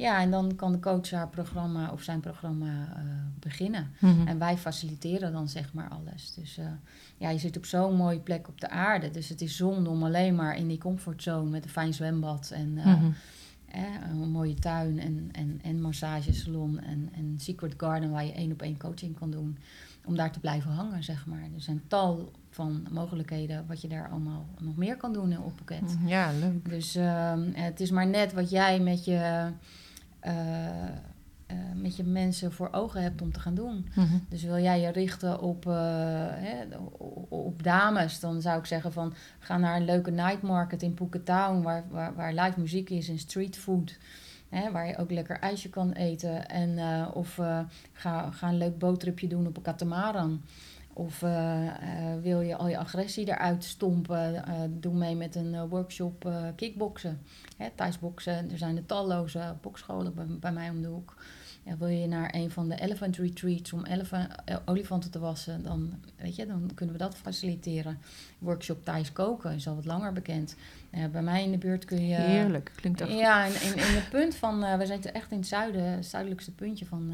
ja, 0.00 0.20
en 0.20 0.30
dan 0.30 0.56
kan 0.56 0.72
de 0.72 0.78
coach 0.80 1.10
haar 1.10 1.28
programma 1.28 1.90
of 1.92 2.02
zijn 2.02 2.20
programma 2.20 2.66
eh, 2.96 3.02
beginnen. 3.40 3.90
Mhm. 3.98 4.26
En 4.26 4.38
wij 4.38 4.58
faciliteren 4.58 5.32
dan 5.32 5.48
zeg 5.48 5.72
maar 5.72 5.88
alles. 5.88 6.34
Dus 6.34 6.58
eh, 6.58 6.64
ja, 7.16 7.30
je 7.30 7.38
zit 7.38 7.56
op 7.56 7.64
zo'n 7.64 7.96
mooie 7.96 8.18
plek 8.20 8.48
op 8.48 8.60
de 8.60 8.68
aarde. 8.70 9.10
Dus 9.10 9.28
het 9.28 9.40
is 9.40 9.56
zonde 9.56 9.90
om 9.90 10.02
alleen 10.02 10.34
maar 10.34 10.56
in 10.56 10.68
die 10.68 10.78
comfortzone 10.78 11.50
met 11.50 11.64
een 11.64 11.70
fijn 11.70 11.94
zwembad 11.94 12.50
en 12.54 12.78
eh, 12.78 12.86
Mhm. 12.86 13.10
eh, 13.70 13.82
een 14.10 14.30
mooie 14.30 14.54
tuin 14.54 15.00
en, 15.00 15.28
en, 15.32 15.58
en 15.62 15.80
massagesalon 15.80 16.78
en, 16.80 17.08
en 17.12 17.34
secret 17.36 17.74
garden 17.76 18.10
waar 18.10 18.24
je 18.24 18.32
één 18.32 18.52
op 18.52 18.62
één 18.62 18.78
coaching 18.78 19.18
kan 19.18 19.30
doen. 19.30 19.58
Om 20.04 20.16
daar 20.16 20.32
te 20.32 20.40
blijven 20.40 20.70
hangen, 20.70 21.04
zeg 21.04 21.26
maar. 21.26 21.42
Er 21.54 21.60
zijn 21.60 21.82
tal 21.88 22.32
van 22.50 22.86
mogelijkheden 22.90 23.64
wat 23.66 23.80
je 23.80 23.88
daar 23.88 24.08
allemaal 24.10 24.46
nog 24.58 24.76
meer 24.76 24.96
kan 24.96 25.12
doen 25.12 25.32
in 25.32 25.40
Oppoket. 25.40 25.96
Ja, 26.06 26.30
leuk. 26.40 26.68
Dus 26.68 26.94
ehm, 26.94 27.40
het 27.52 27.80
is 27.80 27.90
maar 27.90 28.06
net 28.06 28.32
wat 28.32 28.50
jij 28.50 28.80
met 28.80 29.04
je, 29.04 29.50
met 31.80 31.96
je 31.96 32.04
mensen 32.04 32.52
voor 32.52 32.68
ogen 32.72 33.02
hebt 33.02 33.22
om 33.22 33.32
te 33.32 33.40
gaan 33.40 33.54
doen. 33.54 33.88
Mhm. 33.94 34.18
Dus 34.28 34.42
wil 34.42 34.58
jij 34.58 34.80
je 34.80 34.88
richten 34.88 35.40
op, 35.40 35.66
eh, 35.66 35.72
hè, 36.30 36.64
op 37.28 37.62
dames, 37.62 38.20
dan 38.20 38.40
zou 38.40 38.58
ik 38.58 38.66
zeggen 38.66 38.92
van 38.92 39.14
ga 39.38 39.58
naar 39.58 39.76
een 39.76 39.84
leuke 39.84 40.10
night 40.10 40.42
market 40.42 40.82
in 40.82 40.96
Phuket 40.96 41.24
Town, 41.24 41.62
waar, 41.62 41.84
waar, 41.90 42.14
waar 42.14 42.32
live 42.32 42.60
muziek 42.60 42.90
is 42.90 43.08
en 43.08 43.18
street 43.18 43.56
food. 43.56 43.98
Hè, 44.48 44.70
waar 44.70 44.86
je 44.86 44.96
ook 44.96 45.10
lekker 45.10 45.38
ijsje 45.38 45.68
kan 45.68 45.92
eten. 45.92 46.48
En, 46.48 46.78
eh, 46.78 47.08
of 47.14 47.38
eh, 47.38 47.60
ga, 47.92 48.30
ga 48.30 48.48
een 48.48 48.58
leuk 48.58 48.78
boottripje 48.78 49.28
doen 49.28 49.46
op 49.46 49.56
een 49.56 49.62
katamaran. 49.62 50.42
Of 50.92 51.22
eh, 51.22 51.66
eh, 51.66 52.22
wil 52.22 52.40
je 52.40 52.56
al 52.56 52.68
je 52.68 52.78
agressie 52.78 53.28
eruit 53.28 53.64
stompen? 53.64 54.44
eh, 54.44 54.54
doe 54.68 54.94
mee 54.94 55.14
met 55.14 55.34
een 55.34 55.68
workshop 55.68 56.30
kickboksen. 56.56 57.20
Hè, 57.56 57.68
thuisboksen. 57.74 58.50
Er 58.50 58.58
zijn 58.58 58.76
er 58.76 58.86
talloze 58.86 59.54
bokscholen 59.60 60.14
bij, 60.14 60.26
bij 60.26 60.52
mij 60.52 60.70
om 60.70 60.82
de 60.82 60.88
hoek. 60.88 61.14
Ja, 61.62 61.76
wil 61.76 61.88
je 61.88 62.06
naar 62.06 62.34
een 62.34 62.50
van 62.50 62.68
de 62.68 62.80
elephant 62.80 63.16
retreats 63.16 63.72
om 63.72 63.84
olifanten 64.64 65.10
te 65.10 65.18
wassen, 65.18 65.62
dan, 65.62 65.94
weet 66.16 66.36
je, 66.36 66.46
dan 66.46 66.70
kunnen 66.74 66.94
we 66.94 67.00
dat 67.00 67.16
faciliteren. 67.16 67.98
Workshop 68.38 68.84
Thais 68.84 69.12
koken 69.12 69.54
is 69.54 69.68
al 69.68 69.74
wat 69.74 69.84
langer 69.84 70.12
bekend. 70.12 70.56
Bij 71.12 71.22
mij 71.22 71.44
in 71.44 71.50
de 71.50 71.58
buurt 71.58 71.84
kun 71.84 72.06
je... 72.06 72.14
Heerlijk. 72.14 72.72
Klinkt 72.74 73.00
echt 73.00 73.10
Ja, 73.10 73.44
in, 73.44 73.52
in, 73.52 73.72
in 73.72 73.94
het 73.94 74.08
punt 74.10 74.34
van... 74.34 74.78
we 74.78 74.86
zitten 74.86 75.14
echt 75.14 75.30
in 75.30 75.38
het 75.38 75.46
zuiden, 75.46 75.82
het 75.82 76.06
zuidelijkste 76.06 76.54
puntje 76.54 76.86
van, 76.86 77.12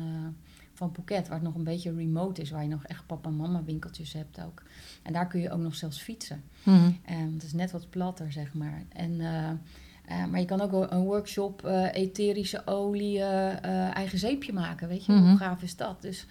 van 0.77 0.93
Phuket... 0.95 1.29
waar 1.29 1.37
het 1.37 1.47
nog 1.47 1.55
een 1.55 1.65
beetje 1.65 1.95
remote 1.95 2.41
is. 2.43 2.51
Waar 2.51 2.62
je 2.62 2.69
nog 2.69 2.85
echt 2.85 3.07
papa 3.07 3.29
en 3.29 3.37
mama 3.37 3.65
winkeltjes 3.65 4.12
hebt 4.12 4.41
ook. 4.41 4.62
En 5.03 5.12
daar 5.12 5.27
kun 5.27 5.41
je 5.41 5.51
ook 5.51 5.61
nog 5.61 5.75
zelfs 5.75 6.01
fietsen. 6.01 6.43
Mhm. 6.62 6.91
En 7.05 7.33
het 7.33 7.43
is 7.43 7.53
net 7.53 7.71
wat 7.71 7.91
platter, 7.91 8.33
zeg 8.33 8.55
maar. 8.55 8.83
En, 8.89 9.21
eh, 9.21 9.49
eh, 9.51 10.27
maar 10.31 10.41
je 10.41 10.47
kan 10.47 10.61
ook 10.61 10.91
een- 10.91 11.05
workshop 11.05 11.65
eh, 11.65 11.95
etherische 11.95 12.67
olie, 12.67 13.23
eigen 13.23 14.19
zeepje 14.19 14.53
maken. 14.53 14.89
Weet 14.89 15.05
je, 15.05 15.12
Mhm. 15.12 15.29
hoe 15.29 15.37
gaaf 15.37 15.62
is 15.62 15.77
dat? 15.77 16.03
Dus 16.03 16.27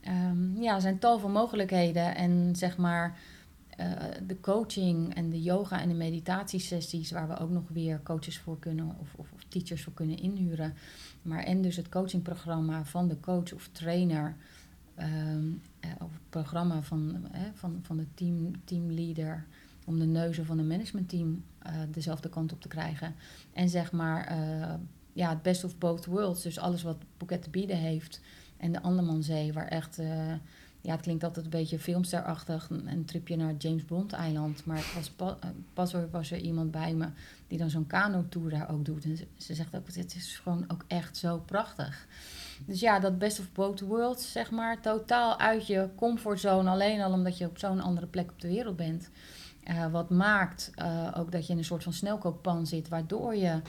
ehm, 0.00 0.62
ja, 0.62 0.74
er 0.74 0.80
zijn 0.80 0.98
tal 0.98 1.18
van 1.18 1.32
mogelijkheden. 1.32 2.14
En 2.16 2.56
zeg 2.56 2.76
maar 2.76 3.18
de 4.26 4.40
coaching 4.40 5.14
en 5.14 5.30
de 5.30 5.42
yoga 5.42 5.80
en 5.80 5.88
de 5.88 5.94
meditatiesessies... 5.94 7.10
waar 7.10 7.28
we 7.28 7.38
ook 7.38 7.50
nog 7.50 7.62
weer 7.68 8.00
coaches 8.02 8.38
voor 8.38 8.58
kunnen 8.58 8.96
of, 9.00 9.14
of, 9.16 9.32
of 9.34 9.44
teachers 9.48 9.82
voor 9.82 9.92
kunnen 9.92 10.18
inhuren. 10.18 10.74
Maar 11.22 11.42
en 11.42 11.62
dus 11.62 11.76
het 11.76 11.88
coachingprogramma 11.88 12.84
van 12.84 13.08
de 13.08 13.20
coach 13.20 13.52
of 13.52 13.68
trainer... 13.72 14.36
ehm, 14.94 15.46
eh, 15.80 15.90
of 15.98 16.12
het 16.12 16.28
programma 16.30 16.82
van, 16.82 17.28
eh, 17.32 17.40
van, 17.54 17.78
van 17.82 17.96
de 17.96 18.06
team, 18.14 18.52
teamleader 18.64 19.46
om 19.84 19.98
de 19.98 20.06
neuzen 20.06 20.46
van 20.46 20.58
een 20.58 20.66
managementteam 20.66 21.44
eh 21.58 21.72
dezelfde 21.90 22.28
kant 22.28 22.52
op 22.52 22.60
te 22.60 22.68
krijgen. 22.68 23.14
En 23.52 23.68
zeg 23.68 23.92
maar, 23.92 24.36
ja, 25.12 25.28
het 25.28 25.42
best 25.42 25.64
of 25.64 25.78
both 25.78 26.06
worlds. 26.06 26.42
Dus 26.42 26.58
alles 26.58 26.82
wat 26.82 26.96
Phuket 27.16 27.42
te 27.42 27.50
bieden 27.50 27.76
heeft. 27.76 28.20
En 28.56 28.72
de 28.72 28.82
Andamanzee, 28.82 29.52
waar 29.52 29.68
echt... 29.68 29.96
ja, 30.80 30.92
het 30.92 31.00
klinkt 31.00 31.24
altijd 31.24 31.44
een 31.44 31.50
beetje 31.50 31.78
filmsterachtig. 31.78 32.70
Een, 32.70 32.86
een 32.86 33.04
tripje 33.04 33.36
naar 33.36 33.48
het 33.48 33.62
James 33.62 33.84
Bond 33.84 34.12
eiland. 34.12 34.64
Maar 34.64 34.82
het 34.94 35.12
pas 35.72 35.92
er 35.92 36.10
was 36.10 36.30
er 36.30 36.38
iemand 36.38 36.70
bij 36.70 36.94
me 36.94 37.08
die 37.48 37.58
dan 37.58 37.70
zo'n 37.70 37.86
kano-tour 37.86 38.50
daar 38.50 38.70
ook 38.70 38.84
doet. 38.84 39.04
En 39.04 39.16
ze, 39.16 39.26
ze 39.36 39.54
zegt 39.54 39.76
ook, 39.76 39.86
het 39.86 40.14
is 40.14 40.38
gewoon 40.42 40.64
ook 40.68 40.84
echt 40.86 41.16
zo 41.16 41.38
prachtig. 41.38 42.06
Dus 42.66 42.80
ja, 42.80 42.98
dat 42.98 43.18
best 43.18 43.38
of 43.40 43.52
both 43.52 43.80
worlds, 43.80 44.32
zeg 44.32 44.50
maar. 44.50 44.80
Totaal 44.80 45.38
uit 45.38 45.66
je 45.66 45.88
comfortzone. 45.96 46.70
Alleen 46.70 47.00
al 47.00 47.12
omdat 47.12 47.38
je 47.38 47.46
op 47.46 47.58
zo'n 47.58 47.80
andere 47.80 48.06
plek 48.06 48.30
op 48.30 48.40
de 48.40 48.48
wereld 48.48 48.76
bent. 48.76 49.10
Eh, 49.62 49.86
wat 49.90 50.10
maakt 50.10 50.70
eh, 50.74 51.14
ook 51.16 51.32
dat 51.32 51.46
je 51.46 51.52
in 51.52 51.58
een 51.58 51.64
soort 51.64 51.82
van 51.82 51.92
snelkookpan 51.92 52.66
zit, 52.66 52.88
waardoor 52.88 53.34
je 53.36 53.60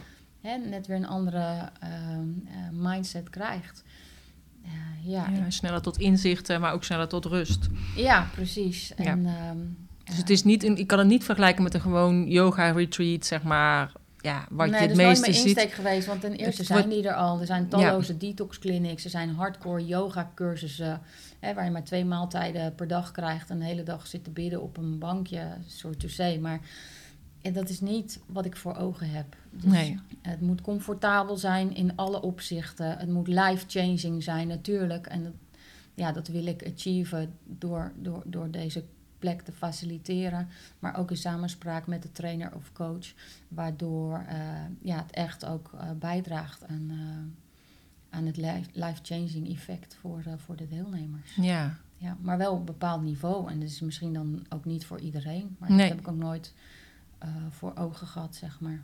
hè, 0.42 0.58
net 0.58 0.88
weer 0.88 0.98
een 0.98 1.08
andere 1.08 1.70
eh, 1.80 1.90
mindset 2.72 3.30
krijgt. 3.30 3.84
Ja, 5.04 5.28
Ja, 5.30 5.50
sneller 5.50 5.82
tot 5.82 5.98
inzichten, 5.98 6.62
maar 6.62 6.74
ook 6.74 6.84
sneller 6.84 7.08
tot 7.08 7.26
rust. 7.26 7.68
ja, 7.96 8.28
precies. 8.34 8.94
Ja. 8.98 9.06
En, 9.06 9.26
ehm, 9.26 9.58
Dus 10.10 10.16
ja. 10.16 10.22
het 10.22 10.30
is 10.30 10.44
niet, 10.44 10.64
een, 10.64 10.78
ik 10.78 10.88
kan 10.88 11.00
het 11.00 11.08
niet 11.08 11.24
vergelijken 11.24 11.64
met 11.64 11.74
een 11.74 11.82
gewoon 11.82 12.28
yoga 12.28 12.72
retreat, 12.72 13.26
zeg 13.26 13.44
maar. 13.44 13.92
Ja, 14.22 14.46
wat 14.50 14.68
nee, 14.68 14.68
je 14.68 14.72
dat 14.72 14.82
het 14.82 14.90
is 14.92 14.98
nooit 14.98 15.08
meeste 15.08 15.22
mijn 15.22 15.34
ziet. 15.34 15.46
insteek 15.46 15.72
geweest, 15.72 16.08
want 16.08 16.22
ten 16.22 16.34
eerste 16.34 16.64
zijn 16.64 16.80
wordt- 16.80 16.94
die 16.96 17.08
er 17.08 17.16
al. 17.16 17.40
Er 17.40 17.46
zijn 17.46 17.68
talloze 17.68 18.18
detox 18.18 18.60
clinics, 18.60 19.04
er 19.04 19.10
zijn 19.10 19.30
hardcore 19.30 19.86
yoga 19.86 20.32
cursussen, 20.36 21.02
hè, 21.40 21.54
waar 21.54 21.66
je 21.66 21.72
maar 21.72 21.84
twee 21.84 22.06
maaltijden 22.06 22.76
per 22.76 22.88
dag 22.88 23.12
krijgt 23.12 23.50
en 23.50 23.60
de 23.60 23.66
hele 23.66 23.84
dag 23.84 24.08
zit 24.08 24.24
te 24.24 24.30
bidden 24.30 24.62
op 24.62 24.78
een 24.78 25.00
bankje, 25.00 25.48
soort 25.68 26.00
to 26.00 26.08
say. 26.08 26.38
Maar 26.38 26.60
ja, 27.42 27.52
dat 27.52 27.70
is 27.70 27.82
niet 27.82 28.20
wat 28.26 28.46
ik 28.46 28.56
voor 28.56 28.76
ogen 28.76 29.10
heb. 29.10 29.36
Dus 29.52 29.72
Nee. 29.72 30.00
Het 30.22 30.42
moet 30.42 30.62
comfortabel 30.62 31.38
zijn 31.38 31.76
in 31.76 31.96
alle 31.96 32.22
opzichten. 32.22 32.98
Het 32.98 33.10
moet 33.10 33.28
life-changing 33.28 34.24
zijn 34.24 34.48
natuurlijk. 34.48 35.08
En 35.08 35.24
dat, 35.24 35.34
ja, 35.94 36.12
dat 36.12 36.28
wil 36.28 36.46
ik 36.46 36.68
achieven 36.74 37.34
door, 37.46 37.92
door, 38.02 38.24
door 38.26 38.52
deze 38.52 38.84
plek 39.20 39.42
te 39.42 39.52
faciliteren. 39.52 40.48
Maar 40.80 40.98
ook 40.98 41.10
in 41.10 41.18
samenspraak 41.18 41.88
met 41.88 42.02
de 42.02 42.12
trainer 42.12 42.56
of 42.56 42.72
coach. 42.74 43.14
Waardoor 43.48 44.18
eh, 44.28 44.38
ja, 44.82 44.98
het 44.98 45.12
echt 45.12 45.46
ook 45.46 45.72
eh, 45.74 45.90
bijdraagt 46.00 46.68
aan, 46.68 46.88
eh, 46.90 48.18
aan 48.18 48.26
het 48.26 48.38
life- 48.38 48.70
life-changing 48.74 49.50
effect 49.50 49.96
voor, 50.00 50.24
voor 50.38 50.56
de 50.56 50.68
deelnemers. 50.68 51.36
Ja, 51.36 51.78
Ja, 51.98 52.18
maar 52.22 52.38
wel 52.38 52.52
op 52.54 52.60
een 52.60 52.66
bepaald 52.66 53.02
niveau. 53.04 53.52
En 53.52 53.60
dat 53.60 53.70
is 53.70 53.80
misschien 53.80 54.14
dan 54.14 54.46
ook 54.50 54.66
niet 54.66 54.86
voor 54.86 55.00
iedereen. 55.00 55.56
Maar 55.60 55.70
Nee. 55.70 55.78
dat 55.80 55.90
heb 55.90 56.00
ik 56.00 56.08
ook 56.08 56.16
nooit 56.20 56.54
voor 57.50 57.76
ogen 57.76 58.08
gehad, 58.08 58.36
zeg 58.36 58.60
maar. 58.60 58.82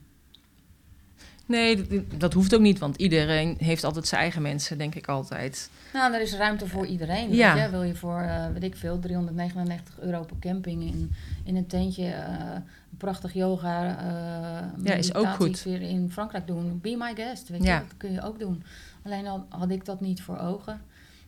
Nee, 1.45 1.87
dat, 1.87 2.19
dat 2.19 2.33
hoeft 2.33 2.55
ook 2.55 2.61
niet, 2.61 2.79
want 2.79 2.95
iedereen 2.97 3.55
heeft 3.59 3.83
altijd 3.83 4.07
zijn 4.07 4.21
eigen 4.21 4.41
mensen, 4.41 4.77
denk 4.77 4.95
ik 4.95 5.07
altijd. 5.07 5.69
Nou, 5.93 6.13
er 6.13 6.21
is 6.21 6.33
ruimte 6.33 6.67
voor 6.67 6.85
iedereen. 6.85 7.33
Ja. 7.35 7.53
Weet 7.53 7.63
je? 7.63 7.69
Wil 7.69 7.83
je 7.83 7.95
voor, 7.95 8.19
eh, 8.19 8.45
weet 8.53 8.63
ik 8.63 8.75
veel, 8.75 8.99
399 8.99 9.99
euro 9.99 10.23
per 10.23 10.35
camping 10.39 10.83
in, 10.83 11.11
in 11.43 11.55
een 11.55 11.67
tentje 11.67 12.05
eh, 12.05 12.53
een 12.91 12.97
prachtig 12.97 13.33
yoga 13.33 13.97
eh 13.97 14.83
Ja, 14.85 14.93
is 14.93 15.13
ook 15.15 15.27
goed. 15.27 15.63
weer 15.63 15.81
in 15.81 16.11
Frankrijk 16.11 16.47
doen. 16.47 16.79
Be 16.81 16.95
my 16.97 17.15
guest, 17.15 17.49
weet 17.49 17.63
Ja. 17.63 17.75
je, 17.75 17.81
dat 17.87 17.97
kun 17.97 18.11
je 18.11 18.21
ook 18.21 18.39
doen. 18.39 18.63
Alleen 19.03 19.27
al 19.27 19.45
had 19.49 19.69
ik 19.69 19.85
dat 19.85 20.01
niet 20.01 20.21
voor 20.21 20.37
ogen. 20.37 20.81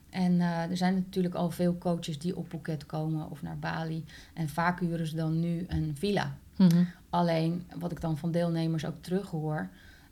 En 0.10 0.40
er 0.42 0.78
zijn 0.78 0.94
natuurlijk 0.94 1.36
al 1.36 1.50
veel 1.52 1.78
coaches 1.78 2.20
die 2.20 2.38
op 2.38 2.50
Phuket 2.50 2.86
komen 2.86 3.30
of 3.30 3.42
naar 3.42 3.58
Bali. 3.60 4.06
En 4.34 4.50
vaak 4.50 4.80
huren 4.80 5.08
ze 5.08 5.16
dan 5.16 5.40
nu 5.40 5.66
een 5.68 5.96
villa. 6.00 6.34
Mhm. 6.56 6.84
Alleen 7.10 7.64
wat 7.76 7.92
ik 7.92 8.02
dan 8.02 8.18
van 8.18 8.32
deelnemers 8.32 8.86
ook 8.86 8.96
terughoor, 9.02 9.70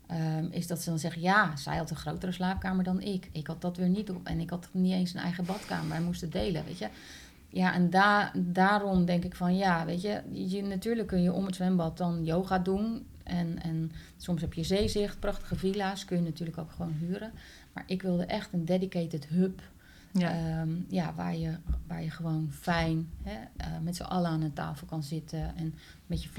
ehm, 0.08 0.48
is 0.52 0.68
dat 0.68 0.82
ze 0.82 0.90
dan 0.90 1.00
zeggen: 1.00 1.22
ja, 1.22 1.56
zij 1.56 1.78
had 1.78 1.90
een 1.90 1.96
grotere 1.96 2.32
slaapkamer 2.32 2.84
dan 2.84 3.02
ik. 3.02 3.30
Ik 3.32 3.48
had 3.48 3.62
dat 3.62 3.78
weer 3.78 3.90
niet 3.90 4.10
op 4.10 4.28
en 4.28 4.40
ik 4.40 4.50
had 4.50 4.70
niet 4.72 4.94
eens 4.94 5.14
een 5.14 5.22
eigen 5.22 5.46
badkamer. 5.46 5.90
Wij 5.90 6.02
moesten 6.02 6.30
delen, 6.30 6.66
weet 6.66 6.78
je. 6.78 6.88
Ja, 7.50 7.74
en 7.74 7.90
da 7.90 8.32
daarom 8.36 9.06
denk 9.06 9.24
ik 9.24 9.36
van 9.36 9.56
ja, 9.56 9.86
weet 9.86 10.02
je, 10.02 10.22
je, 10.32 10.64
natuurlijk 10.64 11.08
kun 11.08 11.22
je 11.22 11.34
om 11.34 11.46
het 11.46 11.56
zwembad 11.56 11.98
dan 11.98 12.24
yoga 12.24 12.60
doen. 12.60 13.06
En, 13.24 13.62
en 13.62 13.92
soms 14.18 14.42
heb 14.42 14.54
je 14.54 14.64
zeezicht, 14.64 15.20
prachtige 15.20 15.56
villa's, 15.56 16.06
kun 16.06 16.18
je 16.18 16.24
natuurlijk 16.24 16.58
ook 16.58 16.72
gewoon 16.72 16.92
huren. 16.92 17.32
Maar 17.74 17.84
ik 17.88 18.02
wilde 18.02 18.26
echt 18.26 18.54
een 18.54 18.66
dedicated 18.66 19.28
hub 19.28 19.62
Ja. 20.12 20.32
Ehm, 20.32 20.70
ja, 20.88 21.14
waar, 21.16 21.36
je, 21.36 21.58
waar 21.88 22.04
je 22.04 22.10
gewoon 22.10 22.50
fijn 22.52 23.10
hè, 23.24 23.38
eh, 23.58 23.68
met 23.84 23.96
z'n 23.96 24.04
allen 24.04 24.30
aan 24.30 24.42
een 24.42 24.54
tafel 24.54 24.88
kan 24.88 25.04
zitten 25.04 25.56
en 25.56 25.74
met 26.06 26.24
je 26.24 26.30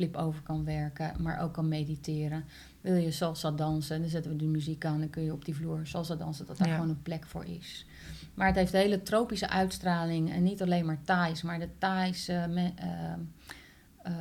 flip, 0.00 0.16
over 0.16 0.42
kan 0.42 0.64
werken, 0.64 1.22
maar 1.22 1.40
ook 1.40 1.52
kan 1.52 1.68
mediteren. 1.68 2.44
Wil 2.80 2.94
je 2.94 3.10
salsa 3.10 3.50
dansen, 3.50 4.00
dan 4.00 4.10
zetten 4.10 4.30
we 4.30 4.36
de 4.36 4.44
muziek 4.44 4.84
aan, 4.84 4.98
dan 5.00 5.10
kun 5.10 5.22
je 5.22 5.32
op 5.32 5.44
die 5.44 5.54
vloer 5.54 5.80
salsa 5.86 6.14
dansen, 6.14 6.46
dat 6.46 6.58
daar 6.58 6.68
Ja. 6.68 6.74
gewoon 6.74 6.88
een 6.90 7.02
plek 7.02 7.26
voor 7.26 7.44
is. 7.44 7.86
Maar 8.34 8.46
het 8.46 8.56
heeft 8.56 8.72
een 8.72 8.80
hele 8.80 9.02
tropische 9.02 9.48
uitstraling 9.48 10.30
en 10.32 10.42
niet 10.42 10.62
alleen 10.62 10.86
maar 10.86 11.02
Thais, 11.04 11.42
maar 11.42 11.58
de 11.58 11.68
Thais 11.78 12.28
eh, 12.28 12.66
eh, 12.66 14.12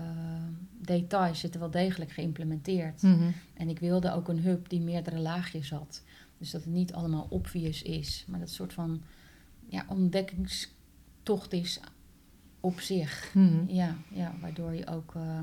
details 0.81 1.39
zitten 1.39 1.59
wel 1.59 1.71
degelijk 1.71 2.11
geïmplementeerd. 2.11 3.01
Mhm. 3.01 3.31
En 3.53 3.69
ik 3.69 3.79
wilde 3.79 4.13
ook 4.13 4.27
een 4.27 4.39
hub 4.39 4.69
die 4.69 4.81
meerdere 4.81 5.19
laagjes 5.19 5.69
had. 5.69 6.03
Dus 6.37 6.51
dat 6.51 6.63
het 6.63 6.73
niet 6.73 6.93
allemaal 6.93 7.27
obvious 7.29 7.81
is, 7.81 8.25
maar 8.27 8.39
dat 8.39 8.47
een 8.47 8.53
soort 8.55 8.73
van 8.73 9.01
ja, 9.67 9.85
ontdekkingstocht 9.87 11.53
is 11.53 11.79
op 12.59 12.79
zich. 12.79 13.31
Mhm. 13.33 13.63
Ja, 13.67 13.95
ja, 14.13 14.33
waardoor 14.41 14.73
je 14.73 14.87
ook 14.87 15.15
eh, 15.15 15.39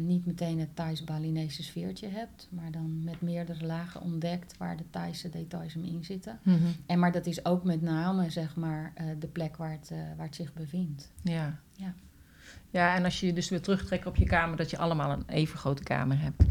niet 0.00 0.26
meteen 0.26 0.58
het 0.60 0.76
Thais-Balinese 0.76 1.62
sfeertje 1.62 2.08
hebt, 2.08 2.48
maar 2.50 2.70
dan 2.70 3.04
met 3.04 3.20
meerdere 3.20 3.66
lagen 3.66 4.00
ontdekt 4.00 4.56
waar 4.56 4.76
de 4.76 4.84
Thaise 4.90 5.28
details 5.28 5.74
hem 5.74 5.84
in 5.84 6.04
zitten. 6.04 6.38
Mhm. 6.42 6.56
En 6.86 6.98
maar 6.98 7.12
dat 7.12 7.26
is 7.26 7.44
ook 7.44 7.64
met 7.64 7.82
name 7.82 8.30
zeg 8.30 8.56
maar 8.56 8.92
eh, 8.94 9.06
de 9.18 9.26
plek 9.26 9.56
waar 9.56 9.70
het, 9.70 9.90
eh, 9.90 9.98
waar 10.16 10.26
het 10.26 10.34
zich 10.34 10.52
bevindt. 10.54 11.10
Ja. 11.22 11.58
Ja. 11.72 11.94
Ja, 12.70 12.94
en 12.96 13.04
als 13.04 13.20
je 13.20 13.26
je 13.26 13.32
dus 13.32 13.48
weer 13.48 13.60
terugtrekt 13.62 14.06
op 14.06 14.16
je 14.16 14.24
kamer, 14.24 14.56
dat 14.56 14.70
je 14.70 14.78
allemaal 14.78 15.10
een 15.10 15.24
even 15.26 15.58
grote 15.58 15.82
kamer 15.82 16.20
hebt. 16.20 16.44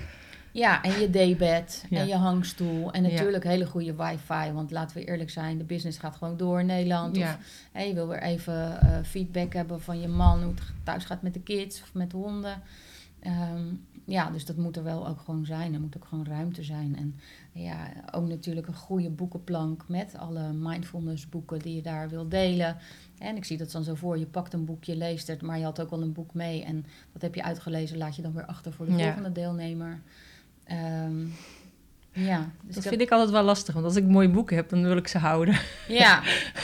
Ja, 0.51 0.83
en 0.83 0.99
je 0.99 1.09
daybed 1.09 1.85
Ja. 1.89 1.99
en 1.99 2.07
je 2.07 2.15
hangstoel 2.15 2.91
en 2.91 3.03
Ja. 3.03 3.09
natuurlijk 3.09 3.43
hele 3.43 3.65
goede 3.65 3.95
wifi. 3.95 4.51
Want 4.53 4.71
laten 4.71 4.97
we 4.97 5.05
eerlijk 5.05 5.29
zijn, 5.29 5.57
de 5.57 5.63
business 5.63 5.97
gaat 5.97 6.15
gewoon 6.15 6.37
door 6.37 6.59
in 6.59 6.65
Nederland. 6.65 7.15
Ja. 7.15 7.39
Of 7.73 7.83
je 7.83 7.93
wil 7.93 8.07
weer 8.07 8.21
even 8.21 8.81
eh, 8.81 8.97
feedback 9.03 9.53
hebben 9.53 9.81
van 9.81 9.99
je 10.01 10.07
man, 10.07 10.43
hoe 10.43 10.53
het 10.53 10.61
thuis 10.83 11.05
gaat 11.05 11.21
met 11.21 11.33
de 11.33 11.39
kids 11.41 11.81
of 11.81 11.93
met 11.93 12.11
de 12.11 12.17
honden. 12.17 12.61
Ehm, 13.19 13.65
ja, 14.05 14.29
dus 14.29 14.45
dat 14.45 14.57
moet 14.57 14.77
er 14.77 14.83
wel 14.83 15.07
ook 15.07 15.19
gewoon 15.19 15.45
zijn. 15.45 15.73
Er 15.73 15.79
moet 15.79 15.95
ook 15.97 16.05
gewoon 16.05 16.25
ruimte 16.25 16.63
zijn. 16.63 16.95
En 16.97 17.15
ja, 17.51 17.87
ook 18.11 18.27
natuurlijk 18.27 18.67
een 18.67 18.73
goede 18.75 19.09
boekenplank 19.09 19.83
met 19.87 20.15
alle 20.17 20.53
mindfulness 20.53 21.29
boeken 21.29 21.59
die 21.59 21.75
je 21.75 21.81
daar 21.81 22.09
wil 22.09 22.29
delen. 22.29 22.77
En 23.17 23.35
ik 23.35 23.45
zie 23.45 23.57
dat 23.57 23.71
dan 23.71 23.83
zo 23.83 23.95
voor. 23.95 24.17
Je 24.17 24.25
pakt 24.25 24.53
een 24.53 24.65
boekje, 24.65 24.95
leest 24.95 25.27
het, 25.27 25.41
maar 25.41 25.57
je 25.57 25.63
had 25.63 25.81
ook 25.81 25.89
al 25.91 26.01
een 26.01 26.13
boek 26.13 26.33
mee. 26.33 26.63
En 26.63 26.85
dat 27.13 27.21
heb 27.21 27.35
je 27.35 27.43
uitgelezen, 27.43 27.97
laat 27.97 28.15
je 28.15 28.21
dan 28.21 28.33
weer 28.33 28.45
achter 28.45 28.73
voor 28.73 28.85
de 28.85 28.91
Ja. 28.91 29.03
volgende 29.03 29.31
deelnemer. 29.31 30.01
Ehm, 30.63 31.25
ja, 32.17 32.49
dus 32.63 32.75
Dat 32.75 32.83
vind 32.87 33.01
ik 33.01 33.11
altijd 33.11 33.29
wel 33.29 33.43
lastig, 33.43 33.73
want 33.73 33.85
als 33.85 33.95
ik 33.95 34.03
mooie 34.03 34.29
boeken 34.29 34.55
heb, 34.55 34.69
dan 34.69 34.83
wil 34.83 34.97
ik 34.97 35.07
ze 35.07 35.17
houden. 35.17 35.53
heb- 35.53 35.63
ja, 35.97 36.21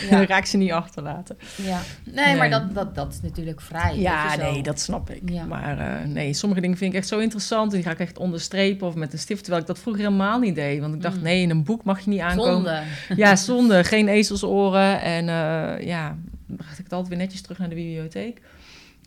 dan 0.10 0.20
ja, 0.20 0.26
ga 0.26 0.38
ik 0.38 0.46
ze 0.46 0.58
niet 0.58 0.72
achterlaten. 0.72 1.38
ja. 1.56 1.80
Nee, 2.04 2.26
Nee. 2.26 2.36
maar 2.36 2.50
dat, 2.50 2.74
dat, 2.76 2.96
dat 2.96 3.14
is 3.14 3.22
natuurlijk 3.22 3.62
vrij. 3.62 3.98
Ja, 3.98 4.36
nee, 4.36 4.64
dat 4.64 4.80
snap 4.80 5.10
ik. 5.10 5.22
Ja. 5.30 5.46
Maar 5.46 5.80
eh, 5.80 6.08
nee, 6.08 6.34
sommige 6.34 6.62
dingen 6.62 6.78
vind 6.78 6.92
ik 6.94 6.98
echt 7.00 7.08
zo 7.08 7.20
interessant. 7.20 7.72
Die 7.72 7.84
ga 7.84 7.92
ik 7.92 8.00
echt 8.00 8.18
onderstrepen 8.18 8.88
of 8.88 8.96
met 8.96 9.14
een 9.14 9.20
stift. 9.20 9.42
Terwijl 9.42 9.62
ik 9.62 9.68
dat 9.68 9.80
vroeger 9.80 10.04
helemaal 10.04 10.40
niet 10.40 10.56
deed. 10.56 10.80
Want 10.80 10.94
ik 10.94 11.02
dacht, 11.02 11.18
Mm. 11.18 11.24
nee, 11.24 11.42
in 11.42 11.50
een 11.50 11.64
boek 11.64 11.84
mag 11.84 12.00
je 12.00 12.10
niet 12.10 12.20
aankomen. 12.20 12.54
Zonde. 12.54 12.82
Ja, 13.22 13.36
zonde. 13.50 13.84
Geen 13.84 14.08
ezelsoren. 14.08 15.02
En 15.02 15.30
eh, 15.30 15.86
ja, 15.88 16.18
dan 16.48 16.58
bracht 16.58 16.78
ik 16.78 16.84
het 16.84 16.94
altijd 16.94 17.10
weer 17.10 17.18
netjes 17.24 17.42
terug 17.42 17.58
naar 17.58 17.70
de 17.70 17.76
bibliotheek. 17.76 18.42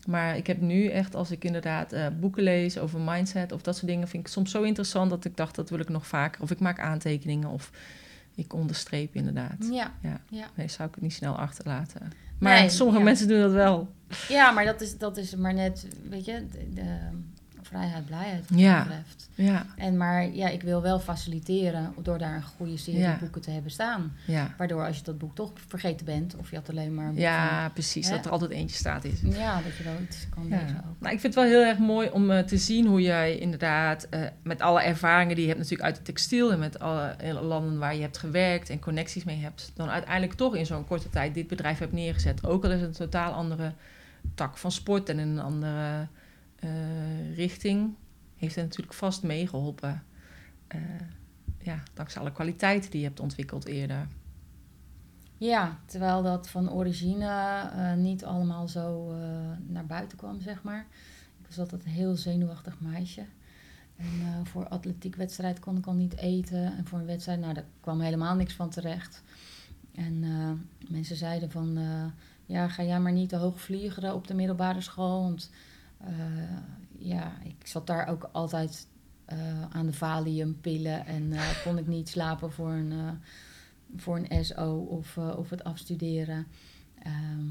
Maar 0.06 0.36
ik 0.36 0.46
heb 0.46 0.60
nu 0.60 0.86
echt, 0.88 1.14
als 1.14 1.30
ik 1.30 1.44
inderdaad 1.44 1.92
eh, 1.92 2.06
boeken 2.20 2.42
lees 2.42 2.78
over 2.78 3.00
mindset 3.00 3.52
of 3.52 3.62
dat 3.62 3.74
soort 3.76 3.86
dingen, 3.86 4.08
vind 4.08 4.26
ik 4.26 4.32
soms 4.32 4.50
zo 4.50 4.62
interessant 4.62 5.10
dat 5.10 5.24
ik 5.24 5.36
dacht, 5.36 5.54
dat 5.54 5.70
wil 5.70 5.78
ik 5.78 5.88
nog 5.88 6.06
vaker. 6.06 6.42
Of 6.42 6.50
ik 6.50 6.58
maak 6.60 6.80
aantekeningen 6.80 7.48
of 7.48 7.70
ik 8.34 8.52
onderstreep 8.52 9.14
inderdaad. 9.14 9.68
Ja, 9.70 9.92
Ja. 10.02 10.20
ja. 10.28 10.46
Nee, 10.54 10.68
zou 10.68 10.88
ik 10.88 10.94
het 10.94 11.02
niet 11.04 11.12
snel 11.12 11.36
achterlaten. 11.38 12.12
Maar 12.38 12.60
Nee, 12.60 12.68
sommige 12.70 12.98
ja. 12.98 13.04
mensen 13.04 13.28
doen 13.28 13.40
dat 13.40 13.52
wel. 13.52 13.88
ja, 14.28 14.50
maar 14.50 14.64
dat 14.64 14.80
is, 14.80 14.98
dat 14.98 15.16
is 15.16 15.34
maar 15.34 15.54
net, 15.54 15.86
weet 16.08 16.24
je, 16.24 16.46
de, 16.52 16.68
de 16.74 16.98
vrijheid, 17.66 18.04
blijheid 18.06 18.50
wat 18.50 18.58
Ja. 18.58 18.76
dat 18.78 18.84
betreft. 18.86 19.28
Ja, 19.34 19.66
En 19.76 19.96
maar 19.96 20.34
ja, 20.34 20.48
ik 20.48 20.62
wil 20.62 20.82
wel 20.82 21.00
faciliteren 21.00 21.94
door 22.02 22.18
daar 22.18 22.34
een 22.34 22.42
goede 22.42 22.76
serie 22.76 23.00
Ja. 23.00 23.16
boeken 23.20 23.40
te 23.40 23.50
hebben 23.50 23.70
staan. 23.70 24.12
ja. 24.26 24.54
Waardoor 24.58 24.86
als 24.86 24.96
je 24.96 25.02
dat 25.02 25.18
boek 25.18 25.34
toch 25.34 25.52
vergeten 25.68 26.06
bent, 26.06 26.36
of 26.36 26.50
je 26.50 26.56
had 26.56 26.70
alleen 26.70 26.94
maar 26.94 27.04
een 27.04 27.10
boek 27.10 27.20
Ja, 27.20 27.68
precies. 27.68 28.08
Hè? 28.08 28.14
Dat 28.16 28.24
er 28.24 28.30
altijd 28.30 28.50
eentje 28.50 28.76
staat 28.76 29.04
is. 29.04 29.20
ja, 29.22 29.60
dat 29.62 29.76
je 29.76 29.82
wel 29.84 29.96
iets 30.02 30.26
kan 30.28 30.46
Ja. 30.48 30.60
lezen 30.60 30.76
ook. 30.76 31.00
Nou, 31.00 31.14
ik 31.14 31.20
vind 31.20 31.34
het 31.34 31.42
wel 31.44 31.44
heel 31.52 31.62
erg 31.64 31.78
mooi 31.78 32.08
om 32.10 32.30
eh, 32.30 32.38
te 32.44 32.56
zien 32.58 32.86
hoe 32.86 33.02
jij 33.02 33.36
inderdaad 33.38 34.06
eh, 34.10 34.20
met 34.42 34.60
alle 34.60 34.82
ervaringen 34.82 35.34
die 35.34 35.42
je 35.44 35.48
hebt 35.50 35.60
natuurlijk 35.62 35.88
uit 35.88 35.96
het 35.96 36.04
textiel 36.06 36.52
en 36.52 36.58
met 36.58 36.78
alle 36.78 37.06
eh, 37.06 37.42
landen 37.42 37.78
waar 37.78 37.94
je 37.94 38.00
hebt 38.02 38.18
gewerkt 38.18 38.70
en 38.70 38.78
connecties 38.78 39.24
mee 39.24 39.38
hebt, 39.40 39.72
dan 39.74 39.88
uiteindelijk 39.90 40.32
toch 40.34 40.54
in 40.56 40.66
zo'n 40.66 40.86
korte 40.86 41.10
tijd 41.10 41.34
dit 41.34 41.46
bedrijf 41.46 41.78
hebt 41.78 41.92
neergezet. 41.92 42.46
Ook 42.46 42.64
al 42.64 42.70
is 42.70 42.80
het 42.80 42.88
een 42.88 43.06
totaal 43.10 43.32
andere 43.32 43.72
tak 44.34 44.56
van 44.58 44.72
sport 44.72 45.08
en 45.08 45.18
een 45.18 45.38
andere 45.38 46.06
richting, 47.34 47.94
heeft 48.36 48.54
het 48.54 48.64
natuurlijk 48.64 48.96
vast 48.96 49.22
meegeholpen. 49.22 50.02
Eh, 50.66 50.80
ja, 51.58 51.82
dankzij 51.94 52.20
alle 52.20 52.32
kwaliteiten 52.32 52.90
die 52.90 53.00
je 53.00 53.06
hebt 53.06 53.20
ontwikkeld 53.20 53.66
eerder. 53.66 54.06
Ja, 55.38 55.78
terwijl 55.84 56.22
dat 56.22 56.48
van 56.48 56.72
origine 56.72 57.60
eh, 57.72 57.94
niet 57.94 58.24
allemaal 58.24 58.68
zo 58.68 59.10
eh, 59.10 59.18
naar 59.66 59.86
buiten 59.86 60.18
kwam, 60.18 60.40
zeg 60.40 60.62
maar. 60.62 60.86
Ik 61.40 61.46
was 61.46 61.58
altijd 61.58 61.84
een 61.84 61.90
heel 61.90 62.16
zenuwachtig 62.16 62.80
meisje. 62.80 63.24
En 63.96 64.20
eh, 64.20 64.50
voor 64.50 64.68
atletiekwedstrijd 64.68 65.58
kon 65.58 65.76
ik 65.76 65.86
al 65.86 65.94
niet 65.94 66.16
eten. 66.16 66.76
En 66.76 66.86
voor 66.86 66.98
een 66.98 67.06
wedstrijd, 67.06 67.40
nou, 67.40 67.54
daar 67.54 67.64
kwam 67.80 68.00
helemaal 68.00 68.34
niks 68.34 68.54
van 68.54 68.70
terecht. 68.70 69.22
En 69.96 70.22
eh, 70.22 70.90
mensen 70.90 71.16
zeiden 71.16 71.50
van, 71.50 71.76
eh, 71.76 72.04
ja, 72.46 72.68
ga 72.68 72.82
jij 72.82 73.00
maar 73.00 73.12
niet 73.12 73.28
te 73.28 73.36
hoog 73.36 73.60
vliegen 73.60 74.14
op 74.14 74.26
de 74.26 74.34
middelbare 74.34 74.80
school. 74.80 75.22
Want 75.22 75.50
eh, 75.52 75.58
ja, 76.98 77.32
ik 77.44 77.66
zat 77.66 77.86
daar 77.86 78.06
ook 78.08 78.28
altijd 78.32 78.86
eh, 79.24 79.62
aan 79.70 79.86
de 79.86 79.92
valiumpillen. 79.92 81.06
En 81.06 81.32
eh, 81.32 81.48
kon 81.64 81.78
ik 81.78 81.86
niet 81.86 82.08
slapen 82.08 82.52
voor 82.52 82.70
een... 82.70 82.92
eh, 82.92 83.10
voor 83.96 84.16
een 84.28 84.44
SO 84.44 84.86
of, 84.90 85.16
eh, 85.16 85.34
of 85.38 85.50
het 85.50 85.64
afstuderen. 85.64 86.46
Ehm, 87.02 87.44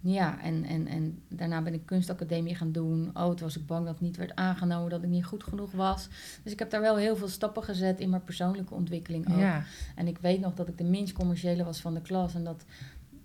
ja, 0.00 0.40
en, 0.40 0.64
en, 0.64 0.86
en 0.86 1.18
daarna 1.28 1.62
ben 1.62 1.74
ik 1.74 1.86
kunstacademie 1.86 2.54
gaan 2.54 2.72
doen. 2.72 3.10
Oh, 3.14 3.28
toen 3.28 3.38
was 3.46 3.56
ik 3.56 3.66
bang 3.66 3.84
dat 3.84 3.94
het 3.94 4.02
niet 4.02 4.16
werd 4.16 4.34
aangenomen, 4.34 4.90
dat 4.90 5.02
ik 5.02 5.08
niet 5.08 5.24
goed 5.24 5.44
genoeg 5.44 5.72
was. 5.72 6.08
Dus 6.42 6.52
ik 6.52 6.58
heb 6.58 6.70
daar 6.70 6.80
wel 6.80 6.96
heel 6.96 7.16
veel 7.16 7.28
stappen 7.28 7.62
gezet 7.62 8.00
in 8.00 8.10
mijn 8.10 8.24
persoonlijke 8.24 8.74
ontwikkeling 8.74 9.32
ook. 9.32 9.38
Ja, 9.38 9.64
En 9.96 10.06
ik 10.06 10.18
weet 10.18 10.40
nog 10.40 10.54
dat 10.54 10.68
ik 10.68 10.78
de 10.78 10.84
minst 10.84 11.12
commerciële 11.12 11.64
was 11.64 11.80
van 11.80 11.94
de 11.94 12.00
klas. 12.00 12.34
En 12.34 12.44
dat 12.44 12.64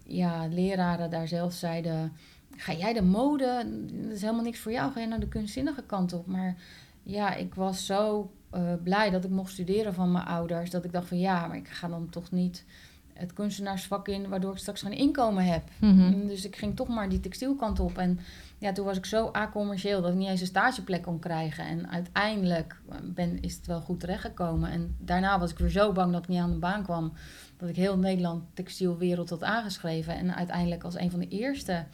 ja, 0.03 0.47
leraren 0.47 1.09
daar 1.09 1.27
zelf 1.27 1.53
zeiden... 1.53 2.11
Ga 2.55 2.73
jij 2.73 2.93
de 2.93 3.01
mode? 3.01 3.65
Dat 3.91 4.11
is 4.11 4.21
helemaal 4.21 4.43
niks 4.43 4.59
voor 4.59 4.71
jou. 4.71 4.91
Ga 4.91 4.99
je 4.99 5.07
naar 5.07 5.19
de 5.19 5.27
kunstzinnige 5.27 5.83
kant 5.83 6.13
op? 6.13 6.27
Maar 6.27 6.55
ja, 7.03 7.35
ik 7.35 7.55
was 7.55 7.85
zo 7.85 8.31
eh, 8.49 8.73
blij 8.83 9.09
dat 9.09 9.23
ik 9.23 9.29
mocht 9.29 9.51
studeren 9.51 9.93
van 9.93 10.11
mijn 10.11 10.25
ouders. 10.25 10.69
Dat 10.69 10.85
ik 10.85 10.91
dacht 10.91 11.07
van 11.07 11.19
ja, 11.19 11.47
maar 11.47 11.57
ik 11.57 11.67
ga 11.67 11.87
dan 11.87 12.09
toch 12.09 12.31
niet 12.31 12.65
het 13.13 13.33
kunstenaarsvak 13.33 14.07
in... 14.07 14.29
waardoor 14.29 14.51
ik 14.51 14.57
straks 14.57 14.81
geen 14.81 14.97
inkomen 14.97 15.45
heb. 15.45 15.63
Mhm. 15.79 16.27
Dus 16.27 16.45
ik 16.45 16.55
ging 16.55 16.75
toch 16.75 16.87
maar 16.87 17.09
die 17.09 17.19
textielkant 17.19 17.79
op. 17.79 17.97
En 17.97 18.19
ja, 18.57 18.71
toen 18.71 18.85
was 18.85 18.97
ik 18.97 19.05
zo 19.05 19.25
acommercieel 19.25 20.01
dat 20.01 20.11
ik 20.11 20.17
niet 20.17 20.27
eens 20.27 20.41
een 20.41 20.47
stageplek 20.47 21.01
kon 21.01 21.19
krijgen. 21.19 21.65
En 21.65 21.89
uiteindelijk 21.89 22.81
ben, 23.03 23.41
is 23.41 23.55
het 23.55 23.67
wel 23.67 23.81
goed 23.81 23.99
terechtgekomen. 23.99 24.71
En 24.71 24.95
daarna 24.99 25.39
was 25.39 25.51
ik 25.51 25.57
weer 25.57 25.69
zo 25.69 25.91
bang 25.91 26.11
dat 26.11 26.23
ik 26.23 26.27
niet 26.27 26.39
aan 26.39 26.51
de 26.51 26.57
baan 26.57 26.83
kwam. 26.83 27.13
Dat 27.57 27.69
ik 27.69 27.75
heel 27.75 27.97
Nederland 27.97 28.43
textielwereld 28.53 29.29
had 29.29 29.43
aangeschreven. 29.43 30.15
En 30.15 30.35
uiteindelijk 30.35 30.83
als 30.83 30.97
een 30.97 31.11
van 31.11 31.19
de 31.19 31.27
eerste 31.27 31.85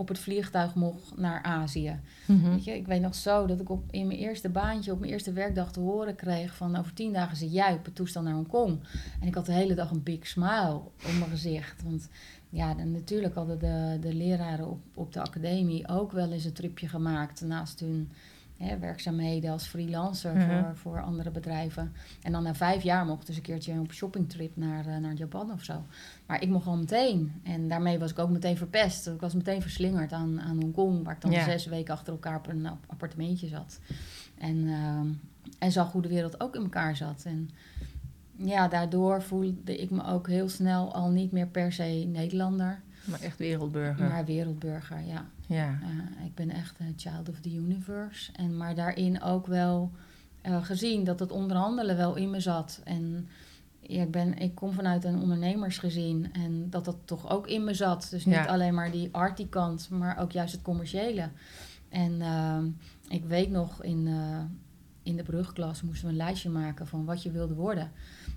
op 0.00 0.08
het 0.08 0.18
vliegtuig 0.18 0.74
mocht 0.74 1.16
naar 1.16 1.42
Azië. 1.42 2.00
Mhm. 2.26 2.50
Weet 2.50 2.64
je, 2.64 2.76
ik 2.76 2.86
weet 2.86 3.00
nog 3.00 3.14
zo 3.14 3.46
dat 3.46 3.60
ik 3.60 3.70
op, 3.70 3.84
in 3.90 4.06
mijn 4.06 4.18
eerste 4.18 4.48
baantje, 4.48 4.92
op 4.92 4.98
mijn 5.00 5.12
eerste 5.12 5.32
werkdag 5.32 5.72
te 5.72 5.80
horen 5.80 6.14
kreeg 6.14 6.56
van 6.56 6.76
over 6.76 6.92
tien 6.92 7.12
dagen 7.12 7.36
zit 7.36 7.52
jij 7.52 7.72
op 7.72 7.84
het 7.84 7.94
toestel 7.94 8.22
naar 8.22 8.34
Hongkong. 8.34 8.80
En 9.20 9.26
ik 9.26 9.34
had 9.34 9.46
de 9.46 9.52
hele 9.52 9.74
dag 9.74 9.90
een 9.90 10.02
big 10.02 10.26
smile 10.26 10.74
op 10.74 11.12
mijn 11.18 11.30
gezicht. 11.30 11.82
Want 11.82 12.08
ja, 12.48 12.74
dan, 12.74 12.92
natuurlijk 12.92 13.34
hadden 13.34 13.58
de, 13.58 13.96
de 14.00 14.14
leraren 14.14 14.68
op, 14.70 14.80
op 14.94 15.12
de 15.12 15.20
academie 15.20 15.88
ook 15.88 16.12
wel 16.12 16.32
eens 16.32 16.44
een 16.44 16.52
tripje 16.52 16.88
gemaakt 16.88 17.40
naast 17.40 17.80
hun 17.80 18.10
hè, 18.56 18.78
werkzaamheden 18.78 19.50
als 19.50 19.66
freelancer 19.66 20.34
Mhm. 20.34 20.48
voor, 20.48 20.76
voor 20.76 21.02
andere 21.02 21.30
bedrijven. 21.30 21.92
En 22.22 22.32
dan 22.32 22.42
na 22.42 22.54
vijf 22.54 22.82
jaar 22.82 23.06
mocht 23.06 23.26
dus 23.26 23.36
een 23.36 23.42
keertje 23.42 23.80
op 23.80 23.92
shoppingtrip 23.92 24.56
naar, 24.56 24.86
eh, 24.86 24.96
naar 24.96 25.14
Japan 25.14 25.52
of 25.52 25.62
zo. 25.64 25.84
Maar 26.30 26.42
ik 26.42 26.48
mocht 26.48 26.66
al 26.66 26.76
meteen. 26.76 27.32
En 27.42 27.68
daarmee 27.68 27.98
was 27.98 28.10
ik 28.10 28.18
ook 28.18 28.30
meteen 28.30 28.56
verpest. 28.56 29.06
Ik 29.08 29.20
was 29.20 29.34
meteen 29.34 29.62
verslingerd 29.62 30.12
aan, 30.12 30.40
aan 30.40 30.60
Hongkong, 30.60 31.04
waar 31.04 31.14
ik 31.14 31.20
dan 31.20 31.30
Ja. 31.30 31.44
zes 31.44 31.66
weken 31.66 31.94
achter 31.94 32.12
elkaar 32.12 32.36
op 32.36 32.46
een 32.48 32.66
ap- 32.66 32.84
appartementje 32.86 33.48
zat. 33.48 33.80
En, 34.38 34.68
ehm, 34.68 35.06
en 35.58 35.72
zag 35.72 35.92
hoe 35.92 36.02
de 36.02 36.08
wereld 36.08 36.40
ook 36.40 36.54
in 36.54 36.62
elkaar 36.62 36.96
zat. 36.96 37.22
En 37.24 37.50
ja, 38.36 38.68
daardoor 38.68 39.22
voelde 39.22 39.76
ik 39.80 39.90
me 39.90 40.04
ook 40.04 40.26
heel 40.28 40.48
snel 40.48 40.94
al 40.94 41.10
niet 41.10 41.32
meer 41.32 41.46
per 41.46 41.72
se 41.72 42.04
Nederlander, 42.12 42.80
Maar 43.04 43.20
echt 43.20 43.38
wereldburger. 43.38 44.08
maar 44.08 44.24
wereldburger, 44.24 45.00
ja. 45.06 45.26
Ja. 45.46 45.78
Eh, 45.82 46.24
ik 46.26 46.34
ben 46.34 46.50
echt 46.50 46.78
een 46.80 46.94
child 46.96 47.28
of 47.28 47.40
the 47.40 47.54
universe. 47.54 48.32
En, 48.32 48.56
maar 48.56 48.74
daarin 48.74 49.22
ook 49.22 49.46
wel 49.46 49.90
eh, 50.40 50.64
gezien 50.64 51.04
dat 51.04 51.20
het 51.20 51.30
onderhandelen 51.32 51.96
wel 51.96 52.14
in 52.16 52.30
me 52.30 52.40
zat. 52.40 52.80
En 52.84 53.28
ja, 53.92 54.02
ik, 54.02 54.10
ben, 54.10 54.38
ik 54.38 54.54
kom 54.54 54.72
vanuit 54.72 55.04
een 55.04 55.18
ondernemersgezin 55.18 56.28
en 56.32 56.70
dat 56.70 56.84
dat 56.84 56.96
toch 57.04 57.30
ook 57.30 57.46
in 57.46 57.64
me 57.64 57.74
zat. 57.74 58.06
Dus 58.10 58.24
niet 58.24 58.34
Ja. 58.34 58.44
alleen 58.44 58.74
maar 58.74 58.90
die 58.90 59.08
arty 59.12 59.48
kant, 59.48 59.88
maar 59.90 60.18
ook 60.18 60.32
juist 60.32 60.52
het 60.52 60.62
commerciële. 60.62 61.28
En 61.88 62.20
ehm, 62.20 62.64
ik 63.08 63.24
weet 63.24 63.50
nog, 63.50 63.82
in, 63.82 64.06
eh, 64.06 64.38
in 65.02 65.16
de 65.16 65.22
brugklas 65.22 65.82
moesten 65.82 66.06
we 66.06 66.10
een 66.12 66.18
lijstje 66.18 66.50
maken 66.50 66.86
van 66.86 67.04
wat 67.04 67.22
je 67.22 67.30
wilde 67.30 67.54
worden. 67.54 67.90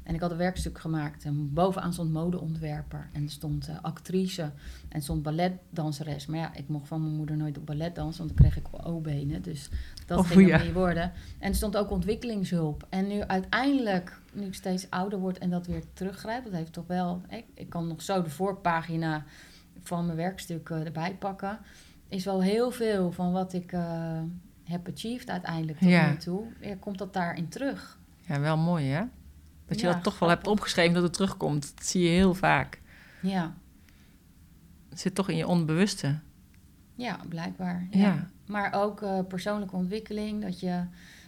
En 0.04 0.14
ik 0.16 0.22
had 0.22 0.32
een 0.32 0.38
werkstuk 0.38 0.80
gemaakt. 0.80 1.24
En 1.26 1.54
bovenaan 1.54 1.94
stond 1.94 2.12
modeontwerper. 2.12 3.08
En 3.14 3.24
er 3.24 3.30
stond 3.32 3.70
uh, 3.70 3.76
actrice. 3.82 4.52
En 4.90 5.02
stond 5.02 5.24
balletdanseres. 5.24 6.26
Maar 6.26 6.40
ja, 6.40 6.54
ik 6.56 6.68
mocht 6.68 6.88
van 6.88 7.02
mijn 7.02 7.16
moeder 7.16 7.38
nooit 7.38 7.58
op 7.58 7.66
ballet 7.66 7.96
dansen. 7.96 8.26
Want 8.26 8.38
dan 8.38 8.50
kreeg 8.50 8.58
ik 8.66 8.86
O-benen. 8.86 9.42
Dus 9.42 9.70
dat 10.06 10.20
Oh, 10.20 10.26
ging 10.26 10.48
ja. 10.48 10.64
niet 10.64 10.74
worden. 10.74 11.12
En 11.40 11.50
er 11.50 11.56
stond 11.56 11.78
ook 11.78 11.90
ontwikkelingshulp. 11.92 12.86
En 12.90 13.08
nu 13.08 13.22
uiteindelijk, 13.22 14.20
nu 14.34 14.46
ik 14.46 14.54
steeds 14.54 14.90
ouder 14.90 15.20
word 15.20 15.38
en 15.38 15.50
dat 15.50 15.68
weer 15.68 15.84
teruggrijp. 15.94 16.44
Dat 16.44 16.54
heeft 16.54 16.74
toch 16.74 16.88
wel... 16.88 17.22
Ik, 17.30 17.46
ik 17.54 17.70
kan 17.70 17.88
nog 17.88 18.02
zo 18.02 18.22
de 18.22 18.30
voorpagina 18.30 19.24
van 19.84 20.06
mijn 20.06 20.18
werkstuk 20.18 20.70
eh, 20.70 20.86
erbij 20.86 21.16
pakken. 21.20 21.60
Is 22.08 22.26
wel 22.26 22.42
heel 22.42 22.72
veel 22.72 23.12
van 23.12 23.32
wat 23.32 23.54
ik 23.54 23.72
eh, 23.72 24.20
heb 24.64 24.88
achieved 24.88 25.30
uiteindelijk 25.30 25.80
tot 25.80 25.90
Ja. 25.90 26.10
nu 26.10 26.18
toe. 26.18 26.44
Ja, 26.62 26.76
komt 26.80 26.98
dat 26.98 27.14
daarin 27.14 27.48
terug. 27.50 27.98
Ja, 28.22 28.40
wel 28.40 28.58
mooi 28.58 28.86
hè? 28.90 29.04
Dat 29.66 29.80
je 29.80 29.88
Ja, 29.88 29.94
dat 29.94 30.04
toch 30.04 30.20
wel 30.20 30.30
hebt 30.30 30.48
opgeschreven 30.48 30.94
dat 30.94 31.04
het 31.04 31.14
terugkomt. 31.14 31.72
Dat 31.76 31.86
zie 31.86 32.04
je 32.04 32.10
heel 32.10 32.34
vaak. 32.34 32.82
Ja, 33.22 33.54
Het 34.90 35.00
zit 35.00 35.16
toch 35.16 35.30
in 35.30 35.36
je 35.38 35.48
onbewuste. 35.48 36.20
ja 36.96 37.20
blijkbaar. 37.30 37.88
Ja. 37.92 38.30
Maar 38.46 38.74
ook 38.74 39.02
eh, 39.02 39.20
persoonlijke 39.28 39.76
ontwikkeling. 39.76 40.42
Dat 40.42 40.60
je 40.60 40.84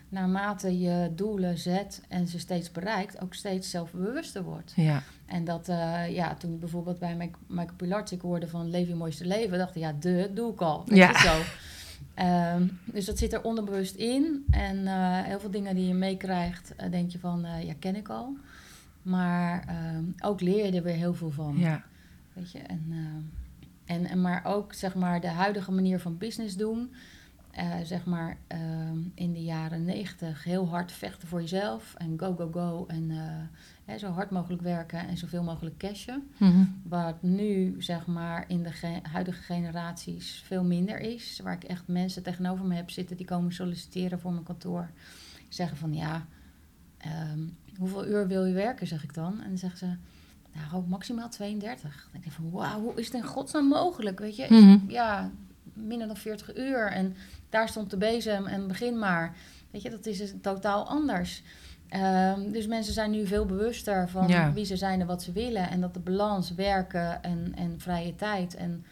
naarmate 0.09 0.79
je 0.79 1.11
doelen 1.15 1.57
zet 1.57 2.01
en 2.07 2.27
ze 2.27 2.39
steeds 2.39 2.71
bereikt, 2.71 3.21
ook 3.21 3.33
steeds 3.33 3.69
zelfbewuster 3.69 4.43
wordt. 4.43 4.73
Ja. 4.75 5.03
En 5.25 5.43
dat, 5.43 5.69
eh, 5.69 6.15
ja, 6.15 6.35
toen 6.35 6.53
ik 6.53 6.59
bijvoorbeeld 6.59 6.99
bij 6.99 7.31
Michael 7.47 7.75
Pilarczyk 7.75 8.21
hoorde 8.21 8.47
van 8.47 8.69
Leef 8.69 8.87
je 8.87 8.95
mooiste 8.95 9.25
leven, 9.25 9.57
dacht 9.57 9.75
ik, 9.75 9.81
ja, 9.81 9.93
de, 9.99 10.31
doe 10.33 10.53
ik 10.53 10.61
al. 10.61 10.83
Ja. 10.93 11.19
zo. 11.19 11.41
Ehm, 12.15 12.67
dus 12.85 13.05
dat 13.05 13.17
zit 13.17 13.33
er 13.33 13.43
onderbewust 13.43 13.95
in. 13.95 14.45
En 14.51 14.87
eh, 14.87 15.21
heel 15.21 15.39
veel 15.39 15.51
dingen 15.51 15.75
die 15.75 15.87
je 15.87 15.93
meekrijgt, 15.93 16.75
eh, 16.75 16.91
denk 16.91 17.11
je 17.11 17.19
van, 17.19 17.45
eh, 17.45 17.63
ja, 17.63 17.73
ken 17.79 17.95
ik 17.95 18.09
al. 18.09 18.37
Maar 19.01 19.67
ehm, 19.67 20.03
ook 20.19 20.41
leer 20.41 20.65
je 20.65 20.71
er 20.71 20.83
weer 20.83 20.95
heel 20.95 21.13
veel 21.13 21.31
van. 21.31 21.57
Ja. 21.57 21.83
Weet 22.33 22.51
je, 22.51 22.59
en, 22.59 22.85
eh, 22.89 23.95
en, 23.95 24.05
en 24.05 24.21
maar 24.21 24.45
ook 24.45 24.73
zeg 24.73 24.95
maar 24.95 25.21
de 25.21 25.27
huidige 25.27 25.71
manier 25.71 25.99
van 25.99 26.17
business 26.17 26.57
doen. 26.57 26.93
zeg 27.83 28.05
maar 28.05 28.37
ehm, 28.47 28.97
in 29.13 29.33
de 29.33 29.43
jaren 29.43 29.85
negentig 29.85 30.43
heel 30.43 30.67
hard 30.67 30.91
vechten 30.91 31.27
voor 31.27 31.41
jezelf. 31.41 31.93
En 31.97 32.19
go, 32.19 32.35
go, 32.35 32.49
go. 32.51 32.85
En 32.87 33.11
zo 33.99 34.11
hard 34.11 34.29
mogelijk 34.31 34.61
werken 34.61 35.07
en 35.07 35.17
zoveel 35.17 35.43
mogelijk 35.43 35.77
cashen. 35.77 36.29
Mhm. 36.37 36.63
Wat 36.83 37.21
nu 37.21 37.75
zeg 37.77 38.05
maar 38.05 38.45
in 38.47 38.63
de 38.63 38.71
ge- 38.71 38.99
huidige 39.11 39.41
generaties 39.41 40.43
veel 40.45 40.63
minder 40.63 40.99
is. 40.99 41.39
Waar 41.43 41.53
ik 41.53 41.63
echt 41.63 41.87
mensen 41.87 42.23
tegenover 42.23 42.65
me 42.65 42.75
heb 42.75 42.89
zitten 42.89 43.17
die 43.17 43.25
komen 43.25 43.53
solliciteren 43.53 44.19
voor 44.19 44.31
mijn 44.31 44.43
kantoor. 44.43 44.89
Zeggen 45.49 45.77
van 45.77 45.93
ja, 45.93 46.25
ehm, 46.97 47.39
hoeveel 47.77 48.07
uur 48.07 48.27
wil 48.27 48.45
je 48.45 48.53
werken, 48.53 48.87
zeg 48.87 49.03
ik 49.03 49.13
dan. 49.13 49.41
En 49.41 49.47
dan 49.47 49.57
zeggen 49.57 49.77
ze, 49.79 49.95
nou 50.71 50.87
maximaal 50.87 51.29
32. 51.29 51.81
Dan 52.01 52.11
denk 52.11 52.25
ik 52.25 52.31
van 52.31 52.51
wauw, 52.51 52.81
hoe 52.81 52.93
is 52.95 53.05
het 53.05 53.15
in 53.15 53.23
godsnaam 53.23 53.67
mogelijk? 53.67 54.19
Weet 54.19 54.35
je, 54.35 54.45
Mhm. 54.49 54.89
ja, 54.91 55.31
minder 55.73 56.07
dan 56.07 56.17
40 56.17 56.57
uur. 56.57 56.87
En 56.91 57.15
daar 57.49 57.69
stond 57.69 57.89
de 57.89 57.97
bezem 57.97 58.45
en 58.45 58.67
begin 58.67 58.99
maar. 58.99 59.35
Weet 59.71 59.81
je, 59.81 59.89
dat 59.89 60.05
is 60.05 60.33
totaal 60.41 60.87
anders. 60.87 61.43
Ehm, 61.89 62.51
dus 62.51 62.67
mensen 62.67 62.93
zijn 62.93 63.11
nu 63.11 63.27
veel 63.27 63.45
bewuster 63.45 64.09
van 64.09 64.27
Ja. 64.27 64.53
wie 64.53 64.65
ze 64.65 64.75
zijn 64.77 65.01
en 65.01 65.07
wat 65.07 65.23
ze 65.23 65.31
willen. 65.31 65.69
En 65.69 65.81
dat 65.81 65.93
de 65.93 65.99
balans 65.99 66.53
werken 66.53 67.23
en, 67.23 67.51
en 67.55 67.79
vrije 67.79 68.15
tijd. 68.15 68.55
En, 68.55 68.85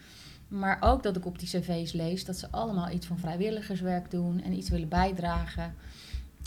maar 0.48 0.76
ook 0.80 1.02
dat 1.02 1.16
ik 1.16 1.26
op 1.26 1.38
die 1.38 1.48
cv's 1.48 1.92
lees 1.92 2.24
dat 2.24 2.36
ze 2.38 2.50
allemaal 2.50 2.90
iets 2.90 3.06
van 3.06 3.18
vrijwilligerswerk 3.18 4.10
doen 4.10 4.42
en 4.42 4.52
iets 4.52 4.68
willen 4.70 4.88
bijdragen. 4.88 5.74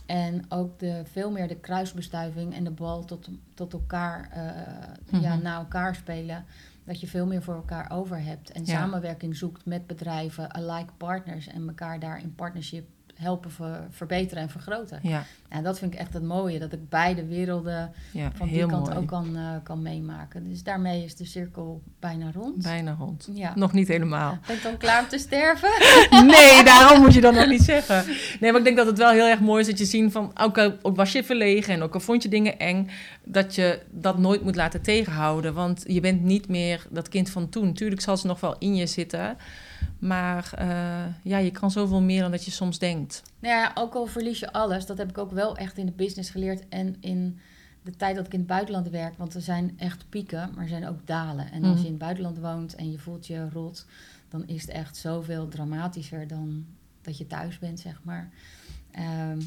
En 0.05 0.45
ook 0.49 0.79
de, 0.79 1.01
veel 1.11 1.31
meer 1.31 1.47
de 1.47 1.55
kruisbestuiving 1.59 2.53
en 2.55 2.63
de 2.63 2.71
bal 2.71 3.05
tot, 3.05 3.29
tot 3.53 3.73
elkaar, 3.73 4.29
eh, 4.31 5.21
ja, 5.21 5.33
Mhm. 5.35 5.43
naar 5.43 5.57
elkaar 5.57 5.95
spelen. 5.95 6.45
Dat 6.83 6.99
je 6.99 7.07
veel 7.07 7.25
meer 7.25 7.41
voor 7.43 7.55
elkaar 7.55 7.91
over 7.91 8.21
hebt. 8.23 8.51
En 8.51 8.65
Ja. 8.65 8.73
samenwerking 8.73 9.35
zoekt 9.35 9.65
met 9.65 9.87
bedrijven, 9.87 10.53
alike 10.53 10.93
partners. 10.97 11.47
En 11.47 11.67
elkaar 11.67 11.99
daar 11.99 12.21
in 12.21 12.35
partnership 12.35 12.87
helpen 13.17 13.51
ver- 13.51 13.87
verbeteren 13.89 14.43
en 14.43 14.49
vergroten. 14.49 14.99
Ja. 15.01 15.23
En 15.49 15.63
dat 15.63 15.79
vind 15.79 15.93
ik 15.93 15.99
echt 15.99 16.13
het 16.13 16.23
mooie. 16.23 16.59
Dat 16.59 16.73
ik 16.73 16.89
beide 16.89 17.25
werelden 17.25 17.91
Ja. 18.11 18.31
van 18.35 18.47
die 18.47 18.65
kant 18.65 18.85
mooi. 18.87 18.97
ook 18.97 19.07
kan, 19.07 19.35
eh, 19.35 19.43
kan 19.63 19.81
meemaken. 19.81 20.49
Dus 20.49 20.63
daarmee 20.63 21.03
is 21.03 21.15
de 21.15 21.25
cirkel 21.25 21.81
bijna 21.99 22.31
rond. 22.33 22.63
Bijna 22.63 22.95
rond. 22.99 23.29
Ja. 23.33 23.51
Nog 23.55 23.73
niet 23.73 23.87
helemaal. 23.87 24.37
Ben 24.47 24.55
ik 24.55 24.63
dan 24.63 24.77
klaar 24.77 25.01
om 25.03 25.07
te 25.09 25.17
sterven? 25.17 25.69
Nee, 26.25 26.63
daarom 26.63 27.01
moet 27.01 27.13
je 27.13 27.21
dat 27.21 27.33
nog 27.33 27.47
niet 27.47 27.61
zeggen. 27.61 28.03
Nee, 28.39 28.51
maar 28.51 28.59
ik 28.59 28.65
denk 28.65 28.77
dat 28.77 28.85
het 28.85 28.97
wel 28.97 29.11
heel 29.11 29.27
erg 29.27 29.39
mooi 29.39 29.61
is 29.61 29.67
dat 29.67 29.77
je 29.77 29.85
ziet 29.85 30.11
van... 30.11 30.31
Ook, 30.41 30.57
al- 30.57 30.77
ook 30.81 30.95
was 30.95 31.11
je 31.11 31.23
verlegen 31.23 31.73
en 31.73 31.81
ook 31.81 31.93
al 31.93 31.99
vond 31.99 32.23
je 32.23 32.29
dingen 32.29 32.59
eng... 32.59 32.89
dat 33.23 33.55
je 33.55 33.81
dat 33.89 34.17
nooit 34.17 34.43
moet 34.43 34.55
laten 34.55 34.81
tegenhouden. 34.81 35.53
Want 35.53 35.83
je 35.87 35.99
bent 35.99 36.21
niet 36.23 36.47
meer 36.47 36.85
dat 36.89 37.09
kind 37.09 37.29
van 37.29 37.49
toen. 37.49 37.73
Tuurlijk 37.73 38.01
zal 38.01 38.17
ze 38.17 38.27
nog 38.27 38.39
wel 38.39 38.55
in 38.59 38.75
je 38.75 38.85
zitten... 38.87 39.37
Maar 39.99 40.53
eh, 40.53 41.05
ja, 41.23 41.37
je 41.37 41.51
kan 41.51 41.71
zoveel 41.71 42.01
meer 42.01 42.21
dan 42.21 42.31
dat 42.31 42.45
je 42.45 42.51
soms 42.51 42.79
denkt. 42.79 43.21
Nou 43.39 43.55
ja, 43.55 43.71
ook 43.75 43.93
al 43.93 44.05
verlies 44.05 44.39
je 44.39 44.51
alles, 44.51 44.85
dat 44.85 44.97
heb 44.97 45.09
ik 45.09 45.17
ook 45.17 45.31
wel 45.31 45.55
echt 45.57 45.77
in 45.77 45.85
de 45.85 45.91
business 45.91 46.29
geleerd 46.29 46.67
en 46.69 46.95
in 46.99 47.39
de 47.83 47.91
tijd 47.95 48.15
dat 48.15 48.25
ik 48.25 48.33
in 48.33 48.39
het 48.39 48.47
buitenland 48.47 48.89
werk. 48.89 49.17
Want 49.17 49.33
er 49.33 49.41
zijn 49.41 49.73
echt 49.77 50.09
pieken, 50.09 50.49
maar 50.53 50.63
er 50.63 50.69
zijn 50.69 50.87
ook 50.87 51.07
dalen. 51.07 51.51
En 51.51 51.63
als 51.63 51.71
Mhm. 51.71 51.79
je 51.79 51.85
in 51.85 51.91
het 51.93 52.01
buitenland 52.01 52.37
woont 52.39 52.75
en 52.75 52.91
je 52.91 52.97
voelt 52.99 53.27
je 53.27 53.49
rot, 53.49 53.85
dan 54.29 54.47
is 54.47 54.61
het 54.61 54.69
echt 54.71 54.97
zoveel 54.97 55.47
dramatischer 55.47 56.27
dan 56.27 56.65
dat 57.01 57.17
je 57.17 57.27
thuis 57.27 57.59
bent, 57.59 57.79
zeg 57.79 57.99
maar. 58.03 58.29
Ehm, 58.91 59.41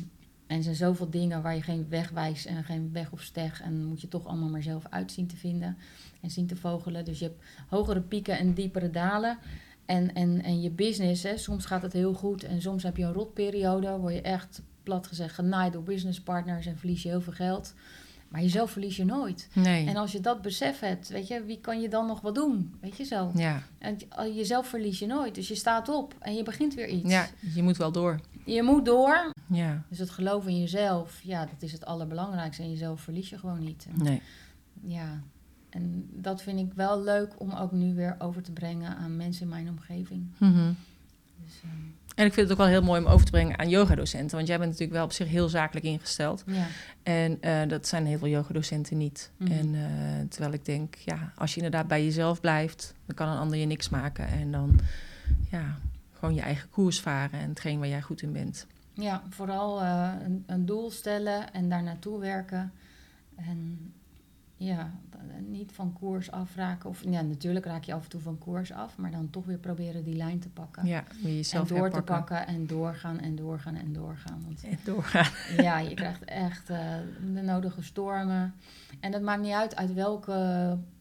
en 0.46 0.56
er 0.56 0.62
zijn 0.62 0.74
zoveel 0.74 1.10
dingen 1.10 1.42
waar 1.42 1.54
je 1.54 1.62
geen 1.62 1.86
weg 1.88 2.10
wijst 2.10 2.46
en 2.46 2.64
geen 2.64 2.90
weg 2.92 3.10
of 3.12 3.20
steg. 3.22 3.62
En 3.62 3.84
moet 3.84 4.00
je 4.00 4.08
toch 4.08 4.26
allemaal 4.26 4.48
maar 4.48 4.62
zelf 4.62 4.84
uitzien 4.90 5.26
te 5.26 5.36
vinden 5.36 5.76
en 6.20 6.30
zien 6.30 6.46
te 6.46 6.56
vogelen. 6.56 7.04
Dus 7.04 7.18
je 7.18 7.24
hebt 7.24 7.42
hogere 7.68 8.00
pieken 8.00 8.38
en 8.38 8.52
diepere 8.54 8.90
dalen. 8.90 9.38
En, 9.90 10.14
en, 10.14 10.42
en 10.42 10.60
je 10.60 10.70
business, 10.70 11.22
hè, 11.22 11.36
soms 11.36 11.64
gaat 11.64 11.82
het 11.82 11.92
heel 11.92 12.12
goed 12.14 12.44
en 12.44 12.60
soms 12.62 12.82
heb 12.82 12.96
je 12.96 13.04
een 13.04 13.12
rotperiode. 13.12 13.98
Word 13.98 14.14
je 14.14 14.20
echt, 14.20 14.62
plat 14.82 15.06
gezegd, 15.06 15.34
genaaid 15.34 15.72
door 15.72 15.82
businesspartners 15.82 16.66
en 16.66 16.76
verlies 16.78 17.02
je 17.02 17.08
heel 17.08 17.20
veel 17.20 17.32
geld. 17.32 17.74
Maar 18.28 18.40
jezelf 18.40 18.70
verlies 18.70 18.96
je 18.96 19.04
nooit. 19.04 19.48
Nee. 19.54 19.86
En 19.86 19.96
als 19.96 20.12
je 20.12 20.20
dat 20.20 20.42
besef 20.42 20.80
hebt, 20.80 21.08
weet 21.08 21.26
je, 21.28 21.44
wie 21.44 21.60
kan 21.60 21.80
je 21.80 21.88
dan 21.88 22.06
nog 22.06 22.20
wat 22.20 22.34
doen? 22.34 22.74
Weet 22.80 22.96
je 22.96 23.04
zo. 23.04 23.30
Ja. 23.34 23.62
En 23.78 23.96
je- 23.98 24.34
jezelf 24.34 24.66
verlies 24.66 24.98
je 24.98 25.06
nooit. 25.06 25.34
Dus 25.34 25.48
je 25.48 25.54
staat 25.54 25.88
op 25.88 26.14
en 26.18 26.34
je 26.34 26.42
begint 26.42 26.74
weer 26.74 26.88
iets. 26.88 27.10
ja, 27.10 27.26
je 27.54 27.62
moet 27.62 27.76
wel 27.76 27.92
door. 27.92 28.20
Je 28.44 28.62
moet 28.62 28.84
door. 28.84 29.32
Ja, 29.48 29.84
Dus 29.88 29.98
het 29.98 30.10
geloof 30.10 30.46
in 30.46 30.58
jezelf, 30.58 31.20
ja, 31.22 31.44
dat 31.46 31.62
is 31.62 31.72
het 31.72 31.84
allerbelangrijkste. 31.84 32.62
En 32.62 32.70
jezelf 32.70 33.00
verlies 33.00 33.30
je 33.30 33.38
gewoon 33.38 33.58
niet. 33.64 33.86
En, 33.96 34.04
nee. 34.04 34.22
ja, 34.82 35.20
en 35.70 36.08
dat 36.12 36.42
vind 36.42 36.58
ik 36.58 36.72
wel 36.74 37.02
leuk 37.02 37.40
om 37.40 37.52
ook 37.52 37.72
nu 37.72 37.94
weer 37.94 38.16
over 38.18 38.42
te 38.42 38.52
brengen 38.52 38.96
aan 38.96 39.16
mensen 39.16 39.42
in 39.42 39.48
mijn 39.48 39.68
omgeving. 39.68 40.26
Mhm. 40.38 40.72
Dus, 41.44 41.60
ehm, 41.62 41.72
En 42.14 42.26
ik 42.26 42.32
vind 42.32 42.48
het 42.48 42.50
ook 42.50 42.64
wel 42.64 42.72
heel 42.72 42.82
mooi 42.82 43.00
om 43.00 43.06
over 43.06 43.24
te 43.24 43.30
brengen 43.30 43.58
aan 43.58 43.68
yogadocenten. 43.68 44.36
Want 44.36 44.48
jij 44.48 44.58
bent 44.58 44.70
natuurlijk 44.70 44.96
wel 44.96 45.06
op 45.06 45.12
zich 45.12 45.28
heel 45.28 45.48
zakelijk 45.48 45.86
ingesteld. 45.86 46.44
ja. 46.46 46.66
En 47.02 47.42
eh, 47.42 47.68
dat 47.68 47.86
zijn 47.86 48.06
heel 48.06 48.18
veel 48.18 48.28
yogadocenten 48.28 48.96
niet. 48.96 49.30
Mhm. 49.36 49.52
En 49.52 49.74
eh, 49.74 50.28
terwijl 50.28 50.52
ik 50.52 50.64
denk, 50.64 50.94
ja, 50.94 51.32
als 51.36 51.50
je 51.50 51.56
inderdaad 51.56 51.88
bij 51.88 52.04
jezelf 52.04 52.40
blijft, 52.40 52.94
dan 53.06 53.14
kan 53.14 53.28
een 53.28 53.38
ander 53.38 53.58
je 53.58 53.66
niks 53.66 53.88
maken. 53.88 54.28
En 54.28 54.52
dan, 54.52 54.80
ja, 55.50 55.78
gewoon 56.18 56.34
je 56.34 56.40
eigen 56.40 56.70
koers 56.70 57.00
varen 57.00 57.40
en 57.40 57.48
hetgeen 57.48 57.78
waar 57.78 57.88
jij 57.88 58.02
goed 58.02 58.22
in 58.22 58.32
bent. 58.32 58.66
Ja, 58.92 59.22
vooral 59.28 59.80
eh, 59.80 60.10
een, 60.24 60.44
een 60.46 60.66
doel 60.66 60.90
stellen 60.90 61.52
en 61.52 61.68
daar 61.68 61.82
naartoe 61.82 62.20
werken. 62.20 62.72
En 63.36 63.92
ja, 64.66 64.90
d- 65.10 65.48
niet 65.48 65.72
van 65.72 65.92
koers 65.92 66.30
afraken. 66.30 66.88
Of 66.88 67.04
ja, 67.04 67.20
natuurlijk 67.20 67.64
raak 67.64 67.84
je 67.84 67.94
af 67.94 68.02
en 68.02 68.08
toe 68.08 68.20
van 68.20 68.38
koers 68.38 68.72
af, 68.72 68.96
maar 68.96 69.10
dan 69.10 69.30
toch 69.30 69.44
weer 69.44 69.58
proberen 69.58 70.04
die 70.04 70.16
lijn 70.16 70.38
te 70.38 70.48
pakken. 70.48 70.86
Ja, 70.86 71.04
weer 71.22 71.30
en 71.30 71.36
jezelf 71.36 71.68
door 71.68 71.90
te 71.90 72.02
pakken 72.02 72.46
en 72.46 72.66
doorgaan 72.66 73.18
en 73.20 73.36
doorgaan 73.36 73.74
en 73.74 73.92
doorgaan. 73.92 74.42
Want 74.44 74.64
En 74.64 74.78
doorgaan. 74.84 75.30
ja, 75.64 75.78
je 75.78 75.94
krijgt 75.94 76.24
echt 76.24 76.70
eh, 76.70 76.78
de 77.34 77.40
nodige 77.42 77.82
stormen. 77.82 78.54
En 79.00 79.12
het 79.12 79.22
maakt 79.22 79.42
niet 79.42 79.52
uit 79.52 79.76
uit 79.76 79.92
welke 79.94 80.32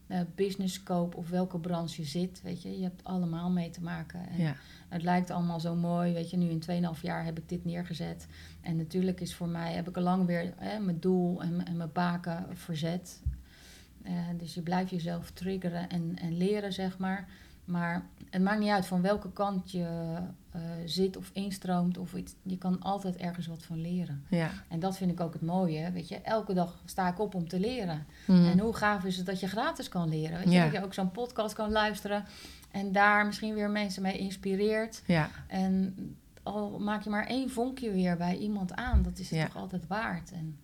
eh, 0.06 0.20
business 0.34 0.74
scope 0.74 1.16
of 1.16 1.28
welke 1.28 1.58
branche 1.58 2.00
je 2.02 2.08
zit. 2.08 2.40
Weet 2.42 2.62
je, 2.62 2.76
je 2.76 2.82
hebt 2.82 3.04
allemaal 3.04 3.50
mee 3.50 3.70
te 3.70 3.82
maken. 3.82 4.28
En 4.28 4.38
Ja, 4.38 4.54
het 4.88 5.02
lijkt 5.02 5.30
allemaal 5.30 5.60
zo 5.60 5.74
mooi. 5.74 6.12
Weet 6.12 6.30
je, 6.30 6.36
nu 6.36 6.48
in 6.48 6.62
2,5 6.96 7.00
jaar 7.02 7.24
heb 7.24 7.38
ik 7.38 7.48
dit 7.48 7.64
neergezet. 7.64 8.26
En 8.60 8.76
natuurlijk 8.76 9.20
is 9.20 9.34
voor 9.34 9.48
mij, 9.48 9.72
heb 9.72 9.88
ik 9.88 9.96
al 9.96 10.02
lang 10.02 10.26
weer 10.26 10.52
hè, 10.56 10.78
mijn 10.78 11.00
doel 11.00 11.42
en, 11.42 11.66
en 11.66 11.76
mijn 11.76 11.92
baken 11.92 12.46
verzet. 12.56 13.22
Eh, 14.02 14.12
dus 14.38 14.54
je 14.54 14.62
blijft 14.62 14.90
jezelf 14.90 15.30
triggeren 15.30 15.88
en, 15.88 16.16
en 16.20 16.36
leren, 16.36 16.72
zeg 16.72 16.98
maar. 16.98 17.28
Maar 17.64 18.06
het 18.30 18.42
maakt 18.42 18.60
niet 18.60 18.68
uit 18.70 18.86
van 18.86 19.02
welke 19.02 19.32
kant 19.32 19.70
je 19.70 20.16
eh, 20.50 20.60
zit 20.84 21.16
of 21.16 21.30
instroomt. 21.32 21.98
Of 21.98 22.14
iets, 22.14 22.34
je 22.42 22.58
kan 22.58 22.80
altijd 22.80 23.16
ergens 23.16 23.46
wat 23.46 23.62
van 23.64 23.80
leren. 23.80 24.24
ja. 24.28 24.50
En 24.68 24.80
dat 24.80 24.96
vind 24.96 25.10
ik 25.10 25.20
ook 25.20 25.32
het 25.32 25.42
mooie. 25.42 25.90
Weet 25.92 26.08
je, 26.08 26.16
elke 26.20 26.54
dag 26.54 26.82
sta 26.84 27.08
ik 27.08 27.18
op 27.20 27.34
om 27.34 27.48
te 27.48 27.60
leren. 27.60 28.06
Mhm. 28.26 28.44
En 28.44 28.58
hoe 28.58 28.74
gaaf 28.76 29.04
is 29.04 29.16
het 29.16 29.26
dat 29.26 29.40
je 29.40 29.46
gratis 29.48 29.88
kan 29.88 30.08
leren? 30.08 30.36
Weet 30.38 30.44
je, 30.46 30.52
Ja. 30.52 30.64
dat 30.64 30.72
je 30.72 30.84
ook 30.84 30.94
zo'n 30.94 31.10
podcast 31.10 31.54
kan 31.54 31.70
luisteren. 31.70 32.24
En 32.70 32.92
daar 32.92 33.26
misschien 33.26 33.54
weer 33.54 33.70
mensen 33.70 34.02
mee 34.02 34.18
inspireert. 34.18 35.02
Ja, 35.06 35.30
En 35.46 35.94
al 36.42 36.78
maak 36.78 37.02
je 37.02 37.10
maar 37.10 37.26
één 37.26 37.50
vonkje 37.50 37.90
weer 37.92 38.16
bij 38.16 38.36
iemand 38.36 38.74
aan, 38.74 39.02
dat 39.02 39.18
is 39.18 39.30
het 39.30 39.38
Ja. 39.38 39.46
toch 39.46 39.56
altijd 39.56 39.86
waard. 39.86 40.32
En 40.32 40.58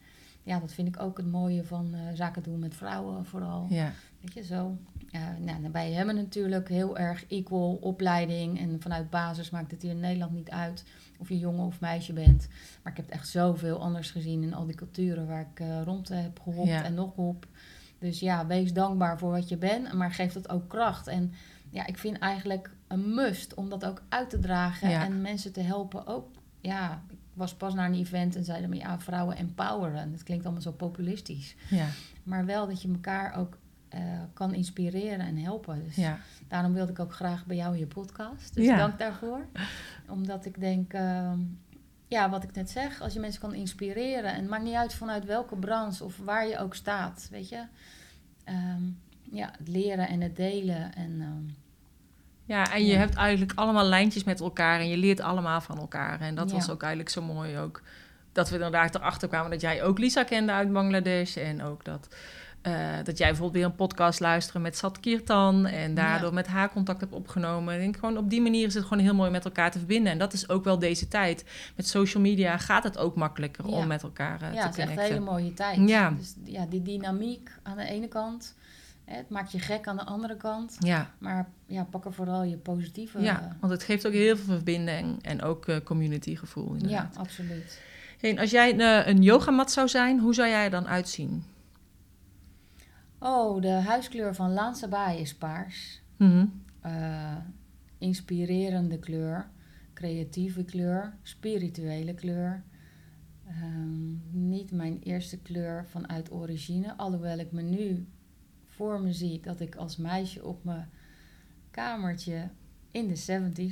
ja, 0.46 0.58
dat 0.60 0.72
vind 0.72 0.88
ik 0.88 1.00
ook 1.00 1.16
het 1.16 1.30
mooie 1.30 1.64
van 1.64 1.94
eh, 1.94 2.00
zaken 2.14 2.42
doen 2.42 2.58
met 2.58 2.74
vrouwen 2.74 3.24
vooral. 3.24 3.66
Ja. 3.68 3.92
Weet 4.20 4.32
je, 4.34 4.44
zo. 4.44 4.76
Uh, 5.10 5.22
nou, 5.62 5.78
hebben 5.78 6.14
natuurlijk 6.14 6.68
heel 6.68 6.98
erg 6.98 7.26
equal 7.26 7.74
opleiding. 7.74 8.58
En 8.58 8.80
vanuit 8.80 9.10
basis 9.10 9.50
maakt 9.50 9.70
het 9.70 9.82
hier 9.82 9.90
in 9.90 10.00
Nederland 10.00 10.32
niet 10.32 10.50
uit 10.50 10.84
of 11.18 11.28
je 11.28 11.38
jongen 11.38 11.64
of 11.66 11.80
meisje 11.80 12.12
bent. 12.12 12.48
Maar 12.82 12.92
ik 12.92 12.96
heb 12.98 13.08
echt 13.08 13.28
zoveel 13.28 13.80
anders 13.80 14.10
gezien 14.10 14.42
in 14.42 14.54
al 14.54 14.66
die 14.66 14.74
culturen 14.74 15.26
waar 15.26 15.46
ik 15.52 15.60
uh, 15.60 15.82
rond 15.82 16.08
heb 16.08 16.40
gehopt 16.40 16.68
Ja. 16.68 16.84
en 16.84 16.94
nog 16.94 17.12
op. 17.16 17.46
Dus 17.98 18.20
ja, 18.20 18.46
wees 18.46 18.72
dankbaar 18.72 19.18
voor 19.18 19.30
wat 19.30 19.48
je 19.48 19.56
bent, 19.56 19.92
maar 19.92 20.12
geef 20.12 20.32
dat 20.32 20.48
ook 20.48 20.68
kracht. 20.68 21.06
En 21.06 21.32
ja, 21.70 21.86
ik 21.86 21.98
vind 21.98 22.18
eigenlijk 22.18 22.70
een 22.88 23.14
must 23.14 23.54
om 23.54 23.68
dat 23.68 23.84
ook 23.84 24.02
uit 24.08 24.30
te 24.30 24.38
dragen 24.38 24.88
Ja. 24.90 25.04
en 25.04 25.20
mensen 25.20 25.52
te 25.52 25.60
helpen 25.60 26.06
ook. 26.06 26.28
Ja, 26.60 27.02
was 27.36 27.54
pas 27.54 27.74
naar 27.74 27.86
een 27.86 27.94
event 27.98 28.36
en 28.36 28.44
zeiden 28.44 28.70
me 28.70 28.76
ja, 28.76 29.00
vrouwen 29.00 29.36
empoweren. 29.36 30.10
Dat 30.12 30.22
klinkt 30.22 30.44
allemaal 30.44 30.62
zo 30.62 30.72
populistisch. 30.72 31.54
Ja. 31.70 31.86
Maar 32.22 32.44
wel 32.44 32.66
dat 32.66 32.82
je 32.82 32.88
elkaar 32.88 33.34
ook 33.36 33.58
eh, 33.88 34.00
kan 34.32 34.54
inspireren 34.54 35.26
en 35.26 35.36
helpen. 35.36 35.84
Dus 35.84 35.96
Ja. 35.96 36.18
daarom 36.48 36.72
wilde 36.72 36.92
ik 36.92 36.98
ook 36.98 37.12
graag 37.12 37.46
bij 37.46 37.56
jou 37.56 37.72
in 37.72 37.78
je 37.78 37.86
podcast. 37.86 38.54
Dus 38.54 38.64
Ja. 38.64 38.76
dank 38.76 38.98
daarvoor. 38.98 39.46
Omdat 40.08 40.44
ik 40.44 40.60
denk, 40.60 40.92
ehm, 40.92 41.38
ja, 42.08 42.30
wat 42.30 42.42
ik 42.42 42.52
net 42.54 42.70
zeg, 42.70 43.00
als 43.00 43.12
je 43.12 43.20
mensen 43.20 43.40
kan 43.40 43.54
inspireren. 43.54 44.30
En 44.32 44.40
het 44.40 44.48
maakt 44.50 44.64
niet 44.64 44.74
uit 44.74 44.94
vanuit 44.94 45.24
welke 45.24 45.56
branche 45.56 46.04
of 46.04 46.16
waar 46.18 46.46
je 46.48 46.58
ook 46.58 46.74
staat, 46.74 47.28
weet 47.30 47.48
je. 47.48 47.64
Ehm, 48.44 48.82
ja, 49.22 49.50
het 49.58 49.68
leren 49.68 50.08
en 50.08 50.20
het 50.20 50.36
delen. 50.36 50.94
En 50.94 51.20
ehm, 51.20 51.44
Ja, 52.46 52.72
en 52.72 52.84
je 52.84 52.92
Ja. 52.92 52.98
hebt 52.98 53.14
eigenlijk 53.14 53.52
allemaal 53.54 53.84
lijntjes 53.84 54.24
met 54.24 54.40
elkaar 54.40 54.80
en 54.80 54.88
je 54.88 54.96
leert 54.96 55.20
allemaal 55.20 55.60
van 55.60 55.78
elkaar. 55.78 56.20
En 56.20 56.34
dat 56.34 56.48
Ja. 56.50 56.54
was 56.56 56.70
ook 56.70 56.80
eigenlijk 56.82 57.12
zo 57.12 57.22
mooi 57.22 57.58
ook. 57.58 57.82
Dat 58.32 58.48
we 58.48 58.54
inderdaad 58.54 58.94
erachter 58.94 59.28
kwamen 59.28 59.50
dat 59.50 59.60
jij 59.60 59.82
ook 59.82 59.98
Lisa 59.98 60.22
kende 60.24 60.52
uit 60.52 60.72
Bangladesh. 60.72 61.36
En 61.36 61.62
ook 61.62 61.84
dat, 61.84 62.08
eh, 62.62 62.72
dat 63.04 63.18
jij 63.18 63.26
bijvoorbeeld 63.28 63.52
weer 63.52 63.64
een 63.64 63.74
podcast 63.76 64.20
luisterde 64.20 64.58
met 64.60 64.76
Sat 64.76 65.00
Kirtan. 65.00 65.66
En 65.66 65.94
daardoor 65.94 66.28
Ja. 66.28 66.34
met 66.34 66.46
haar 66.46 66.70
contact 66.72 67.00
hebt 67.00 67.12
opgenomen. 67.12 67.74
Ik 67.74 67.80
denk 67.80 67.96
gewoon 67.96 68.16
op 68.16 68.30
die 68.30 68.40
manier 68.42 68.66
is 68.66 68.74
het 68.74 68.82
gewoon 68.84 69.04
heel 69.04 69.14
mooi 69.14 69.30
met 69.30 69.44
elkaar 69.44 69.70
te 69.70 69.78
verbinden. 69.78 70.12
En 70.12 70.18
dat 70.18 70.32
is 70.32 70.48
ook 70.48 70.64
wel 70.64 70.78
deze 70.78 71.08
tijd. 71.08 71.44
Met 71.76 71.88
social 71.88 72.22
media 72.22 72.58
gaat 72.58 72.82
het 72.84 72.98
ook 72.98 73.16
makkelijker 73.16 73.66
Ja. 73.68 73.76
om 73.76 73.86
met 73.86 74.02
elkaar 74.02 74.42
eh, 74.42 74.54
ja, 74.54 74.60
te 74.60 74.66
het 74.66 74.72
is 74.72 74.78
echt 74.78 74.78
een 74.78 74.86
connecten. 74.86 75.14
hele 75.14 75.30
mooie 75.30 75.54
tijd. 75.54 75.88
Ja. 75.88 76.10
Dus 76.10 76.34
ja, 76.44 76.66
die 76.66 76.82
dynamiek 76.82 77.50
aan 77.62 77.76
de 77.76 77.84
ene 77.84 78.08
kant. 78.08 78.54
Het 79.06 79.30
maakt 79.30 79.52
je 79.52 79.58
gek 79.58 79.86
aan 79.86 79.96
de 79.96 80.04
andere 80.04 80.36
kant. 80.36 80.76
Ja, 80.78 81.14
Maar 81.18 81.48
ja, 81.66 81.84
pak 81.84 82.04
er 82.04 82.12
vooral 82.12 82.42
je 82.42 82.56
positieve... 82.56 83.20
ja, 83.20 83.56
want 83.60 83.72
het 83.72 83.82
geeft 83.82 84.06
ook 84.06 84.12
heel 84.12 84.36
veel 84.36 84.54
verbinding 84.54 85.22
en 85.22 85.42
ook 85.42 85.66
eh 85.66 85.76
community 85.84 86.36
gevoel 86.36 86.68
ja, 86.68 86.72
inderdaad. 86.74 87.16
absoluut. 87.16 87.82
Hey, 88.20 88.30
en 88.30 88.38
als 88.38 88.50
jij 88.50 88.78
eh, 88.78 89.06
een 89.06 89.22
yogamat 89.22 89.70
zou 89.70 89.88
zijn, 89.88 90.18
hoe 90.18 90.34
zou 90.34 90.48
jij 90.48 90.64
er 90.64 90.70
dan 90.70 90.86
uitzien? 90.86 91.44
Oh, 93.18 93.62
de 93.62 93.68
huiskleur 93.68 94.34
van 94.34 94.52
Laansabaai 94.52 95.20
is 95.20 95.34
paars. 95.34 96.02
Mhm. 96.16 96.46
Eh, 96.80 97.36
inspirerende 97.98 98.98
kleur, 98.98 99.48
creatieve 99.94 100.64
kleur, 100.64 101.16
spirituele 101.22 102.14
kleur. 102.14 102.64
Ehm, 103.46 104.14
niet 104.30 104.72
mijn 104.72 104.98
eerste 105.02 105.38
kleur 105.38 105.86
vanuit 105.90 106.32
origine, 106.32 106.96
alhoewel 106.96 107.38
ik 107.38 107.52
me 107.52 107.62
nu 107.62 108.06
voor 108.76 109.00
me 109.00 109.12
zie 109.12 109.40
dat 109.40 109.60
ik 109.60 109.74
als 109.76 109.96
meisje 109.96 110.44
op 110.44 110.64
mijn 110.64 110.88
kamertje 111.70 112.48
in 112.90 113.08
de 113.08 113.16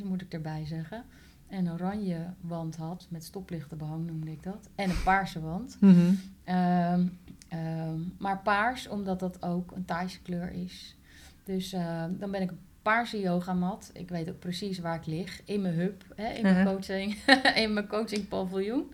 70s, 0.01 0.05
moet 0.05 0.23
ik 0.23 0.33
erbij 0.33 0.67
zeggen, 0.67 1.05
een 1.51 1.71
oranje 1.71 2.27
wand 2.41 2.77
had 2.77 3.07
met 3.11 3.25
stoplichtenbehang 3.25 4.07
noemde 4.07 4.31
ik 4.31 4.43
dat, 4.43 4.69
en 4.75 4.91
een 4.91 5.03
paarse 5.05 5.41
wand. 5.41 5.77
Mhm. 5.81 6.13
Ehm, 6.45 7.07
ehm, 7.49 7.99
maar 8.19 8.39
paars, 8.39 8.89
omdat 8.89 9.21
dat 9.21 9.43
ook 9.43 9.71
een 9.73 9.85
Thaise 9.85 10.21
kleur 10.23 10.51
is. 10.53 10.97
Dus 11.45 11.73
eh, 11.73 12.05
dan 12.11 12.31
ben 12.31 12.43
ik 12.43 12.51
een 12.51 12.59
paarse 12.83 13.21
yogamat. 13.21 13.91
Ik 13.95 14.09
weet 14.09 14.29
ook 14.29 14.39
precies 14.39 14.79
waar 14.79 14.97
ik 14.97 15.07
lig. 15.07 15.41
In 15.45 15.63
mijn 15.63 15.75
hub, 15.75 16.03
hè, 16.17 16.29
in 16.33 16.43
mijn 16.43 16.55
Mhm. 16.57 16.67
coaching, 16.75 17.15
in 17.65 17.73
mijn 17.73 17.87
coaching 17.87 18.29
paviljoen. 18.29 18.93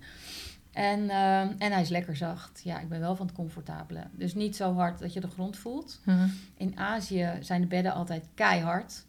En, 0.73 1.01
ehm, 1.11 1.53
en 1.59 1.73
hij 1.73 1.81
is 1.83 1.89
lekker 1.89 2.17
zacht. 2.17 2.61
Ja, 2.65 2.81
ik 2.81 2.89
ben 2.89 3.01
wel 3.01 3.17
van 3.17 3.27
het 3.27 3.35
comfortabele. 3.35 4.03
Dus 4.13 4.35
niet 4.35 4.57
zo 4.57 4.75
hard 4.75 4.99
dat 4.99 5.13
je 5.13 5.21
de 5.21 5.29
grond 5.29 5.57
voelt. 5.57 6.01
Mhm. 6.05 6.29
In 6.57 6.79
Azië 6.79 7.29
zijn 7.41 7.61
de 7.61 7.67
bedden 7.67 7.93
altijd 7.95 8.29
keihard. 8.35 9.05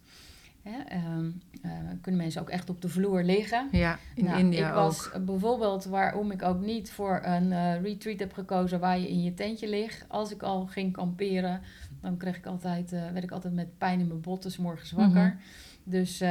Hè, 0.62 0.78
ehm, 0.88 1.30
eh, 1.62 1.70
kunnen 2.00 2.20
mensen 2.20 2.40
ook 2.40 2.48
echt 2.48 2.70
op 2.70 2.80
de 2.82 2.88
vloer 2.88 3.22
liggen. 3.22 3.68
Ja, 3.72 3.98
in 4.14 4.24
Nou, 4.24 4.38
India 4.38 4.68
ik 4.68 4.74
was 4.74 5.06
ook. 5.06 5.12
eh, 5.12 5.20
bijvoorbeeld 5.20 5.84
waarom 5.84 6.30
ik 6.30 6.42
ook 6.42 6.60
niet 6.60 6.90
voor 6.92 7.20
een 7.24 7.52
eh, 7.52 7.82
retreat 7.82 8.18
heb 8.18 8.32
gekozen 8.32 8.80
waar 8.80 8.98
je 8.98 9.08
in 9.08 9.22
je 9.22 9.34
tentje 9.34 9.68
ligt. 9.68 10.04
Als 10.08 10.30
ik 10.32 10.42
al 10.42 10.66
ging 10.66 10.92
kamperen, 10.92 11.60
dan 12.00 12.16
kreeg 12.16 12.36
ik 12.36 12.46
altijd, 12.46 12.90
werd 12.90 13.22
ik 13.24 13.30
altijd 13.30 13.54
met 13.54 13.78
pijn 13.78 14.00
in 14.00 14.06
mijn 14.06 14.20
botten 14.20 14.50
's 14.50 14.56
morgens 14.56 14.90
wakker. 14.92 15.26
Mhm. 15.26 15.36
Dus 15.84 16.22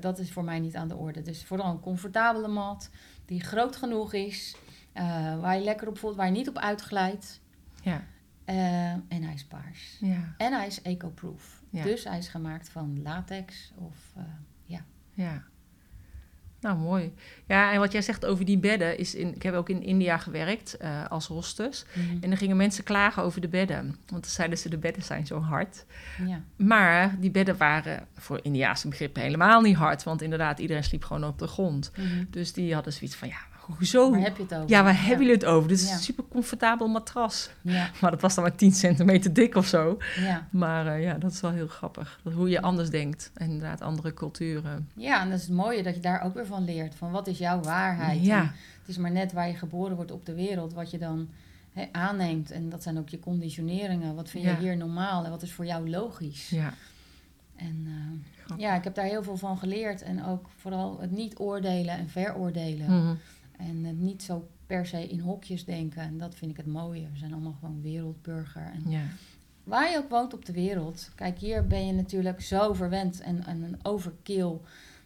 dat 0.00 0.18
is 0.18 0.32
voor 0.32 0.44
mij 0.44 0.58
niet 0.60 0.76
aan 0.76 0.88
de 0.88 0.96
orde. 0.96 1.22
Dus 1.22 1.44
vooral 1.44 1.70
een 1.70 1.80
comfortabele 1.80 2.48
mat 2.48 2.90
die 3.32 3.40
groot 3.40 3.76
genoeg 3.76 4.12
is, 4.12 4.56
eh, 4.92 5.40
waar 5.40 5.56
je 5.56 5.64
lekker 5.64 5.88
op 5.88 5.98
voelt, 5.98 6.16
waar 6.16 6.26
je 6.26 6.32
niet 6.32 6.48
op 6.48 6.58
uitglijdt. 6.58 7.40
Ja, 7.82 8.04
Eh, 8.44 8.92
en 8.92 9.22
hij 9.22 9.34
is 9.34 9.44
paars. 9.44 9.96
ja, 10.00 10.34
En 10.36 10.52
hij 10.52 10.66
is 10.66 10.82
eco-proof. 10.82 11.62
Ja. 11.70 11.82
Dus 11.82 12.04
hij 12.04 12.18
is 12.18 12.28
gemaakt 12.28 12.68
van 12.68 13.02
latex 13.02 13.72
of 13.76 13.96
eh, 14.16 14.22
ja. 15.14 15.42
Nou, 16.62 16.78
mooi. 16.78 17.12
Ja, 17.46 17.72
en 17.72 17.78
wat 17.78 17.92
jij 17.92 18.02
zegt 18.02 18.26
over 18.26 18.44
die 18.44 18.58
bedden 18.58 18.98
is... 18.98 19.14
In, 19.14 19.34
ik 19.34 19.42
heb 19.42 19.54
ook 19.54 19.68
in 19.68 19.82
India 19.82 20.18
gewerkt 20.18 20.76
eh, 20.76 21.06
als 21.08 21.26
hostess. 21.26 21.84
En 22.20 22.28
dan 22.28 22.36
gingen 22.36 22.56
mensen 22.56 22.84
klagen 22.84 23.22
over 23.22 23.40
de 23.40 23.48
bedden. 23.48 23.84
Want 23.84 24.22
dan 24.22 24.30
zeiden 24.30 24.58
ze, 24.58 24.68
de 24.68 24.78
bedden 24.78 25.02
zijn 25.02 25.26
zo 25.26 25.40
hard. 25.40 25.84
ja. 26.26 26.42
Maar 26.56 27.16
die 27.20 27.30
bedden 27.30 27.56
waren 27.56 28.06
voor 28.16 28.40
Indiaanse 28.42 28.88
begrippen 28.88 29.22
helemaal 29.22 29.60
niet 29.60 29.76
hard. 29.76 30.02
Want 30.02 30.22
inderdaad, 30.22 30.58
iedereen 30.58 30.84
sliep 30.84 31.04
gewoon 31.04 31.24
op 31.24 31.38
de 31.38 31.46
grond. 31.46 31.92
Mhm. 31.96 32.24
Dus 32.30 32.52
die 32.52 32.74
hadden 32.74 32.92
zoiets 32.92 33.16
van, 33.16 33.28
ja, 33.28 33.40
hoezo? 33.78 34.10
Waar 34.10 34.20
heb 34.20 34.36
je 34.36 34.42
het 34.42 34.54
over? 34.54 34.68
Ja, 34.70 34.82
waar 34.82 34.98
hebben 35.00 35.18
jullie 35.26 35.32
het 35.40 35.44
over? 35.44 35.68
Dit 35.68 35.80
is 35.80 35.88
Ja. 35.88 35.92
een 35.94 35.98
super 36.00 36.24
comfortabel 36.28 36.88
matras. 36.88 37.50
Ja, 37.60 37.90
Maar 38.00 38.10
dat 38.10 38.20
was 38.20 38.34
dan 38.34 38.44
maar 38.44 38.54
10 38.54 38.72
centimeter 38.72 39.32
dik 39.32 39.54
of 39.54 39.66
zo. 39.66 39.98
ja. 40.20 40.46
Maar 40.50 40.86
eh, 40.86 41.02
ja, 41.02 41.14
dat 41.14 41.32
is 41.32 41.40
wel 41.40 41.50
heel 41.50 41.66
grappig. 41.66 42.20
Dat 42.22 42.32
hoe 42.32 42.48
je 42.48 42.60
anders 42.62 42.90
denkt. 42.90 43.30
En 43.34 43.46
inderdaad, 43.50 43.80
andere 43.80 44.14
culturen. 44.14 44.88
Ja, 44.94 45.20
en 45.22 45.30
dat 45.30 45.38
is 45.38 45.44
het 45.46 45.54
mooie 45.56 45.82
dat 45.82 45.94
je 45.94 46.00
daar 46.00 46.22
ook 46.22 46.34
weer 46.34 46.46
van 46.46 46.64
leert. 46.64 46.94
Van 46.94 47.10
wat 47.10 47.26
is 47.26 47.38
jouw 47.38 47.60
waarheid? 47.60 48.24
Ja. 48.24 48.40
En 48.40 48.46
het 48.80 48.88
is 48.88 48.96
maar 48.96 49.10
net 49.12 49.32
waar 49.32 49.48
je 49.48 49.54
geboren 49.54 49.96
wordt 49.96 50.10
op 50.10 50.26
de 50.26 50.34
wereld, 50.34 50.72
wat 50.72 50.90
je 50.90 50.98
dan 50.98 51.28
hè, 51.72 51.84
aanneemt. 51.92 52.50
En 52.50 52.68
dat 52.68 52.82
zijn 52.82 52.98
ook 52.98 53.08
je 53.08 53.18
conditioneringen. 53.20 54.14
Wat 54.14 54.30
vind 54.30 54.44
je 54.44 54.56
hier 54.56 54.76
normaal 54.76 55.24
en 55.24 55.30
wat 55.30 55.42
is 55.42 55.52
voor 55.52 55.66
jou 55.66 55.90
logisch? 55.90 56.48
Ja, 56.50 56.74
En 57.56 57.86
eh, 57.86 58.58
ja, 58.58 58.74
ik 58.74 58.84
heb 58.84 58.94
daar 58.94 59.04
heel 59.04 59.22
veel 59.22 59.36
van 59.36 59.58
geleerd. 59.58 60.02
En 60.02 60.24
ook 60.24 60.46
vooral 60.60 60.98
het 61.00 61.10
niet 61.10 61.38
oordelen 61.38 61.98
en 61.98 62.08
veroordelen. 62.08 62.86
Mhm. 63.04 63.14
En 63.66 64.04
niet 64.04 64.22
zo 64.22 64.48
per 64.66 64.86
se 64.86 65.08
in 65.08 65.20
hokjes 65.20 65.64
denken. 65.64 66.02
En 66.02 66.18
dat 66.18 66.34
vind 66.34 66.50
ik 66.50 66.56
het 66.56 66.66
mooie. 66.66 67.08
We 67.12 67.18
zijn 67.18 67.32
allemaal 67.32 67.56
gewoon 67.60 67.82
wereldburger. 67.82 68.70
En 68.74 68.90
ja. 68.90 69.02
Waar 69.64 69.90
je 69.90 69.96
ook 69.96 70.08
woont 70.08 70.34
op 70.34 70.44
de 70.44 70.52
wereld. 70.52 71.10
Kijk, 71.14 71.38
hier 71.38 71.66
ben 71.66 71.86
je 71.86 71.92
natuurlijk 71.92 72.40
zo 72.40 72.72
verwend 72.72 73.20
en, 73.20 73.44
en 73.46 73.62
een 73.62 73.78
overkill. 73.82 74.58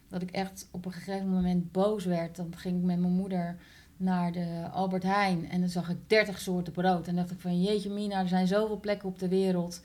Dat 0.07 0.21
ik 0.21 0.31
echt 0.31 0.67
op 0.71 0.85
een 0.85 0.91
gegeven 0.91 1.29
moment 1.29 1.71
boos 1.71 2.05
werd. 2.05 2.35
Dan 2.35 2.53
ging 2.55 2.77
ik 2.77 2.83
met 2.83 2.99
mijn 2.99 3.13
moeder 3.13 3.57
naar 3.97 4.31
de 4.31 4.67
Albert 4.71 5.03
Heijn. 5.03 5.49
En 5.49 5.59
dan 5.59 5.69
zag 5.69 5.89
ik 5.89 5.97
30 6.07 6.39
soorten 6.39 6.73
brood. 6.73 7.07
En 7.07 7.15
dacht 7.15 7.31
ik 7.31 7.39
van 7.39 7.61
jeetje 7.61 7.89
mina, 7.89 8.19
er 8.19 8.27
zijn 8.27 8.47
zoveel 8.47 8.79
plekken 8.79 9.09
op 9.09 9.19
de 9.19 9.27
wereld. 9.27 9.81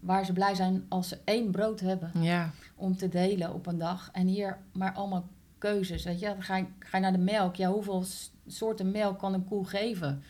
Waar 0.00 0.24
ze 0.24 0.32
blij 0.32 0.54
zijn 0.54 0.84
als 0.88 1.08
ze 1.08 1.18
één 1.24 1.50
brood 1.50 1.80
hebben 1.80 2.10
ja. 2.20 2.50
om 2.74 2.96
te 2.96 3.08
delen 3.08 3.54
op 3.54 3.66
een 3.66 3.78
dag. 3.78 4.10
En 4.12 4.26
hier 4.26 4.58
maar 4.72 4.92
allemaal 4.92 5.24
keuzes. 5.68 6.04
Weet 6.04 6.20
je, 6.20 6.26
dan 6.26 6.42
ga 6.42 6.56
je, 6.56 6.64
ga 6.78 6.96
je 6.96 7.02
naar 7.02 7.12
de 7.12 7.18
melk. 7.18 7.56
Ja, 7.56 7.68
hoeveel 7.70 8.04
soorten 8.46 8.90
melk 8.90 9.18
kan 9.18 9.34
een 9.34 9.44
koe 9.44 9.66
geven? 9.66 10.22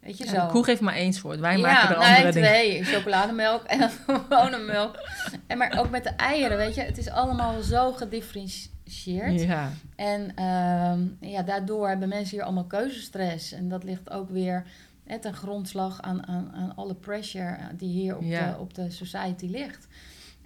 Weet 0.00 0.18
je 0.18 0.24
Ja, 0.24 0.30
zo. 0.30 0.46
de 0.46 0.52
koe 0.52 0.64
geeft 0.64 0.80
maar 0.80 0.94
één 0.94 1.12
soort. 1.12 1.40
Wij 1.40 1.56
ja, 1.56 1.60
maken 1.62 1.88
er 1.90 1.98
nee, 1.98 2.16
andere 2.16 2.32
dingen. 2.32 2.48
twee. 2.48 2.84
Chocolademelk 2.84 3.62
en 3.64 3.78
dan 3.78 3.90
gewone 4.06 4.58
melk. 4.58 4.98
En 5.46 5.58
maar 5.58 5.78
ook 5.78 5.90
met 5.90 6.04
de 6.04 6.10
eieren, 6.10 6.56
weet 6.56 6.74
je. 6.74 6.80
Het 6.80 6.98
is 6.98 7.08
allemaal 7.08 7.62
zo 7.62 7.92
gedifferentieerd. 7.92 9.40
Ja, 9.40 9.70
En 9.96 10.32
ehm, 10.34 11.30
ja, 11.30 11.42
daardoor 11.42 11.88
hebben 11.88 12.08
mensen 12.08 12.36
hier 12.36 12.44
allemaal 12.44 12.64
keuzestress. 12.64 13.52
En 13.52 13.68
dat 13.68 13.84
ligt 13.84 14.10
ook 14.10 14.30
weer 14.30 14.64
hè, 15.04 15.18
ten 15.18 15.34
grondslag 15.34 16.02
aan, 16.02 16.26
aan, 16.26 16.50
aan 16.54 16.72
alle 16.76 16.94
pressure 16.94 17.56
die 17.76 17.88
hier 17.88 18.16
op, 18.16 18.22
Ja. 18.22 18.50
de, 18.52 18.58
op 18.58 18.74
de 18.74 18.90
society 18.90 19.46
ligt. 19.46 19.86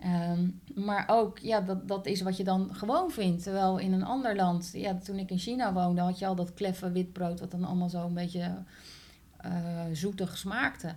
Ehm, 0.01 0.49
maar 0.74 1.05
ook, 1.07 1.38
ja, 1.38 1.61
dat, 1.61 1.88
dat 1.88 2.07
is 2.07 2.20
wat 2.22 2.36
je 2.36 2.44
dan 2.44 2.68
gewoon 2.72 3.11
vindt. 3.11 3.42
Terwijl 3.42 3.78
in 3.78 3.92
een 3.92 4.05
ander 4.05 4.36
land, 4.36 4.70
ja, 4.74 4.94
toen 4.94 5.18
ik 5.18 5.30
in 5.30 5.38
China 5.38 5.72
woonde, 5.72 6.01
had 6.01 6.18
je 6.18 6.26
al 6.26 6.34
dat 6.34 6.55
kleffe 6.55 6.92
witbrood, 6.92 7.40
wat 7.40 7.51
dan 7.51 7.64
allemaal 7.64 7.88
zo 7.88 8.07
een 8.07 8.14
beetje 8.14 8.55
eh, 9.36 9.51
zoetig 9.92 10.38
smaakte. 10.38 10.94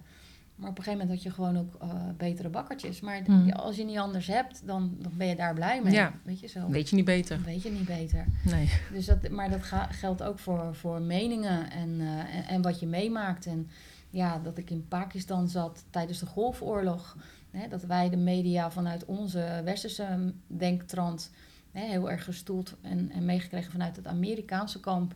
Maar 0.56 0.70
op 0.70 0.78
een 0.78 0.84
gegeven 0.84 1.08
moment 1.08 1.24
had 1.24 1.24
je 1.34 1.36
gewoon 1.44 1.58
ook 1.58 1.76
eh, 1.82 1.90
betere 2.18 2.50
bakkertjes. 2.50 3.00
Maar 3.02 3.22
Hmm. 3.26 3.50
als 3.50 3.76
je 3.76 3.84
niet 3.84 3.98
anders 3.98 4.28
hebt, 4.28 4.68
dan, 4.68 4.96
dan 5.00 5.12
ben 5.16 5.28
je 5.28 5.36
daar 5.36 5.54
blij 5.54 5.82
mee. 5.82 5.94
Ja. 5.94 6.14
Weet 6.24 6.40
je 6.40 6.48
zo. 6.48 6.70
Weet 6.70 6.90
je 6.90 6.96
niet 6.96 7.06
beter? 7.06 7.42
Weet 7.46 7.62
je 7.64 7.72
niet 7.72 7.86
beter. 7.86 8.26
Nee. 8.46 8.70
Dus 8.94 9.06
dat, 9.06 9.30
maar 9.30 9.50
dat 9.50 9.64
ga- 9.64 9.88
geldt 9.92 10.24
ook 10.24 10.40
voor, 10.40 10.76
voor 10.76 11.02
meningen 11.02 11.72
en, 11.72 11.96
eh, 12.02 12.36
en, 12.36 12.46
en 12.48 12.62
wat 12.62 12.80
je 12.80 12.88
meemaakt. 12.88 13.46
En 13.46 13.70
ja, 14.10 14.40
dat 14.40 14.58
ik 14.58 14.70
in 14.70 14.88
Pakistan 14.88 15.48
zat 15.50 15.84
tijdens 15.90 16.20
de 16.20 16.26
Golfoorlog. 16.26 17.18
Hè, 17.52 17.68
dat 17.68 17.84
wij 17.84 18.10
de 18.10 18.18
media 18.18 18.72
vanuit 18.72 19.06
onze 19.06 19.62
westerse 19.64 20.34
denktrand 20.48 21.32
hè, 21.72 21.82
heel 21.86 22.12
erg 22.12 22.24
gestoeld 22.24 22.76
en, 22.82 23.12
en 23.12 23.26
meegekregen 23.26 23.72
vanuit 23.72 23.96
het 23.96 24.08
Amerikaanse 24.08 24.80
kamp. 24.80 25.16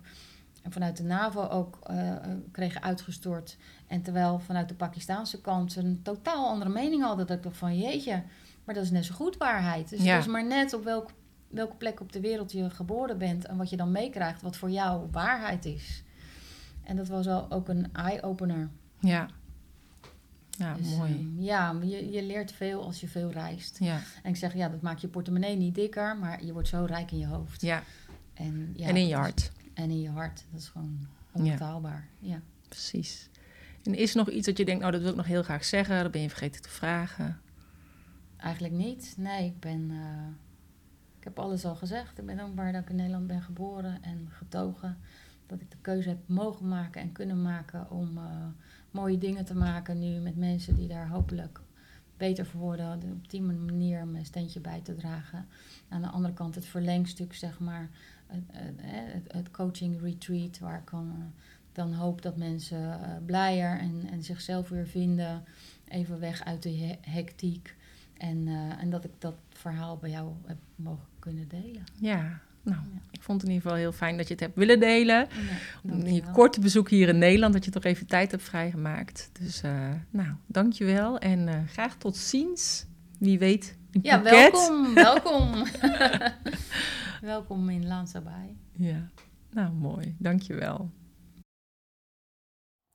En 0.63 0.71
vanuit 0.71 0.97
de 0.97 1.03
NAVO 1.03 1.47
ook 1.47 1.79
eh, 1.83 2.11
eh, 2.11 2.21
kregen 2.51 2.83
uitgestort. 2.83 3.57
En 3.87 4.01
terwijl 4.01 4.39
vanuit 4.39 4.67
de 4.69 4.75
Pakistanse 4.75 5.41
kant 5.41 5.71
ze 5.71 5.79
een 5.79 5.99
totaal 6.03 6.47
andere 6.47 6.71
mening 6.71 7.03
hadden. 7.03 7.27
Dat 7.27 7.37
ik 7.37 7.43
dacht 7.43 7.57
van 7.57 7.77
jeetje, 7.77 8.23
maar 8.63 8.75
dat 8.75 8.83
is 8.83 8.91
net 8.91 9.05
zo 9.05 9.15
goed 9.15 9.37
waarheid. 9.37 9.89
Dus 9.89 10.03
Ja. 10.03 10.13
het 10.13 10.25
is 10.25 10.31
maar 10.31 10.45
net 10.45 10.73
op 10.73 10.83
welk, 10.83 11.11
welke 11.47 11.75
plek 11.75 11.99
op 12.01 12.11
de 12.11 12.19
wereld 12.19 12.51
je 12.51 12.69
geboren 12.69 13.17
bent. 13.17 13.45
En 13.45 13.57
wat 13.57 13.69
je 13.69 13.77
dan 13.77 13.91
meekrijgt, 13.91 14.41
wat 14.41 14.55
voor 14.57 14.69
jou 14.69 15.07
waarheid 15.11 15.65
is. 15.65 16.03
En 16.83 16.95
dat 16.95 17.07
was 17.07 17.25
wel 17.25 17.51
ook 17.51 17.67
een 17.69 17.93
eye-opener. 17.93 18.69
Ja. 18.99 19.27
Ja, 20.57 20.73
Dus, 20.73 20.95
mooi. 20.95 21.11
ehm, 21.13 21.39
ja, 21.41 21.75
je, 21.83 22.11
je 22.11 22.23
leert 22.23 22.51
veel 22.51 22.83
als 22.83 22.99
je 23.01 23.07
veel 23.07 23.31
reist. 23.31 23.79
Ja. 23.79 23.99
En 24.23 24.29
ik 24.29 24.35
zeg, 24.35 24.53
ja, 24.53 24.69
dat 24.69 24.81
maakt 24.81 25.01
je 25.01 25.07
portemonnee 25.07 25.55
niet 25.57 25.75
dikker, 25.75 26.17
maar 26.17 26.43
je 26.43 26.53
wordt 26.53 26.67
zo 26.67 26.83
rijk 26.85 27.11
in 27.11 27.17
je 27.17 27.25
hoofd. 27.27 27.61
ja. 27.61 27.83
En, 28.33 28.71
ja, 28.75 28.87
en 28.87 28.95
in 28.95 29.07
je 29.07 29.15
hart. 29.15 29.51
en 29.73 29.89
in 29.89 30.01
je 30.01 30.09
hart. 30.09 30.43
Dat 30.51 30.61
is 30.61 30.67
gewoon 30.67 31.07
onbetaalbaar. 31.31 32.07
Ja. 32.19 32.41
Precies. 32.69 33.29
En 33.83 33.95
is 33.95 34.11
er 34.11 34.17
nog 34.17 34.29
iets 34.29 34.45
dat 34.45 34.57
je 34.57 34.65
denkt, 34.65 34.79
nou, 34.79 34.91
dat 34.91 35.01
wil 35.01 35.09
ik 35.09 35.15
nog 35.15 35.25
heel 35.25 35.43
graag 35.43 35.65
zeggen. 35.65 36.03
Dat 36.03 36.11
ben 36.11 36.21
je 36.21 36.29
vergeten 36.29 36.61
te 36.61 36.69
vragen. 36.69 37.39
Eigenlijk 38.37 38.73
niet. 38.73 39.13
Nee, 39.17 39.45
ik 39.45 39.59
ben... 39.59 39.91
eh, 39.91 40.27
ik 41.17 41.23
heb 41.23 41.39
alles 41.39 41.65
al 41.65 41.75
gezegd. 41.75 42.17
Ik 42.19 42.25
ben 42.25 42.37
dankbaar 42.37 42.71
dat 42.71 42.81
ik 42.81 42.89
in 42.89 42.95
Nederland 42.95 43.27
ben 43.27 43.41
geboren 43.41 44.03
en 44.03 44.27
getogen. 44.31 44.97
Dat 45.47 45.61
ik 45.61 45.71
de 45.71 45.77
keuze 45.81 46.09
heb 46.09 46.17
mogen 46.25 46.67
maken 46.67 47.01
en 47.01 47.11
kunnen 47.11 47.41
maken 47.41 47.89
om 47.91 48.17
eh, 48.17 48.23
mooie 48.95 49.17
dingen 49.17 49.45
te 49.45 49.55
maken 49.55 49.99
nu 49.99 50.19
met 50.19 50.35
mensen 50.37 50.75
die 50.75 50.87
daar 50.87 51.07
hopelijk 51.09 51.59
beter 52.17 52.45
voor 52.45 52.61
worden. 52.61 52.99
de- 52.99 53.07
Op 53.11 53.29
die 53.29 53.41
manier 53.41 54.07
mijn 54.07 54.25
steentje 54.25 54.59
bij 54.59 54.81
te 54.81 54.95
dragen. 54.95 55.45
Aan 55.89 56.01
de 56.01 56.07
andere 56.07 56.33
kant 56.33 56.55
het 56.55 56.65
verlengstuk, 56.65 57.33
zeg 57.33 57.59
maar. 57.59 57.89
Het, 58.27 59.31
het, 59.33 59.51
coaching 59.51 60.01
retreat, 60.01 60.59
waar 60.59 60.79
ik 60.79 60.89
dan, 60.89 61.11
eh, 61.91 61.99
hoop 61.99 62.21
dat 62.21 62.37
mensen 62.37 63.01
eh, 63.03 63.09
blijer 63.25 63.79
en, 63.79 64.07
en 64.11 64.23
zichzelf 64.23 64.69
weer 64.69 64.87
vinden. 64.87 65.43
Even 65.87 66.19
weg 66.19 66.43
uit 66.43 66.63
de 66.63 66.69
he- 66.77 67.11
hectiek. 67.11 67.75
En, 68.17 68.47
eh, 68.47 68.81
en 68.81 68.89
dat 68.89 69.03
ik 69.03 69.11
dat 69.19 69.35
verhaal 69.49 69.97
bij 69.97 70.09
jou 70.09 70.31
heb 70.45 70.57
mogen 70.75 71.07
kunnen 71.19 71.47
delen. 71.47 71.83
Ja, 71.99 72.39
nou, 72.65 72.81
ik 73.11 73.21
vond 73.21 73.41
het 73.41 73.49
in 73.49 73.55
ieder 73.55 73.69
geval 73.69 73.83
heel 73.83 73.91
fijn 73.91 74.17
dat 74.17 74.27
je 74.27 74.33
het 74.33 74.43
hebt 74.43 74.55
willen 74.55 74.79
delen. 74.79 75.27
Ja, 75.83 76.09
je 76.09 76.23
korte 76.31 76.59
bezoek 76.59 76.89
hier 76.89 77.07
in 77.07 77.17
Nederland, 77.17 77.53
dat 77.53 77.65
je 77.65 77.71
toch 77.71 77.83
even 77.83 78.07
tijd 78.07 78.31
hebt 78.31 78.43
vrijgemaakt. 78.43 79.29
Dus, 79.39 79.61
eh 79.61 79.89
nou, 80.09 80.29
dankjewel 80.45 81.17
en 81.19 81.47
eh, 81.47 81.59
graag 81.67 81.95
tot 81.95 82.17
ziens. 82.17 82.85
Wie 83.19 83.39
weet, 83.39 83.77
Ja, 84.01 84.21
welkom, 84.21 84.93
welkom. 85.05 85.65
welkom 87.21 87.69
in 87.69 87.87
Lansabai. 87.87 88.57
Ja, 88.71 89.09
nou 89.51 89.73
mooi, 89.73 90.15
dankjewel. 90.17 90.91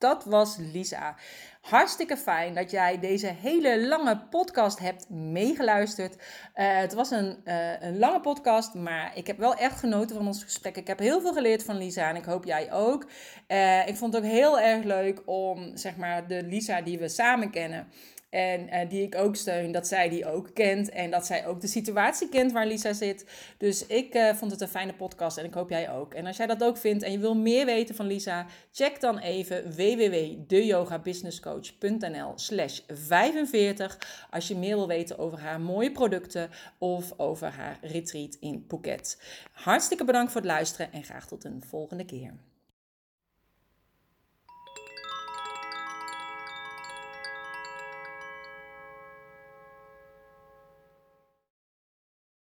Dat 0.01 0.24
was 0.24 0.57
Lisa. 0.57 1.16
Hartstikke 1.61 2.16
fijn 2.16 2.55
dat 2.55 2.70
jij 2.70 2.98
deze 2.98 3.26
hele 3.26 3.86
lange 3.86 4.18
podcast 4.30 4.78
hebt 4.78 5.11
meegeluisterd. 5.11 6.16
Eh, 6.55 6.76
het 6.76 6.94
was 6.94 7.11
een, 7.11 7.40
eh, 7.44 7.82
een 7.82 7.98
lange 7.98 8.20
podcast, 8.20 8.74
maar 8.74 9.12
ik 9.14 9.26
heb 9.26 9.38
wel 9.38 9.55
echt 9.55 9.78
genoten 9.78 10.16
van 10.16 10.26
ons 10.26 10.42
gesprek. 10.42 10.76
Ik 10.76 10.86
heb 10.86 10.98
heel 10.98 11.20
veel 11.20 11.32
geleerd 11.32 11.64
van 11.64 11.76
Lisa 11.76 12.09
en 12.09 12.16
ik 12.16 12.24
hoop 12.24 12.44
jij 12.44 12.72
ook. 12.72 13.07
Eh, 13.46 13.88
ik 13.88 13.96
vond 13.96 14.14
het 14.14 14.24
ook 14.24 14.30
heel 14.30 14.61
erg 14.61 14.84
leuk 14.84 15.22
om, 15.24 15.76
zeg 15.76 15.96
maar, 15.96 16.26
de 16.26 16.42
Lisa 16.42 16.80
die 16.80 16.98
we 16.98 17.09
samen 17.09 17.51
kennen. 17.51 17.88
En 18.31 18.68
eh, 18.68 18.89
die 18.89 19.03
ik 19.03 19.14
ook 19.14 19.37
steun, 19.37 19.72
dat 19.72 19.87
zij 19.87 20.09
die 20.09 20.26
ook 20.26 20.55
kent. 20.55 20.89
En 20.89 21.11
dat 21.11 21.26
zij 21.26 21.47
ook 21.47 21.61
de 21.61 21.66
situatie 21.66 22.28
kent 22.28 22.53
waar 22.53 22.66
Lisa 22.66 22.93
zit. 22.93 23.24
Dus 23.59 23.87
ik 23.87 24.14
eh, 24.14 24.35
vond 24.35 24.51
het 24.51 24.61
een 24.61 24.68
fijne 24.68 24.95
podcast 24.95 25.39
en 25.39 25.45
ik 25.45 25.55
hoop 25.55 25.70
jij 25.70 25.91
ook. 25.91 26.14
En 26.14 26.26
als 26.26 26.37
jij 26.37 26.47
dat 26.47 26.62
ook 26.62 26.76
vindt 26.76 27.03
en 27.03 27.12
je 27.12 27.18
wil 27.18 27.37
meer 27.37 27.66
weten 27.66 27.95
van 27.95 28.07
Lisa, 28.07 28.47
check 28.72 29.01
dan 29.01 29.18
even 29.18 29.76
www.deyogabusinesscoach.nl 29.76 32.33
slash 32.35 32.81
45 32.89 34.26
als 34.31 34.49
je 34.49 34.57
meer 34.57 34.76
wil 34.76 34.89
weten 34.89 35.18
over 35.18 35.41
haar 35.41 35.61
mooie 35.61 35.93
producten 35.93 36.51
of 36.78 37.12
over 37.16 37.49
haar 37.49 37.78
retreat 37.83 38.37
in 38.41 38.64
Phuket. 38.68 39.22
Hartstikke 39.53 40.05
bedankt 40.05 40.33
voor 40.33 40.41
het 40.41 40.51
luisteren 40.51 40.93
en 40.93 41.05
graag 41.05 41.26
tot 41.26 41.45
een 41.45 41.62
volgende 41.66 42.05
keer. 42.05 42.35